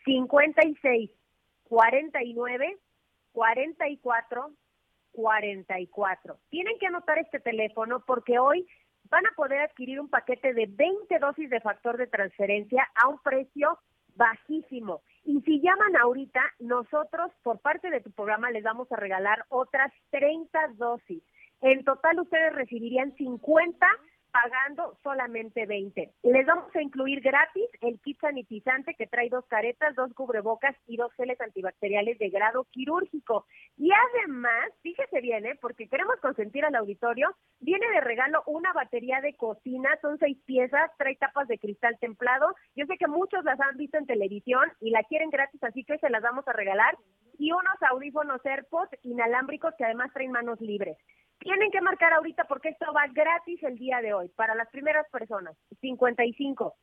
56, 0.03 1.11
49, 1.63 2.77
44, 3.31 4.51
44. 5.11 6.37
Tienen 6.49 6.77
que 6.77 6.87
anotar 6.87 7.17
este 7.19 7.39
teléfono 7.39 8.03
porque 8.05 8.39
hoy 8.39 8.67
van 9.09 9.25
a 9.25 9.35
poder 9.35 9.61
adquirir 9.61 9.99
un 9.99 10.09
paquete 10.09 10.53
de 10.53 10.65
20 10.67 11.19
dosis 11.19 11.49
de 11.49 11.61
factor 11.61 11.97
de 11.97 12.07
transferencia 12.07 12.87
a 12.95 13.07
un 13.07 13.19
precio 13.19 13.79
bajísimo. 14.15 15.01
Y 15.23 15.41
si 15.41 15.61
llaman 15.61 15.95
ahorita, 15.97 16.41
nosotros 16.59 17.31
por 17.43 17.59
parte 17.59 17.89
de 17.89 18.01
tu 18.01 18.11
programa 18.11 18.51
les 18.51 18.63
vamos 18.63 18.91
a 18.91 18.95
regalar 18.95 19.45
otras 19.49 19.91
30 20.11 20.59
dosis. 20.75 21.23
En 21.61 21.83
total 21.83 22.19
ustedes 22.19 22.53
recibirían 22.53 23.15
50 23.15 23.87
pagando 24.35 24.97
solamente 25.01 25.65
20. 25.65 26.11
Les 26.23 26.45
vamos 26.45 26.75
a 26.75 26.81
incluir 26.81 27.21
gratis 27.21 27.69
el 27.79 28.01
kit 28.01 28.19
sanitizante 28.19 28.93
que 28.95 29.07
trae 29.07 29.29
dos 29.29 29.45
caretas, 29.45 29.95
dos 29.95 30.13
cubrebocas 30.13 30.75
y 30.87 30.97
dos 30.97 31.13
geles 31.13 31.39
antibacteriales 31.39 32.19
de 32.19 32.29
grado 32.29 32.65
quirúrgico. 32.71 33.45
Y 33.77 33.91
además, 33.93 34.73
fíjese 34.81 35.21
bien, 35.21 35.45
¿eh? 35.45 35.57
porque 35.61 35.87
queremos 35.87 36.17
consentir 36.17 36.65
al 36.65 36.75
auditorio, 36.75 37.33
viene 37.61 37.89
de 37.91 38.01
regalo 38.01 38.43
una 38.45 38.73
batería 38.73 39.21
de 39.21 39.37
cocina, 39.37 39.89
son 40.01 40.17
seis 40.19 40.37
piezas, 40.45 40.91
trae 40.97 41.15
tapas 41.15 41.47
de 41.47 41.57
cristal 41.57 41.97
templado. 42.01 42.53
Yo 42.75 42.85
sé 42.87 42.97
que 42.97 43.07
muchos 43.07 43.41
las 43.45 43.59
han 43.61 43.77
visto 43.77 43.97
en 43.97 44.05
televisión 44.05 44.69
y 44.81 44.89
la 44.89 45.03
quieren 45.03 45.29
gratis, 45.29 45.63
así 45.63 45.85
que 45.85 45.97
se 45.99 46.09
las 46.09 46.21
vamos 46.21 46.45
a 46.49 46.53
regalar. 46.53 46.97
Y 47.37 47.53
unos 47.53 47.81
audífonos 47.89 48.45
AirPods 48.45 48.97
inalámbricos 49.03 49.73
que 49.77 49.85
además 49.85 50.11
traen 50.13 50.31
manos 50.31 50.59
libres. 50.59 50.97
Tienen 51.39 51.71
que 51.71 51.81
marcar 51.81 52.13
ahorita 52.13 52.45
porque 52.45 52.69
esto 52.69 52.91
va 52.93 53.07
gratis 53.07 53.61
el 53.63 53.77
día 53.77 54.01
de 54.01 54.13
hoy 54.13 54.29
para 54.29 54.55
las 54.55 54.69
primeras 54.69 55.07
personas. 55.09 55.55
55, 55.81 56.75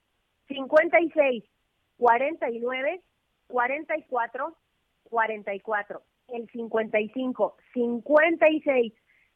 56, 0.49 1.45
49, 1.97 3.03
44, 3.49 4.57
44. 5.05 6.03
El 6.29 6.49
55, 6.51 7.57
56, 7.75 8.93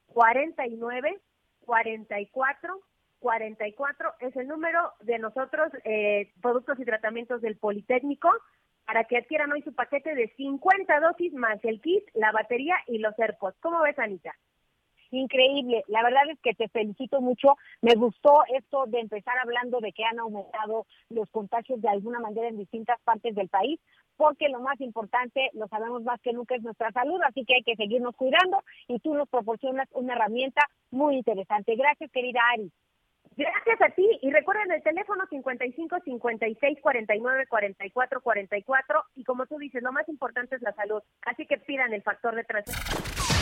49, 0.06 1.20
44, 1.64 2.80
44 3.18 4.14
es 4.20 4.36
el 4.36 4.48
número 4.48 4.92
de 5.00 5.18
nosotros, 5.18 5.72
eh, 5.84 6.32
productos 6.40 6.78
y 6.78 6.84
tratamientos 6.84 7.42
del 7.42 7.56
Politécnico, 7.56 8.30
para 8.86 9.04
que 9.04 9.18
adquieran 9.18 9.50
hoy 9.52 9.62
su 9.62 9.74
paquete 9.74 10.14
de 10.14 10.28
50 10.36 11.00
dosis 11.00 11.32
más 11.34 11.58
el 11.64 11.80
kit, 11.80 12.04
la 12.14 12.30
batería 12.30 12.76
y 12.86 12.98
los 12.98 13.18
AirPods. 13.18 13.58
¿Cómo 13.60 13.82
ves, 13.82 13.98
Anita? 13.98 14.34
Increíble, 15.10 15.84
la 15.88 16.02
verdad 16.02 16.22
es 16.30 16.38
que 16.40 16.54
te 16.54 16.68
felicito 16.68 17.20
mucho. 17.20 17.56
Me 17.82 17.94
gustó 17.94 18.42
esto 18.54 18.86
de 18.86 19.00
empezar 19.00 19.38
hablando 19.38 19.80
de 19.80 19.92
que 19.92 20.04
han 20.04 20.18
aumentado 20.18 20.86
los 21.10 21.30
contagios 21.30 21.80
de 21.80 21.88
alguna 21.88 22.20
manera 22.20 22.48
en 22.48 22.58
distintas 22.58 23.00
partes 23.02 23.34
del 23.34 23.48
país, 23.48 23.80
porque 24.16 24.48
lo 24.48 24.60
más 24.60 24.80
importante, 24.80 25.50
lo 25.52 25.68
sabemos 25.68 26.02
más 26.02 26.20
que 26.20 26.32
nunca, 26.32 26.54
es 26.54 26.62
nuestra 26.62 26.90
salud, 26.92 27.20
así 27.26 27.44
que 27.44 27.56
hay 27.56 27.62
que 27.62 27.76
seguirnos 27.76 28.16
cuidando 28.16 28.62
y 28.88 28.98
tú 29.00 29.14
nos 29.14 29.28
proporcionas 29.28 29.88
una 29.92 30.14
herramienta 30.14 30.62
muy 30.90 31.16
interesante. 31.16 31.76
Gracias, 31.76 32.10
querida 32.10 32.40
Ari. 32.54 32.72
Gracias 33.36 33.82
a 33.82 33.94
ti 33.94 34.08
y 34.22 34.30
recuerden 34.30 34.72
el 34.72 34.82
teléfono 34.82 35.26
55 35.28 35.98
56 36.04 36.78
49 36.80 37.46
44 37.48 38.20
44 38.22 39.04
y 39.14 39.24
como 39.24 39.46
tú 39.46 39.58
dices, 39.58 39.82
lo 39.82 39.92
más 39.92 40.08
importante 40.08 40.56
es 40.56 40.62
la 40.62 40.72
salud, 40.72 41.02
así 41.22 41.44
que 41.46 41.58
pidan 41.58 41.92
el 41.92 42.02
factor 42.02 42.34
de 42.34 42.44
transición. 42.44 43.25